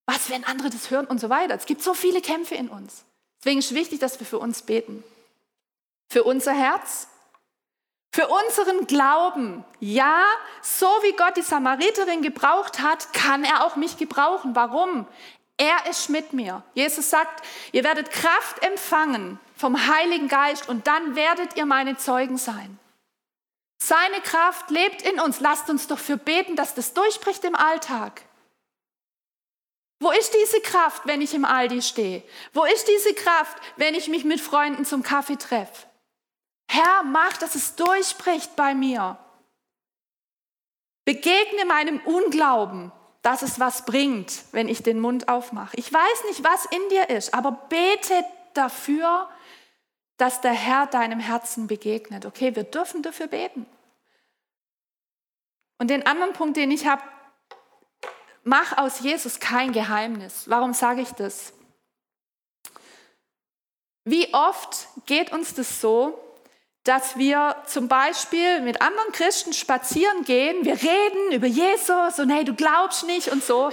Was, 0.06 0.30
wenn 0.30 0.44
andere 0.44 0.70
das 0.70 0.92
hören 0.92 1.06
und 1.06 1.18
so 1.18 1.30
weiter? 1.30 1.56
Es 1.56 1.66
gibt 1.66 1.82
so 1.82 1.94
viele 1.94 2.20
Kämpfe 2.20 2.54
in 2.54 2.68
uns. 2.68 3.04
Deswegen 3.40 3.60
ist 3.60 3.74
wichtig, 3.74 4.00
dass 4.00 4.20
wir 4.20 4.26
für 4.26 4.38
uns 4.38 4.62
beten. 4.62 5.02
Für 6.08 6.24
unser 6.24 6.52
Herz, 6.52 7.08
für 8.12 8.28
unseren 8.28 8.86
Glauben. 8.86 9.64
Ja, 9.78 10.24
so 10.62 10.86
wie 11.02 11.12
Gott 11.12 11.36
die 11.36 11.42
Samariterin 11.42 12.22
gebraucht 12.22 12.80
hat, 12.80 13.12
kann 13.12 13.44
er 13.44 13.64
auch 13.64 13.76
mich 13.76 13.96
gebrauchen. 13.96 14.54
Warum? 14.54 15.06
Er 15.56 15.86
ist 15.88 16.08
mit 16.08 16.32
mir. 16.32 16.62
Jesus 16.74 17.10
sagt, 17.10 17.46
ihr 17.72 17.84
werdet 17.84 18.10
Kraft 18.10 18.64
empfangen 18.64 19.38
vom 19.56 19.86
Heiligen 19.86 20.28
Geist 20.28 20.68
und 20.68 20.86
dann 20.86 21.14
werdet 21.14 21.56
ihr 21.56 21.66
meine 21.66 21.96
Zeugen 21.96 22.38
sein. 22.38 22.78
Seine 23.82 24.20
Kraft 24.22 24.70
lebt 24.70 25.02
in 25.02 25.20
uns. 25.20 25.40
Lasst 25.40 25.70
uns 25.70 25.86
doch 25.86 25.98
für 25.98 26.16
beten, 26.16 26.56
dass 26.56 26.74
das 26.74 26.94
durchbricht 26.94 27.44
im 27.44 27.54
Alltag. 27.54 28.22
Wo 30.00 30.10
ist 30.10 30.34
diese 30.34 30.60
Kraft, 30.60 31.02
wenn 31.06 31.20
ich 31.20 31.34
im 31.34 31.44
Aldi 31.44 31.82
stehe? 31.82 32.22
Wo 32.52 32.64
ist 32.64 32.88
diese 32.88 33.14
Kraft, 33.14 33.56
wenn 33.76 33.94
ich 33.94 34.08
mich 34.08 34.24
mit 34.24 34.40
Freunden 34.40 34.84
zum 34.84 35.02
Kaffee 35.02 35.36
treffe? 35.36 35.86
Herr, 36.68 37.04
mach, 37.04 37.36
dass 37.36 37.54
es 37.54 37.76
durchbricht 37.76 38.56
bei 38.56 38.74
mir. 38.74 39.18
Begegne 41.04 41.64
meinem 41.66 42.00
Unglauben 42.00 42.92
dass 43.22 43.42
es 43.42 43.60
was 43.60 43.84
bringt, 43.84 44.44
wenn 44.52 44.68
ich 44.68 44.82
den 44.82 44.98
Mund 44.98 45.28
aufmache. 45.28 45.76
Ich 45.76 45.92
weiß 45.92 46.24
nicht, 46.28 46.42
was 46.42 46.64
in 46.66 46.88
dir 46.88 47.10
ist, 47.10 47.34
aber 47.34 47.52
bete 47.52 48.24
dafür, 48.54 49.28
dass 50.16 50.40
der 50.40 50.52
Herr 50.52 50.86
deinem 50.86 51.20
Herzen 51.20 51.66
begegnet. 51.66 52.26
Okay, 52.26 52.56
wir 52.56 52.64
dürfen 52.64 53.02
dafür 53.02 53.26
beten. 53.26 53.66
Und 55.78 55.88
den 55.88 56.06
anderen 56.06 56.32
Punkt, 56.32 56.56
den 56.56 56.70
ich 56.70 56.86
habe, 56.86 57.02
mach 58.44 58.78
aus 58.78 59.00
Jesus 59.00 59.40
kein 59.40 59.72
Geheimnis. 59.72 60.44
Warum 60.46 60.72
sage 60.72 61.02
ich 61.02 61.10
das? 61.12 61.52
Wie 64.04 64.32
oft 64.32 64.88
geht 65.06 65.32
uns 65.32 65.54
das 65.54 65.80
so, 65.80 66.18
dass 66.84 67.18
wir 67.18 67.56
zum 67.66 67.88
Beispiel 67.88 68.60
mit 68.62 68.80
anderen 68.80 69.12
Christen 69.12 69.52
spazieren 69.52 70.24
gehen, 70.24 70.64
wir 70.64 70.74
reden 70.74 71.32
über 71.32 71.46
Jesus 71.46 72.18
und 72.18 72.30
hey, 72.30 72.44
du 72.44 72.54
glaubst 72.54 73.06
nicht 73.06 73.28
und 73.28 73.44
so. 73.44 73.70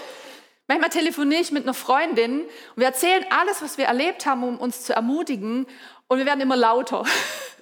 Manchmal 0.67 0.89
telefoniere 0.89 1.41
ich 1.41 1.51
mit 1.51 1.63
einer 1.63 1.73
Freundin 1.73 2.41
und 2.41 2.49
wir 2.75 2.87
erzählen 2.87 3.25
alles, 3.29 3.61
was 3.61 3.77
wir 3.77 3.85
erlebt 3.85 4.25
haben, 4.25 4.43
um 4.43 4.57
uns 4.57 4.83
zu 4.83 4.93
ermutigen 4.93 5.65
und 6.07 6.17
wir 6.17 6.25
werden 6.25 6.41
immer 6.41 6.57
lauter. 6.57 7.05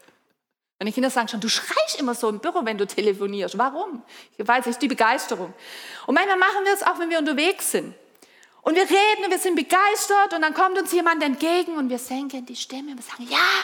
Meine 0.79 0.91
Kinder 0.91 1.09
sagen 1.09 1.27
schon, 1.29 1.39
du 1.39 1.47
schreist 1.47 1.99
immer 1.99 2.13
so 2.13 2.27
im 2.27 2.39
Büro, 2.39 2.65
wenn 2.65 2.77
du 2.77 2.85
telefonierst. 2.85 3.57
Warum? 3.57 4.03
Ich 4.37 4.45
weiß 4.45 4.65
nicht, 4.65 4.81
die 4.81 4.89
Begeisterung. 4.89 5.53
Und 6.05 6.15
manchmal 6.15 6.37
machen 6.37 6.65
wir 6.65 6.73
es 6.73 6.83
auch, 6.83 6.99
wenn 6.99 7.09
wir 7.09 7.19
unterwegs 7.19 7.71
sind. 7.71 7.95
Und 8.61 8.75
wir 8.75 8.83
reden 8.83 9.25
und 9.25 9.31
wir 9.31 9.37
sind 9.37 9.55
begeistert 9.55 10.33
und 10.33 10.41
dann 10.41 10.53
kommt 10.53 10.77
uns 10.77 10.91
jemand 10.91 11.23
entgegen 11.23 11.77
und 11.77 11.89
wir 11.89 11.99
senken 11.99 12.45
die 12.45 12.55
Stimme 12.55 12.91
und 12.91 12.97
wir 12.97 13.03
sagen, 13.03 13.27
ja, 13.29 13.63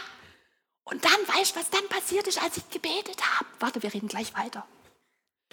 und 0.84 1.04
dann 1.04 1.12
weißt 1.36 1.56
du, 1.56 1.60
was 1.60 1.70
dann 1.70 1.88
passiert 1.90 2.28
ist, 2.28 2.42
als 2.42 2.58
ich 2.58 2.70
gebetet 2.70 3.20
habe. 3.22 3.50
Warte, 3.60 3.82
wir 3.82 3.94
reden 3.94 4.08
gleich 4.08 4.34
weiter. 4.36 4.66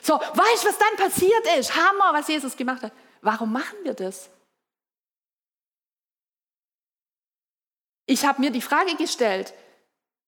So, 0.02 0.14
weißt 0.14 0.64
du, 0.64 0.68
was 0.68 0.78
dann 0.78 0.96
passiert 0.96 1.58
ist? 1.58 1.74
Hammer, 1.74 2.12
was 2.12 2.28
Jesus 2.28 2.56
gemacht 2.56 2.82
hat. 2.82 2.92
Warum 3.20 3.52
machen 3.52 3.76
wir 3.82 3.94
das? 3.94 4.30
Ich 8.06 8.24
habe 8.24 8.40
mir 8.40 8.50
die 8.50 8.62
Frage 8.62 8.96
gestellt, 8.96 9.52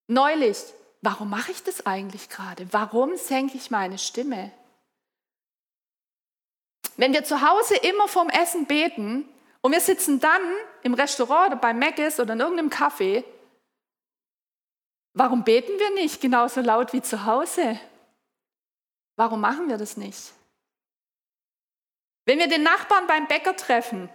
neulich, 0.06 0.58
warum 1.00 1.30
mache 1.30 1.52
ich 1.52 1.62
das 1.62 1.86
eigentlich 1.86 2.28
gerade? 2.28 2.72
Warum 2.72 3.16
senke 3.16 3.56
ich 3.56 3.70
meine 3.70 3.98
Stimme? 3.98 4.52
Wenn 6.96 7.12
wir 7.12 7.24
zu 7.24 7.40
Hause 7.40 7.76
immer 7.76 8.08
vorm 8.08 8.28
Essen 8.28 8.66
beten 8.66 9.28
und 9.62 9.72
wir 9.72 9.80
sitzen 9.80 10.20
dann 10.20 10.42
im 10.82 10.94
Restaurant 10.94 11.48
oder 11.48 11.56
beim 11.56 11.78
Mc's 11.78 12.20
oder 12.20 12.34
in 12.34 12.40
irgendeinem 12.40 12.70
Café 12.70 13.24
Warum 15.12 15.44
beten 15.44 15.78
wir 15.78 15.90
nicht 15.94 16.20
genauso 16.20 16.60
laut 16.60 16.92
wie 16.92 17.02
zu 17.02 17.24
Hause? 17.24 17.80
Warum 19.16 19.40
machen 19.40 19.68
wir 19.68 19.76
das 19.76 19.96
nicht? 19.96 20.32
Wenn 22.26 22.38
wir 22.38 22.48
den 22.48 22.62
Nachbarn 22.62 23.06
beim 23.06 23.26
Bäcker 23.26 23.56
treffen 23.56 24.08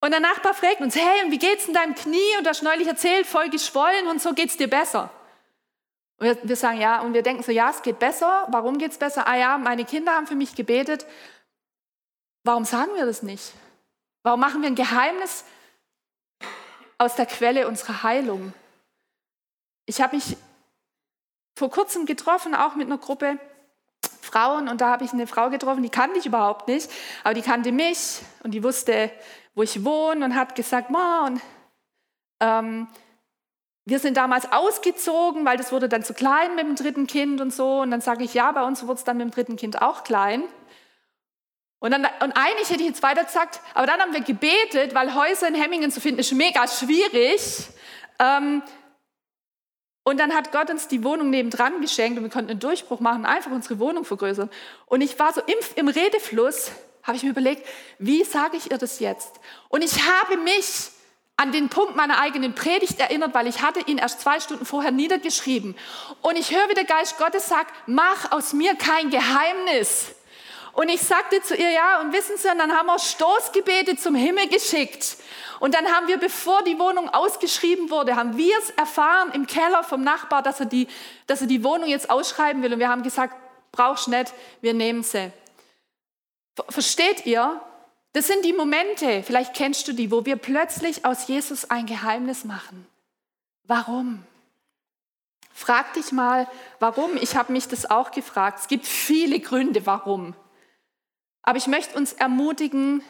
und 0.00 0.12
der 0.12 0.20
Nachbar 0.20 0.54
fragt 0.54 0.80
uns, 0.80 0.94
hey, 0.94 1.24
und 1.24 1.32
wie 1.32 1.38
geht's 1.38 1.66
in 1.66 1.74
deinem 1.74 1.96
Knie? 1.96 2.36
Und 2.38 2.44
du 2.44 2.50
hast 2.50 2.62
neulich 2.62 2.86
erzählt, 2.86 3.26
voll 3.26 3.50
geschwollen 3.50 4.06
und 4.06 4.22
so 4.22 4.32
geht's 4.32 4.56
dir 4.56 4.68
besser. 4.68 5.10
Und 6.18 6.38
wir, 6.42 6.56
sagen 6.56 6.80
ja, 6.80 7.00
und 7.00 7.14
wir 7.14 7.22
denken 7.22 7.42
so, 7.42 7.52
ja, 7.52 7.70
es 7.70 7.82
geht 7.82 7.98
besser. 7.98 8.46
Warum 8.50 8.78
geht's 8.78 8.98
besser? 8.98 9.26
Ah 9.26 9.36
ja, 9.36 9.58
meine 9.58 9.84
Kinder 9.84 10.12
haben 10.12 10.26
für 10.26 10.34
mich 10.34 10.54
gebetet. 10.54 11.06
Warum 12.44 12.64
sagen 12.64 12.94
wir 12.94 13.06
das 13.06 13.22
nicht? 13.22 13.52
Warum 14.24 14.40
machen 14.40 14.62
wir 14.62 14.68
ein 14.68 14.74
Geheimnis 14.74 15.44
aus 16.98 17.14
der 17.14 17.26
Quelle 17.26 17.68
unserer 17.68 18.02
Heilung? 18.02 18.52
Ich 19.86 20.00
habe 20.00 20.16
mich 20.16 20.36
vor 21.56 21.70
kurzem 21.70 22.04
getroffen, 22.04 22.54
auch 22.54 22.74
mit 22.74 22.86
einer 22.86 22.98
Gruppe 22.98 23.38
Frauen, 24.28 24.68
und 24.68 24.80
da 24.80 24.90
habe 24.90 25.04
ich 25.04 25.12
eine 25.12 25.26
Frau 25.26 25.50
getroffen, 25.50 25.82
die 25.82 25.88
kannte 25.88 26.18
ich 26.18 26.26
überhaupt 26.26 26.68
nicht, 26.68 26.90
aber 27.24 27.34
die 27.34 27.42
kannte 27.42 27.72
mich 27.72 28.20
und 28.42 28.52
die 28.52 28.62
wusste, 28.62 29.10
wo 29.54 29.62
ich 29.62 29.84
wohne 29.84 30.24
und 30.24 30.34
hat 30.34 30.54
gesagt, 30.54 30.90
und, 30.90 31.40
ähm, 32.40 32.88
wir 33.88 33.98
sind 33.98 34.18
damals 34.18 34.52
ausgezogen, 34.52 35.46
weil 35.46 35.56
das 35.56 35.72
wurde 35.72 35.88
dann 35.88 36.02
zu 36.02 36.12
klein 36.12 36.54
mit 36.56 36.66
dem 36.66 36.74
dritten 36.74 37.06
Kind 37.06 37.40
und 37.40 37.54
so. 37.54 37.80
Und 37.80 37.90
dann 37.90 38.02
sage 38.02 38.22
ich, 38.22 38.34
ja, 38.34 38.52
bei 38.52 38.62
uns 38.62 38.82
wurde 38.86 38.98
es 38.98 39.04
dann 39.04 39.16
mit 39.16 39.24
dem 39.26 39.30
dritten 39.30 39.56
Kind 39.56 39.80
auch 39.80 40.04
klein. 40.04 40.44
Und, 41.78 41.92
dann, 41.92 42.06
und 42.22 42.32
eigentlich 42.32 42.68
hätte 42.68 42.82
ich 42.82 42.88
jetzt 42.88 43.02
weiter 43.02 43.24
gesagt, 43.24 43.60
aber 43.72 43.86
dann 43.86 43.98
haben 44.00 44.12
wir 44.12 44.20
gebetet, 44.20 44.94
weil 44.94 45.14
Häuser 45.14 45.48
in 45.48 45.54
Hemmingen 45.54 45.90
zu 45.90 46.02
finden 46.02 46.20
ist 46.20 46.32
mega 46.32 46.68
schwierig. 46.68 47.68
Ähm, 48.18 48.62
und 50.02 50.20
dann 50.20 50.34
hat 50.34 50.52
Gott 50.52 50.68
uns 50.68 50.88
die 50.88 51.02
Wohnung 51.02 51.30
nebendran 51.30 51.80
geschenkt 51.80 52.18
und 52.18 52.24
wir 52.24 52.30
konnten 52.30 52.50
einen 52.50 52.60
Durchbruch 52.60 53.00
machen, 53.00 53.24
einfach 53.24 53.52
unsere 53.52 53.78
Wohnung 53.78 54.04
vergrößern. 54.04 54.50
Und 54.84 55.00
ich 55.00 55.18
war 55.18 55.32
so 55.32 55.40
im, 55.40 55.56
im 55.76 55.88
Redefluss 55.88 56.72
habe 57.04 57.16
ich 57.16 57.22
mir 57.22 57.30
überlegt, 57.30 57.66
wie 57.98 58.22
sage 58.22 58.58
ich 58.58 58.70
ihr 58.70 58.76
das 58.76 59.00
jetzt? 59.00 59.40
Und 59.70 59.82
ich 59.82 59.94
habe 60.06 60.36
mich 60.36 60.90
an 61.38 61.52
den 61.52 61.68
Punkt 61.68 61.94
meiner 61.94 62.20
eigenen 62.20 62.54
Predigt 62.54 62.98
erinnert, 62.98 63.32
weil 63.32 63.46
ich 63.46 63.62
hatte 63.62 63.78
ihn 63.86 63.98
erst 63.98 64.20
zwei 64.20 64.40
Stunden 64.40 64.66
vorher 64.66 64.90
niedergeschrieben. 64.90 65.76
Und 66.20 66.36
ich 66.36 66.50
höre, 66.50 66.68
wie 66.68 66.74
der 66.74 66.84
Geist 66.84 67.16
Gottes 67.16 67.48
sagt, 67.48 67.72
mach 67.86 68.32
aus 68.32 68.52
mir 68.52 68.74
kein 68.74 69.08
Geheimnis. 69.08 70.16
Und 70.72 70.88
ich 70.88 71.00
sagte 71.00 71.40
zu 71.40 71.54
ihr, 71.54 71.70
ja, 71.70 72.00
und 72.00 72.12
wissen 72.12 72.36
Sie, 72.36 72.48
und 72.48 72.58
dann 72.58 72.72
haben 72.72 72.86
wir 72.86 72.98
Stoßgebete 72.98 73.96
zum 73.96 74.16
Himmel 74.16 74.48
geschickt. 74.48 75.16
Und 75.60 75.74
dann 75.74 75.86
haben 75.86 76.08
wir, 76.08 76.18
bevor 76.18 76.64
die 76.64 76.78
Wohnung 76.78 77.08
ausgeschrieben 77.08 77.88
wurde, 77.88 78.16
haben 78.16 78.36
wir 78.36 78.56
es 78.58 78.70
erfahren 78.70 79.30
im 79.32 79.46
Keller 79.46 79.84
vom 79.84 80.02
Nachbar, 80.02 80.42
dass 80.42 80.58
er, 80.58 80.66
die, 80.66 80.88
dass 81.28 81.40
er 81.40 81.46
die 81.46 81.62
Wohnung 81.62 81.88
jetzt 81.88 82.10
ausschreiben 82.10 82.64
will. 82.64 82.72
Und 82.72 82.80
wir 82.80 82.88
haben 82.88 83.04
gesagt, 83.04 83.36
brauchst 83.70 84.08
nicht, 84.08 84.34
wir 84.60 84.74
nehmen 84.74 85.04
sie. 85.04 85.30
Versteht 86.68 87.26
ihr? 87.26 87.60
Das 88.18 88.26
sind 88.26 88.44
die 88.44 88.52
Momente, 88.52 89.22
vielleicht 89.22 89.54
kennst 89.54 89.86
du 89.86 89.92
die, 89.92 90.10
wo 90.10 90.26
wir 90.26 90.34
plötzlich 90.34 91.04
aus 91.04 91.28
Jesus 91.28 91.70
ein 91.70 91.86
Geheimnis 91.86 92.42
machen. 92.44 92.84
Warum? 93.62 94.24
Frag 95.52 95.92
dich 95.92 96.10
mal, 96.10 96.48
warum? 96.80 97.16
Ich 97.20 97.36
habe 97.36 97.52
mich 97.52 97.68
das 97.68 97.88
auch 97.88 98.10
gefragt. 98.10 98.58
Es 98.58 98.66
gibt 98.66 98.86
viele 98.86 99.38
Gründe, 99.38 99.86
warum. 99.86 100.34
Aber 101.42 101.58
ich 101.58 101.68
möchte 101.68 101.96
uns 101.96 102.12
ermutigen, 102.12 103.04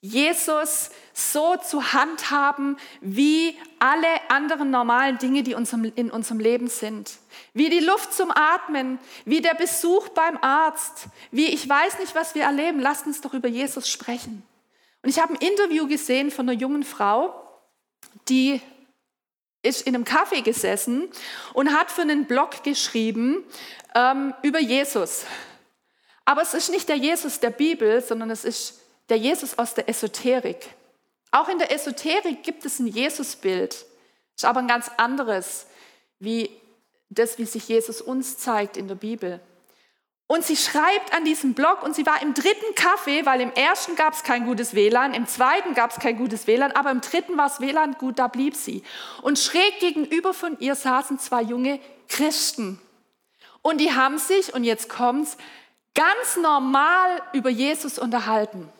Jesus 0.00 0.90
so 1.12 1.56
zu 1.56 1.92
handhaben 1.92 2.76
wie 3.00 3.58
alle 3.80 4.06
anderen 4.28 4.70
normalen 4.70 5.18
Dinge, 5.18 5.42
die 5.42 5.56
in 5.96 6.10
unserem 6.12 6.38
Leben 6.38 6.68
sind. 6.68 7.18
Wie 7.52 7.68
die 7.68 7.80
Luft 7.80 8.14
zum 8.14 8.30
Atmen, 8.30 9.00
wie 9.24 9.40
der 9.40 9.54
Besuch 9.54 10.10
beim 10.10 10.38
Arzt, 10.40 11.08
wie 11.32 11.46
ich 11.46 11.68
weiß 11.68 11.98
nicht, 11.98 12.14
was 12.14 12.36
wir 12.36 12.44
erleben. 12.44 12.78
Lasst 12.78 13.06
uns 13.06 13.20
doch 13.20 13.34
über 13.34 13.48
Jesus 13.48 13.88
sprechen. 13.88 14.44
Und 15.02 15.08
ich 15.08 15.18
habe 15.18 15.34
ein 15.34 15.40
Interview 15.40 15.86
gesehen 15.86 16.30
von 16.30 16.48
einer 16.48 16.58
jungen 16.58 16.84
Frau, 16.84 17.34
die 18.28 18.60
ist 19.62 19.86
in 19.86 19.94
einem 19.94 20.04
Café 20.04 20.42
gesessen 20.42 21.08
und 21.54 21.72
hat 21.72 21.90
für 21.90 22.02
einen 22.02 22.26
Blog 22.26 22.62
geschrieben 22.64 23.44
ähm, 23.94 24.34
über 24.42 24.60
Jesus. 24.60 25.24
Aber 26.24 26.42
es 26.42 26.54
ist 26.54 26.70
nicht 26.70 26.88
der 26.88 26.96
Jesus 26.96 27.40
der 27.40 27.50
Bibel, 27.50 28.00
sondern 28.00 28.30
es 28.30 28.44
ist 28.44 28.80
der 29.08 29.18
Jesus 29.18 29.58
aus 29.58 29.74
der 29.74 29.88
Esoterik. 29.88 30.74
Auch 31.30 31.48
in 31.48 31.58
der 31.58 31.72
Esoterik 31.72 32.42
gibt 32.42 32.64
es 32.64 32.78
ein 32.78 32.86
Jesusbild, 32.86 33.86
ist 34.36 34.44
aber 34.44 34.60
ein 34.60 34.68
ganz 34.68 34.90
anderes, 34.96 35.66
wie 36.18 36.50
das, 37.08 37.38
wie 37.38 37.44
sich 37.44 37.68
Jesus 37.68 38.00
uns 38.00 38.38
zeigt 38.38 38.76
in 38.76 38.88
der 38.88 38.94
Bibel. 38.94 39.40
Und 40.32 40.44
sie 40.44 40.56
schreibt 40.56 41.12
an 41.14 41.24
diesem 41.24 41.52
Blog 41.52 41.82
und 41.82 41.94
sie 41.94 42.06
war 42.06 42.22
im 42.22 42.32
dritten 42.32 42.74
Café, 42.74 43.26
weil 43.26 43.42
im 43.42 43.52
ersten 43.52 43.96
gab 43.96 44.14
es 44.14 44.22
kein 44.22 44.46
gutes 44.46 44.74
WLAN, 44.74 45.12
im 45.12 45.26
zweiten 45.26 45.74
gab 45.74 45.90
es 45.90 45.98
kein 45.98 46.16
gutes 46.16 46.46
WLAN, 46.46 46.72
aber 46.72 46.90
im 46.90 47.02
dritten 47.02 47.36
war 47.36 47.48
es 47.48 47.60
WLAN 47.60 47.98
gut, 47.98 48.18
da 48.18 48.28
blieb 48.28 48.56
sie. 48.56 48.82
Und 49.20 49.38
schräg 49.38 49.78
gegenüber 49.80 50.32
von 50.32 50.58
ihr 50.58 50.74
saßen 50.74 51.18
zwei 51.18 51.42
junge 51.42 51.80
Christen. 52.08 52.80
Und 53.60 53.78
die 53.78 53.92
haben 53.92 54.16
sich, 54.16 54.54
und 54.54 54.64
jetzt 54.64 54.88
kommt's, 54.88 55.36
ganz 55.94 56.36
normal 56.40 57.20
über 57.34 57.50
Jesus 57.50 57.98
unterhalten 57.98 58.70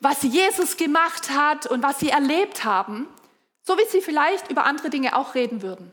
was 0.00 0.22
Jesus 0.22 0.76
gemacht 0.76 1.30
hat 1.30 1.66
und 1.66 1.82
was 1.82 1.98
sie 1.98 2.10
erlebt 2.10 2.64
haben, 2.64 3.08
so 3.62 3.76
wie 3.78 3.88
sie 3.90 4.00
vielleicht 4.00 4.50
über 4.50 4.64
andere 4.64 4.90
Dinge 4.90 5.16
auch 5.16 5.34
reden 5.34 5.62
würden. 5.62 5.92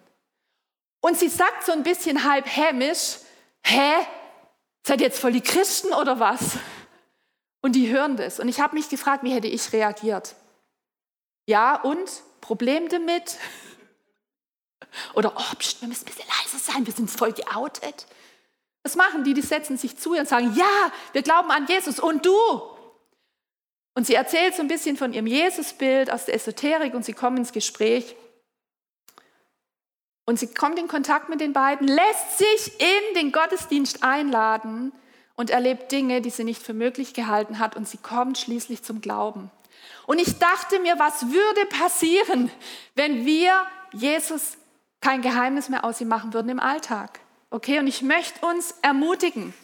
Und 1.01 1.17
sie 1.17 1.29
sagt 1.29 1.65
so 1.65 1.71
ein 1.71 1.83
bisschen 1.83 2.29
halb 2.29 2.45
hämisch, 2.45 3.17
hä, 3.63 3.93
seid 4.89 5.01
ihr 5.01 5.07
jetzt 5.07 5.19
voll 5.19 5.31
die 5.31 5.41
Christen 5.41 5.93
oder 5.93 6.19
was? 6.19 6.57
Und 7.61 7.73
die 7.73 7.89
hören 7.89 8.17
das. 8.17 8.39
Und 8.39 8.47
ich 8.47 8.59
habe 8.59 8.75
mich 8.75 8.89
gefragt, 8.89 9.23
wie 9.23 9.31
hätte 9.31 9.47
ich 9.47 9.71
reagiert? 9.71 10.35
Ja, 11.45 11.75
und? 11.75 12.09
Problem 12.41 12.89
damit? 12.89 13.37
Oder, 15.13 15.33
oh, 15.35 15.55
pst, 15.59 15.81
wir 15.81 15.87
müssen 15.87 16.07
ein 16.07 16.11
bisschen 16.11 16.27
leiser 16.27 16.57
sein, 16.57 16.87
wir 16.87 16.93
sind 16.93 17.11
voll 17.11 17.33
geoutet. 17.33 18.07
Was 18.81 18.95
machen 18.95 19.23
die? 19.23 19.35
Die 19.35 19.43
setzen 19.43 19.77
sich 19.77 19.95
zu 19.95 20.13
und 20.13 20.27
sagen, 20.27 20.55
ja, 20.55 20.91
wir 21.11 21.21
glauben 21.21 21.51
an 21.51 21.67
Jesus. 21.67 21.99
Und 21.99 22.25
du? 22.25 22.35
Und 23.93 24.07
sie 24.07 24.15
erzählt 24.15 24.55
so 24.55 24.63
ein 24.63 24.67
bisschen 24.67 24.97
von 24.97 25.13
ihrem 25.13 25.27
Jesusbild 25.27 26.11
aus 26.11 26.25
der 26.25 26.33
Esoterik 26.33 26.95
und 26.95 27.05
sie 27.05 27.13
kommen 27.13 27.37
ins 27.37 27.51
Gespräch. 27.51 28.15
Und 30.29 30.37
sie 30.37 30.53
kommt 30.53 30.77
in 30.77 30.87
Kontakt 30.87 31.29
mit 31.29 31.41
den 31.41 31.53
beiden, 31.53 31.87
lässt 31.87 32.37
sich 32.37 32.79
in 32.79 33.15
den 33.15 33.31
Gottesdienst 33.31 34.03
einladen 34.03 34.91
und 35.35 35.49
erlebt 35.49 35.91
Dinge, 35.91 36.21
die 36.21 36.29
sie 36.29 36.43
nicht 36.43 36.61
für 36.61 36.75
möglich 36.75 37.15
gehalten 37.15 37.57
hat. 37.57 37.75
Und 37.75 37.89
sie 37.89 37.97
kommt 37.97 38.37
schließlich 38.37 38.83
zum 38.83 39.01
Glauben. 39.01 39.49
Und 40.05 40.19
ich 40.19 40.37
dachte 40.37 40.77
mir, 40.81 40.99
was 40.99 41.31
würde 41.31 41.65
passieren, 41.65 42.51
wenn 42.93 43.25
wir 43.25 43.53
Jesus 43.91 44.59
kein 45.01 45.23
Geheimnis 45.23 45.67
mehr 45.67 45.83
aus 45.83 45.99
ihm 45.99 46.09
machen 46.09 46.31
würden 46.31 46.49
im 46.49 46.59
Alltag? 46.59 47.21
Okay, 47.49 47.79
und 47.79 47.87
ich 47.87 48.03
möchte 48.03 48.45
uns 48.45 48.75
ermutigen, 48.83 49.55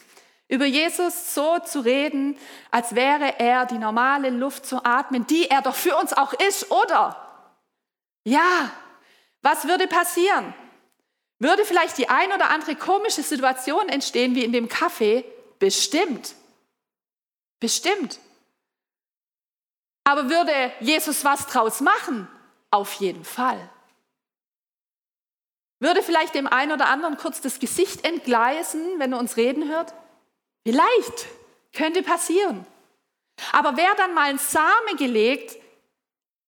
über 0.48 0.66
Jesus 0.66 1.32
so 1.32 1.60
zu 1.60 1.78
reden, 1.78 2.36
als 2.72 2.96
wäre 2.96 3.38
er 3.38 3.66
die 3.66 3.78
normale 3.78 4.30
Luft 4.30 4.66
zu 4.66 4.84
atmen, 4.84 5.28
die 5.28 5.48
er 5.48 5.62
doch 5.62 5.76
für 5.76 5.94
uns 5.96 6.12
auch 6.12 6.32
ist, 6.32 6.72
oder? 6.72 7.14
Ja, 8.24 8.72
was 9.46 9.68
würde 9.68 9.86
passieren? 9.86 10.52
Würde 11.38 11.64
vielleicht 11.64 11.98
die 11.98 12.08
ein 12.08 12.32
oder 12.32 12.50
andere 12.50 12.74
komische 12.74 13.22
Situation 13.22 13.88
entstehen 13.88 14.34
wie 14.34 14.42
in 14.44 14.50
dem 14.50 14.68
Kaffee? 14.68 15.24
Bestimmt. 15.60 16.34
Bestimmt. 17.60 18.18
Aber 20.02 20.30
würde 20.30 20.72
Jesus 20.80 21.24
was 21.24 21.46
draus 21.46 21.80
machen? 21.80 22.26
Auf 22.72 22.94
jeden 22.94 23.24
Fall. 23.24 23.70
Würde 25.78 26.02
vielleicht 26.02 26.34
dem 26.34 26.48
einen 26.48 26.72
oder 26.72 26.88
anderen 26.88 27.16
kurz 27.16 27.40
das 27.40 27.60
Gesicht 27.60 28.04
entgleisen, 28.04 28.98
wenn 28.98 29.12
er 29.12 29.20
uns 29.20 29.36
reden 29.36 29.68
hört? 29.68 29.94
Vielleicht 30.66 31.26
könnte 31.72 32.02
passieren. 32.02 32.66
Aber 33.52 33.76
wer 33.76 33.94
dann 33.94 34.12
mal 34.12 34.28
einen 34.28 34.38
Samen 34.38 34.96
gelegt, 34.96 35.56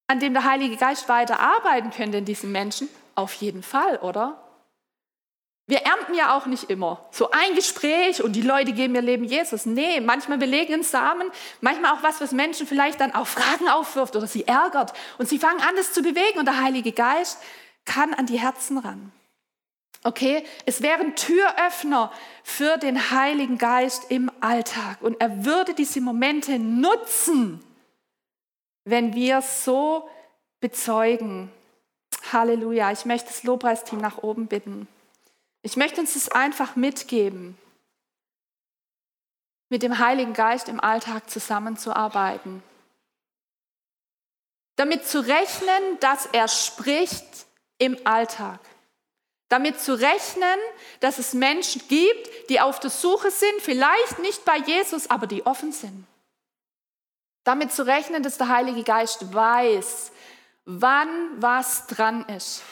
an 0.08 0.20
dem 0.20 0.32
der 0.32 0.44
Heilige 0.44 0.76
Geist 0.76 1.08
weiter 1.08 1.38
arbeiten 1.38 1.90
könnte 1.90 2.18
in 2.18 2.24
diesem 2.24 2.50
Menschen? 2.50 2.88
Auf 3.14 3.34
jeden 3.34 3.62
Fall, 3.62 3.98
oder? 3.98 4.42
Wir 5.68 5.80
ernten 5.80 6.14
ja 6.14 6.34
auch 6.34 6.46
nicht 6.46 6.70
immer 6.70 7.06
so 7.10 7.30
ein 7.30 7.54
Gespräch 7.54 8.22
und 8.22 8.32
die 8.32 8.40
Leute 8.40 8.72
geben 8.72 8.94
ihr 8.94 9.02
Leben 9.02 9.24
Jesus. 9.24 9.66
Nee, 9.66 10.00
manchmal 10.00 10.38
belegen 10.38 10.72
einen 10.72 10.82
Samen, 10.82 11.30
manchmal 11.60 11.92
auch 11.92 12.02
was, 12.02 12.22
was 12.22 12.32
Menschen 12.32 12.66
vielleicht 12.66 13.00
dann 13.00 13.14
auch 13.14 13.26
Fragen 13.26 13.68
aufwirft 13.68 14.16
oder 14.16 14.26
sie 14.26 14.48
ärgert 14.48 14.94
und 15.18 15.28
sie 15.28 15.38
fangen 15.38 15.60
an, 15.60 15.76
das 15.76 15.92
zu 15.92 16.00
bewegen 16.00 16.38
und 16.38 16.46
der 16.46 16.62
Heilige 16.62 16.92
Geist 16.92 17.38
kann 17.84 18.14
an 18.14 18.24
die 18.24 18.38
Herzen 18.38 18.78
ran. 18.78 19.12
Okay, 20.04 20.42
es 20.64 20.80
wären 20.80 21.16
Türöffner 21.16 22.12
für 22.42 22.78
den 22.78 23.10
Heiligen 23.10 23.58
Geist 23.58 24.10
im 24.10 24.30
Alltag 24.40 25.02
und 25.02 25.20
er 25.20 25.44
würde 25.44 25.74
diese 25.74 26.00
Momente 26.00 26.58
nutzen, 26.58 27.62
wenn 28.88 29.14
wir 29.14 29.42
so 29.42 30.08
bezeugen. 30.60 31.50
Halleluja, 32.32 32.90
ich 32.92 33.04
möchte 33.04 33.28
das 33.28 33.42
Lobpreisteam 33.42 34.00
nach 34.00 34.18
oben 34.18 34.46
bitten. 34.46 34.88
Ich 35.62 35.76
möchte 35.76 36.00
uns 36.00 36.14
das 36.14 36.30
einfach 36.30 36.76
mitgeben, 36.76 37.58
mit 39.68 39.82
dem 39.82 39.98
Heiligen 39.98 40.32
Geist 40.32 40.68
im 40.68 40.80
Alltag 40.80 41.28
zusammenzuarbeiten. 41.28 42.62
Damit 44.76 45.06
zu 45.06 45.20
rechnen, 45.20 45.98
dass 46.00 46.26
er 46.26 46.48
spricht 46.48 47.46
im 47.78 47.98
Alltag. 48.06 48.60
Damit 49.48 49.80
zu 49.80 49.98
rechnen, 49.98 50.58
dass 51.00 51.18
es 51.18 51.34
Menschen 51.34 51.82
gibt, 51.88 52.50
die 52.50 52.60
auf 52.60 52.78
der 52.80 52.90
Suche 52.90 53.30
sind, 53.30 53.60
vielleicht 53.60 54.18
nicht 54.20 54.44
bei 54.44 54.58
Jesus, 54.58 55.10
aber 55.10 55.26
die 55.26 55.44
offen 55.44 55.72
sind. 55.72 56.06
Damit 57.48 57.72
zu 57.72 57.86
rechnen, 57.86 58.22
dass 58.22 58.36
der 58.36 58.48
Heilige 58.48 58.82
Geist 58.82 59.32
weiß, 59.32 60.12
wann 60.66 61.08
was 61.40 61.86
dran 61.86 62.26
ist. 62.26 62.62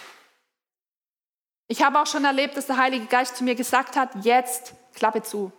Ich 1.67 1.83
habe 1.83 1.99
auch 1.99 2.07
schon 2.07 2.27
erlebt, 2.27 2.59
dass 2.59 2.67
der 2.67 2.77
Heilige 2.77 3.07
Geist 3.07 3.39
zu 3.39 3.45
mir 3.45 3.55
gesagt 3.55 3.97
hat, 3.97 4.11
jetzt 4.23 4.75
Klappe 4.93 5.23
zu. 5.23 5.51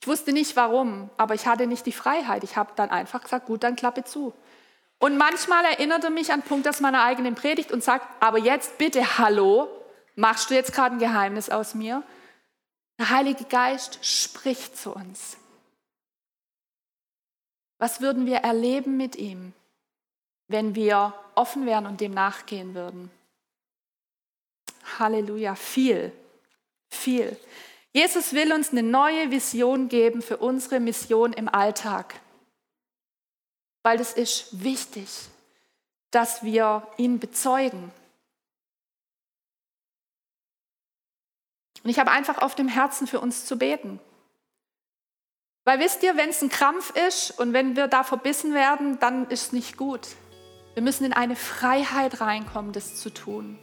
Ich 0.00 0.08
wusste 0.08 0.32
nicht 0.32 0.56
warum, 0.56 1.08
aber 1.16 1.34
ich 1.34 1.46
hatte 1.46 1.68
nicht 1.68 1.86
die 1.86 1.92
Freiheit. 1.92 2.42
Ich 2.42 2.56
habe 2.56 2.72
dann 2.74 2.90
einfach 2.90 3.22
gesagt, 3.22 3.46
gut, 3.46 3.62
dann 3.62 3.76
Klappe 3.76 4.02
zu. 4.02 4.34
Und 4.98 5.16
manchmal 5.16 5.64
erinnert 5.66 6.02
er 6.02 6.10
mich 6.10 6.32
an 6.32 6.42
Punkt 6.42 6.66
aus 6.66 6.80
meiner 6.80 7.04
eigenen 7.04 7.36
Predigt 7.36 7.70
und 7.70 7.84
sagt, 7.84 8.08
aber 8.20 8.38
jetzt 8.40 8.76
bitte, 8.76 9.18
hallo, 9.18 9.68
machst 10.16 10.50
du 10.50 10.54
jetzt 10.54 10.72
gerade 10.72 10.96
ein 10.96 10.98
Geheimnis 10.98 11.48
aus 11.48 11.76
mir? 11.76 12.02
Der 12.98 13.10
Heilige 13.10 13.44
Geist 13.44 14.04
spricht 14.04 14.76
zu 14.76 14.92
uns. 14.92 15.36
Was 17.84 18.00
würden 18.00 18.24
wir 18.24 18.38
erleben 18.38 18.96
mit 18.96 19.14
ihm, 19.14 19.52
wenn 20.48 20.74
wir 20.74 21.12
offen 21.34 21.66
wären 21.66 21.84
und 21.84 22.00
dem 22.00 22.12
nachgehen 22.12 22.74
würden? 22.74 23.10
Halleluja, 24.98 25.54
viel, 25.54 26.10
viel. 26.88 27.38
Jesus 27.92 28.32
will 28.32 28.54
uns 28.54 28.70
eine 28.70 28.82
neue 28.82 29.30
Vision 29.30 29.90
geben 29.90 30.22
für 30.22 30.38
unsere 30.38 30.80
Mission 30.80 31.34
im 31.34 31.46
Alltag. 31.46 32.18
Weil 33.82 34.00
es 34.00 34.14
ist 34.14 34.64
wichtig, 34.64 35.10
dass 36.10 36.42
wir 36.42 36.88
ihn 36.96 37.18
bezeugen. 37.18 37.92
Und 41.82 41.90
ich 41.90 41.98
habe 41.98 42.12
einfach 42.12 42.38
auf 42.38 42.54
dem 42.54 42.68
Herzen 42.68 43.06
für 43.06 43.20
uns 43.20 43.44
zu 43.44 43.58
beten. 43.58 44.00
Weil 45.64 45.78
wisst 45.78 46.02
ihr, 46.02 46.16
wenn 46.16 46.28
es 46.28 46.42
ein 46.42 46.50
Krampf 46.50 46.92
ist 47.08 47.38
und 47.38 47.54
wenn 47.54 47.74
wir 47.74 47.88
da 47.88 48.04
verbissen 48.04 48.52
werden, 48.52 48.98
dann 48.98 49.28
ist 49.30 49.46
es 49.46 49.52
nicht 49.52 49.78
gut. 49.78 50.08
Wir 50.74 50.82
müssen 50.82 51.04
in 51.04 51.14
eine 51.14 51.36
Freiheit 51.36 52.20
reinkommen, 52.20 52.72
das 52.72 52.96
zu 52.96 53.08
tun. 53.08 53.58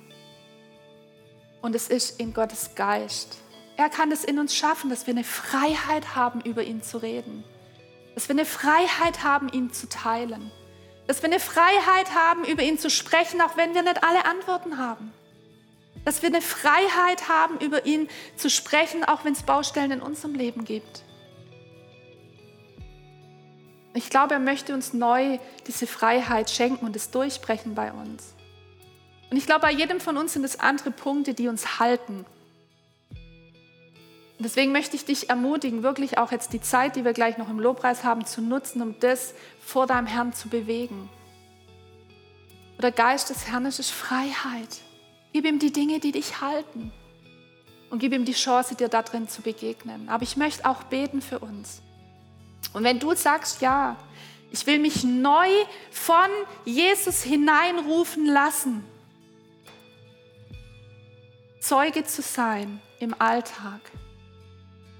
Und 1.61 1.75
es 1.75 1.89
ist 1.89 2.19
in 2.19 2.33
Gottes 2.33 2.71
Geist. 2.73 3.37
Er 3.77 3.89
kann 3.89 4.11
es 4.11 4.23
in 4.23 4.39
uns 4.39 4.55
schaffen, 4.55 4.89
dass 4.89 5.05
wir 5.05 5.13
eine 5.13 5.23
Freiheit 5.23 6.15
haben, 6.15 6.41
über 6.41 6.63
ihn 6.63 6.81
zu 6.81 6.97
reden. 6.97 7.43
Dass 8.15 8.27
wir 8.27 8.33
eine 8.33 8.45
Freiheit 8.45 9.23
haben, 9.23 9.49
ihn 9.49 9.71
zu 9.71 9.87
teilen. 9.87 10.51
Dass 11.05 11.21
wir 11.21 11.29
eine 11.29 11.39
Freiheit 11.39 12.15
haben, 12.15 12.45
über 12.45 12.63
ihn 12.63 12.79
zu 12.79 12.89
sprechen, 12.89 13.41
auch 13.41 13.57
wenn 13.57 13.75
wir 13.75 13.83
nicht 13.83 14.03
alle 14.03 14.25
Antworten 14.25 14.79
haben. 14.79 15.13
Dass 16.03 16.23
wir 16.23 16.29
eine 16.29 16.41
Freiheit 16.41 17.29
haben, 17.29 17.59
über 17.59 17.85
ihn 17.85 18.09
zu 18.37 18.49
sprechen, 18.49 19.03
auch 19.03 19.23
wenn 19.23 19.33
es 19.33 19.43
Baustellen 19.43 19.91
in 19.91 20.01
unserem 20.01 20.33
Leben 20.33 20.65
gibt. 20.65 21.03
Ich 23.93 24.09
glaube, 24.09 24.33
er 24.33 24.39
möchte 24.39 24.73
uns 24.73 24.93
neu 24.93 25.37
diese 25.67 25.85
Freiheit 25.85 26.49
schenken 26.49 26.85
und 26.85 26.95
es 26.95 27.11
durchbrechen 27.11 27.75
bei 27.75 27.91
uns. 27.91 28.35
Und 29.29 29.37
ich 29.37 29.45
glaube, 29.45 29.61
bei 29.61 29.71
jedem 29.71 29.99
von 29.99 30.17
uns 30.17 30.33
sind 30.33 30.43
es 30.43 30.59
andere 30.59 30.91
Punkte, 30.91 31.33
die 31.33 31.47
uns 31.47 31.79
halten. 31.79 32.25
Und 34.37 34.45
deswegen 34.45 34.71
möchte 34.71 34.95
ich 34.95 35.05
dich 35.05 35.29
ermutigen, 35.29 35.83
wirklich 35.83 36.17
auch 36.17 36.31
jetzt 36.31 36.51
die 36.53 36.61
Zeit, 36.61 36.95
die 36.95 37.05
wir 37.05 37.13
gleich 37.13 37.37
noch 37.37 37.49
im 37.49 37.59
Lobpreis 37.59 38.03
haben, 38.03 38.25
zu 38.25 38.41
nutzen, 38.41 38.81
um 38.81 38.99
das 38.99 39.33
vor 39.63 39.87
deinem 39.87 40.07
Herrn 40.07 40.33
zu 40.33 40.49
bewegen. 40.49 41.09
Oder 42.77 42.91
Geist 42.91 43.29
des 43.29 43.47
Herrn 43.47 43.65
ist 43.65 43.91
Freiheit. 43.91 44.81
Gib 45.33 45.45
ihm 45.45 45.59
die 45.59 45.71
Dinge, 45.71 45.99
die 45.99 46.11
dich 46.11 46.41
halten. 46.41 46.91
Und 47.89 47.99
gib 47.99 48.13
ihm 48.13 48.25
die 48.25 48.33
Chance, 48.33 48.75
dir 48.75 48.87
darin 48.87 49.27
zu 49.27 49.41
begegnen. 49.41 50.09
Aber 50.09 50.23
ich 50.23 50.37
möchte 50.37 50.67
auch 50.67 50.83
beten 50.83 51.21
für 51.21 51.39
uns. 51.39 51.81
Und 52.73 52.83
wenn 52.83 52.99
du 52.99 53.13
sagst, 53.15 53.61
ja, 53.61 53.97
ich 54.51 54.65
will 54.67 54.79
mich 54.79 55.03
neu 55.03 55.49
von 55.91 56.29
Jesus 56.65 57.23
hineinrufen 57.23 58.25
lassen, 58.25 58.83
Zeuge 61.59 62.03
zu 62.03 62.21
sein 62.21 62.81
im 62.99 63.15
Alltag, 63.19 63.79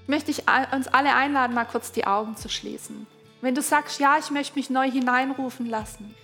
möchte 0.06 0.30
ich 0.30 0.44
uns 0.72 0.88
alle 0.88 1.14
einladen, 1.14 1.54
mal 1.54 1.64
kurz 1.64 1.92
die 1.92 2.06
Augen 2.06 2.36
zu 2.36 2.48
schließen. 2.48 3.06
Wenn 3.40 3.54
du 3.54 3.62
sagst, 3.62 3.98
ja, 4.00 4.18
ich 4.18 4.30
möchte 4.30 4.56
mich 4.56 4.70
neu 4.70 4.90
hineinrufen 4.90 5.66
lassen, 5.66 6.14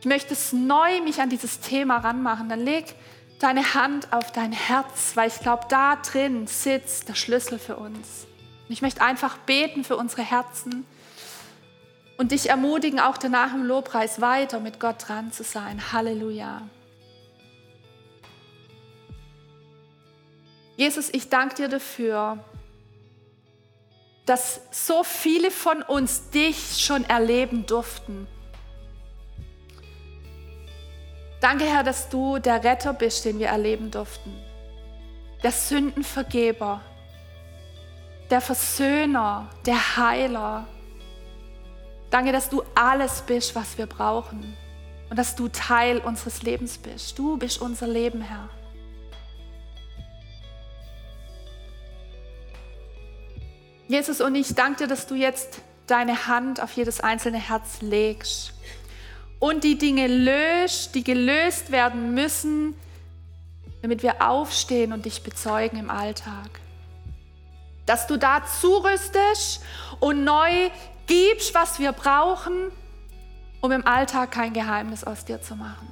ich 0.00 0.06
möchte 0.06 0.34
es 0.34 0.52
neu 0.52 1.00
mich 1.00 1.20
an 1.20 1.30
dieses 1.30 1.60
Thema 1.60 1.98
ranmachen, 1.98 2.48
dann 2.48 2.60
leg 2.60 2.94
deine 3.38 3.74
Hand 3.74 4.12
auf 4.12 4.32
dein 4.32 4.52
Herz, 4.52 5.12
weil 5.14 5.28
ich 5.28 5.40
glaube, 5.40 5.64
da 5.68 5.96
drin 5.96 6.46
sitzt 6.46 7.08
der 7.08 7.14
Schlüssel 7.14 7.58
für 7.58 7.76
uns. 7.76 8.26
Und 8.66 8.72
ich 8.72 8.82
möchte 8.82 9.02
einfach 9.02 9.38
beten 9.38 9.84
für 9.84 9.96
unsere 9.96 10.22
Herzen 10.22 10.86
und 12.16 12.32
dich 12.32 12.48
ermutigen, 12.48 13.00
auch 13.00 13.18
danach 13.18 13.54
im 13.54 13.64
Lobpreis 13.64 14.20
weiter 14.20 14.60
mit 14.60 14.80
Gott 14.80 15.08
dran 15.08 15.32
zu 15.32 15.42
sein. 15.42 15.92
Halleluja. 15.92 16.62
Jesus, 20.76 21.08
ich 21.12 21.28
danke 21.28 21.54
dir 21.54 21.68
dafür, 21.68 22.42
dass 24.26 24.62
so 24.70 25.04
viele 25.04 25.50
von 25.50 25.82
uns 25.82 26.30
dich 26.30 26.82
schon 26.82 27.04
erleben 27.04 27.66
durften. 27.66 28.26
Danke, 31.40 31.64
Herr, 31.64 31.82
dass 31.82 32.08
du 32.08 32.38
der 32.38 32.64
Retter 32.64 32.94
bist, 32.94 33.24
den 33.26 33.38
wir 33.38 33.48
erleben 33.48 33.90
durften. 33.90 34.34
Der 35.42 35.52
Sündenvergeber, 35.52 36.80
der 38.30 38.40
Versöhner, 38.40 39.48
der 39.66 39.96
Heiler. 39.96 40.66
Danke, 42.10 42.32
dass 42.32 42.48
du 42.48 42.62
alles 42.74 43.22
bist, 43.22 43.54
was 43.54 43.76
wir 43.76 43.86
brauchen 43.86 44.56
und 45.10 45.18
dass 45.18 45.36
du 45.36 45.48
Teil 45.48 45.98
unseres 45.98 46.42
Lebens 46.42 46.78
bist. 46.78 47.18
Du 47.18 47.36
bist 47.36 47.60
unser 47.60 47.86
Leben, 47.86 48.22
Herr. 48.22 48.48
Jesus, 53.86 54.20
und 54.20 54.34
ich 54.34 54.54
danke 54.54 54.84
dir, 54.84 54.86
dass 54.86 55.06
du 55.06 55.14
jetzt 55.14 55.60
deine 55.86 56.26
Hand 56.26 56.62
auf 56.62 56.72
jedes 56.72 57.00
einzelne 57.00 57.38
Herz 57.38 57.82
legst 57.82 58.54
und 59.38 59.62
die 59.62 59.76
Dinge 59.76 60.06
löst, 60.06 60.94
die 60.94 61.04
gelöst 61.04 61.70
werden 61.70 62.14
müssen, 62.14 62.74
damit 63.82 64.02
wir 64.02 64.26
aufstehen 64.26 64.94
und 64.94 65.04
dich 65.04 65.22
bezeugen 65.22 65.78
im 65.78 65.90
Alltag 65.90 66.63
dass 67.86 68.06
du 68.06 68.16
da 68.16 68.44
zurüstest 68.44 69.62
und 70.00 70.24
neu 70.24 70.70
gibst, 71.06 71.54
was 71.54 71.78
wir 71.78 71.92
brauchen, 71.92 72.70
um 73.60 73.72
im 73.72 73.86
Alltag 73.86 74.30
kein 74.30 74.52
Geheimnis 74.52 75.04
aus 75.04 75.24
dir 75.24 75.40
zu 75.40 75.56
machen. 75.56 75.88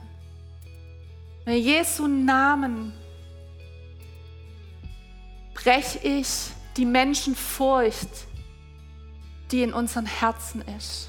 In 1.45 1.55
Jesu 1.55 2.07
Namen 2.07 2.93
breche 5.55 5.99
ich 5.99 6.29
die 6.77 6.85
Menschenfurcht, 6.87 8.09
die 9.51 9.63
in 9.63 9.73
unseren 9.73 10.07
Herzen 10.07 10.63
ist. 10.79 11.09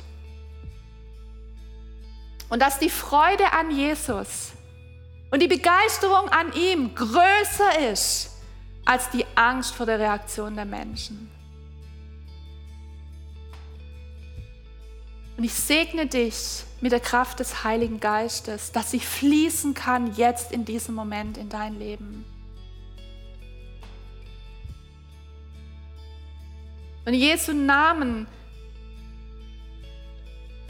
Und 2.49 2.61
dass 2.61 2.77
die 2.77 2.89
Freude 2.89 3.51
an 3.53 3.71
Jesus 3.71 4.51
und 5.31 5.41
die 5.41 5.47
Begeisterung 5.47 6.29
an 6.29 6.53
ihm 6.53 6.93
größer 6.93 7.89
ist 7.91 8.32
als 8.85 9.09
die 9.09 9.25
Angst 9.35 9.73
vor 9.75 9.85
der 9.85 9.99
Reaktion 9.99 10.55
der 10.55 10.65
Menschen. 10.65 11.29
Und 15.35 15.43
ich 15.43 15.53
segne 15.53 16.05
dich 16.05 16.63
mit 16.79 16.91
der 16.91 16.99
Kraft 16.99 17.39
des 17.39 17.63
Heiligen 17.63 17.99
Geistes, 17.99 18.71
dass 18.71 18.91
sie 18.91 18.99
fließen 18.99 19.73
kann 19.73 20.15
jetzt 20.15 20.51
in 20.51 20.63
diesem 20.63 20.95
Moment 20.95 21.37
in 21.37 21.49
dein 21.49 21.79
Leben. 21.79 22.25
Und 27.05 27.13
in 27.13 27.19
Jesu 27.19 27.51
Namen 27.51 28.27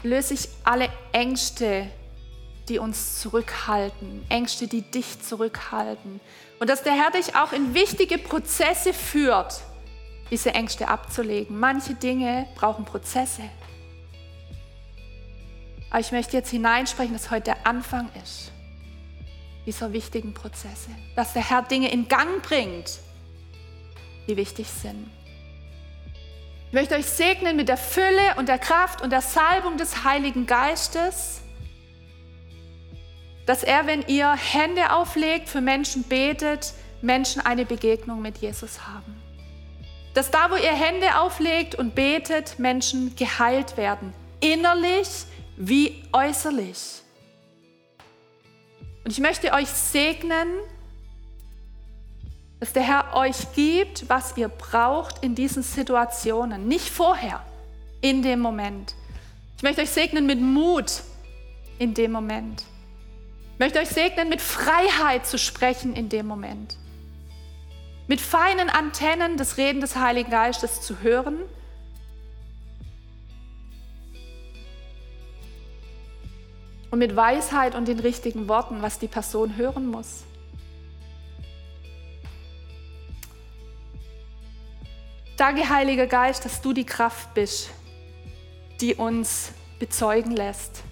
löse 0.02 0.34
ich 0.34 0.48
alle 0.64 0.88
Ängste, 1.12 1.88
die 2.68 2.78
uns 2.78 3.20
zurückhalten, 3.20 4.24
Ängste, 4.28 4.66
die 4.66 4.82
dich 4.82 5.20
zurückhalten, 5.20 6.20
und 6.60 6.70
dass 6.70 6.82
der 6.82 6.92
Herr 6.92 7.10
dich 7.10 7.36
auch 7.36 7.52
in 7.52 7.74
wichtige 7.74 8.18
Prozesse 8.18 8.92
führt, 8.92 9.62
diese 10.30 10.54
Ängste 10.54 10.88
abzulegen. 10.88 11.58
Manche 11.58 11.94
Dinge 11.94 12.46
brauchen 12.54 12.84
Prozesse. 12.84 13.42
Aber 15.90 16.00
ich 16.00 16.12
möchte 16.12 16.36
jetzt 16.36 16.50
hineinsprechen, 16.50 17.12
dass 17.12 17.30
heute 17.30 17.44
der 17.44 17.66
Anfang 17.66 18.10
ist 18.22 18.50
dieser 19.66 19.92
wichtigen 19.92 20.34
Prozesse. 20.34 20.90
Dass 21.16 21.32
der 21.32 21.48
Herr 21.48 21.62
Dinge 21.62 21.90
in 21.90 22.08
Gang 22.08 22.42
bringt, 22.42 22.98
die 24.26 24.36
wichtig 24.36 24.66
sind. 24.68 25.10
Ich 26.68 26.72
möchte 26.72 26.96
euch 26.96 27.06
segnen 27.06 27.56
mit 27.56 27.68
der 27.68 27.76
Fülle 27.76 28.34
und 28.36 28.48
der 28.48 28.58
Kraft 28.58 29.00
und 29.00 29.10
der 29.10 29.20
Salbung 29.20 29.76
des 29.76 30.04
Heiligen 30.04 30.46
Geistes 30.46 31.40
dass 33.46 33.62
er, 33.62 33.86
wenn 33.86 34.02
ihr 34.06 34.32
Hände 34.32 34.92
auflegt, 34.92 35.48
für 35.48 35.60
Menschen 35.60 36.04
betet, 36.04 36.72
Menschen 37.02 37.44
eine 37.44 37.64
Begegnung 37.64 38.22
mit 38.22 38.38
Jesus 38.38 38.86
haben. 38.86 39.20
Dass 40.14 40.30
da, 40.30 40.50
wo 40.50 40.54
ihr 40.54 40.72
Hände 40.72 41.18
auflegt 41.18 41.74
und 41.74 41.94
betet, 41.94 42.58
Menschen 42.58 43.14
geheilt 43.16 43.76
werden, 43.76 44.14
innerlich 44.40 45.08
wie 45.56 46.02
äußerlich. 46.12 47.02
Und 49.04 49.10
ich 49.10 49.20
möchte 49.20 49.52
euch 49.52 49.68
segnen, 49.68 50.48
dass 52.60 52.72
der 52.72 52.82
Herr 52.82 53.14
euch 53.14 53.52
gibt, 53.54 54.08
was 54.08 54.36
ihr 54.38 54.48
braucht 54.48 55.22
in 55.22 55.34
diesen 55.34 55.62
Situationen, 55.62 56.66
nicht 56.66 56.88
vorher, 56.88 57.44
in 58.00 58.22
dem 58.22 58.40
Moment. 58.40 58.94
Ich 59.58 59.62
möchte 59.62 59.82
euch 59.82 59.90
segnen 59.90 60.24
mit 60.24 60.40
Mut 60.40 61.02
in 61.78 61.92
dem 61.92 62.12
Moment. 62.12 62.64
Möchte 63.58 63.78
euch 63.78 63.88
segnen, 63.88 64.28
mit 64.28 64.40
Freiheit 64.40 65.26
zu 65.26 65.38
sprechen 65.38 65.94
in 65.94 66.08
dem 66.08 66.26
Moment. 66.26 66.76
Mit 68.08 68.20
feinen 68.20 68.68
Antennen 68.68 69.36
des 69.36 69.56
Reden 69.56 69.80
des 69.80 69.96
Heiligen 69.96 70.30
Geistes 70.30 70.80
zu 70.80 71.00
hören. 71.00 71.38
Und 76.90 76.98
mit 76.98 77.14
Weisheit 77.14 77.74
und 77.74 77.86
den 77.86 78.00
richtigen 78.00 78.48
Worten, 78.48 78.82
was 78.82 78.98
die 78.98 79.08
Person 79.08 79.56
hören 79.56 79.86
muss. 79.86 80.24
Danke, 85.36 85.68
Heiliger 85.68 86.06
Geist, 86.06 86.44
dass 86.44 86.60
du 86.60 86.72
die 86.72 86.86
Kraft 86.86 87.34
bist, 87.34 87.70
die 88.80 88.94
uns 88.94 89.52
bezeugen 89.78 90.32
lässt. 90.32 90.82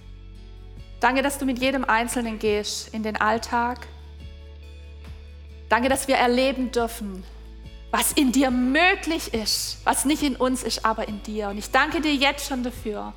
Danke, 1.03 1.23
dass 1.23 1.37
du 1.37 1.47
mit 1.47 1.59
jedem 1.59 1.85
Einzelnen 1.85 2.39
gehst 2.39 2.95
in 2.95 3.03
den 3.03 3.17
Alltag. 3.17 3.89
Danke, 5.69 5.89
dass 5.89 6.07
wir 6.07 6.15
erleben 6.15 6.71
dürfen, 6.71 7.25
was 7.91 8.13
in 8.13 8.31
dir 8.31 8.53
möglich 8.53 9.35
ist, 9.35 9.79
was 9.83 10.05
nicht 10.05 10.23
in 10.23 10.37
uns 10.37 10.63
ist, 10.63 10.85
aber 10.85 11.09
in 11.09 11.21
dir. 11.25 11.49
Und 11.49 11.59
ich 11.59 11.73
danke 11.73 12.01
dir 12.01 12.15
jetzt 12.15 12.47
schon 12.47 12.63
dafür, 12.63 13.15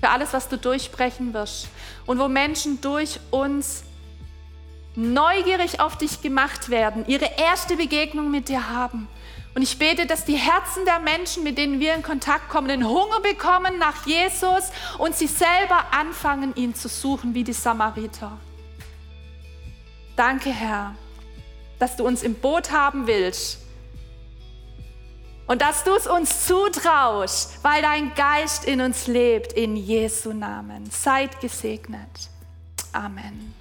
für 0.00 0.10
alles, 0.10 0.32
was 0.32 0.48
du 0.48 0.56
durchbrechen 0.56 1.34
wirst 1.34 1.66
und 2.06 2.20
wo 2.20 2.28
Menschen 2.28 2.80
durch 2.80 3.18
uns 3.32 3.82
neugierig 4.94 5.80
auf 5.80 5.98
dich 5.98 6.22
gemacht 6.22 6.68
werden, 6.68 7.04
ihre 7.08 7.28
erste 7.36 7.76
Begegnung 7.76 8.30
mit 8.30 8.48
dir 8.48 8.70
haben. 8.70 9.08
Und 9.54 9.62
ich 9.62 9.78
bete, 9.78 10.06
dass 10.06 10.24
die 10.24 10.36
Herzen 10.36 10.84
der 10.84 10.98
Menschen, 10.98 11.44
mit 11.44 11.58
denen 11.58 11.78
wir 11.78 11.94
in 11.94 12.02
Kontakt 12.02 12.48
kommen, 12.48 12.66
den 12.66 12.86
Hunger 12.86 13.20
bekommen 13.20 13.78
nach 13.78 14.04
Jesus 14.04 14.70
und 14.98 15.14
sie 15.14 15.28
selber 15.28 15.92
anfangen, 15.92 16.54
ihn 16.56 16.74
zu 16.74 16.88
suchen 16.88 17.34
wie 17.34 17.44
die 17.44 17.52
Samariter. 17.52 18.36
Danke, 20.16 20.50
Herr, 20.50 20.94
dass 21.78 21.96
du 21.96 22.04
uns 22.04 22.22
im 22.22 22.34
Boot 22.34 22.72
haben 22.72 23.06
willst 23.06 23.58
und 25.46 25.62
dass 25.62 25.84
du 25.84 25.94
es 25.94 26.06
uns 26.06 26.46
zutraust, 26.46 27.62
weil 27.62 27.82
dein 27.82 28.14
Geist 28.14 28.64
in 28.64 28.80
uns 28.80 29.06
lebt, 29.06 29.52
in 29.52 29.76
Jesu 29.76 30.32
Namen. 30.32 30.90
Seid 30.90 31.40
gesegnet. 31.40 32.30
Amen. 32.92 33.54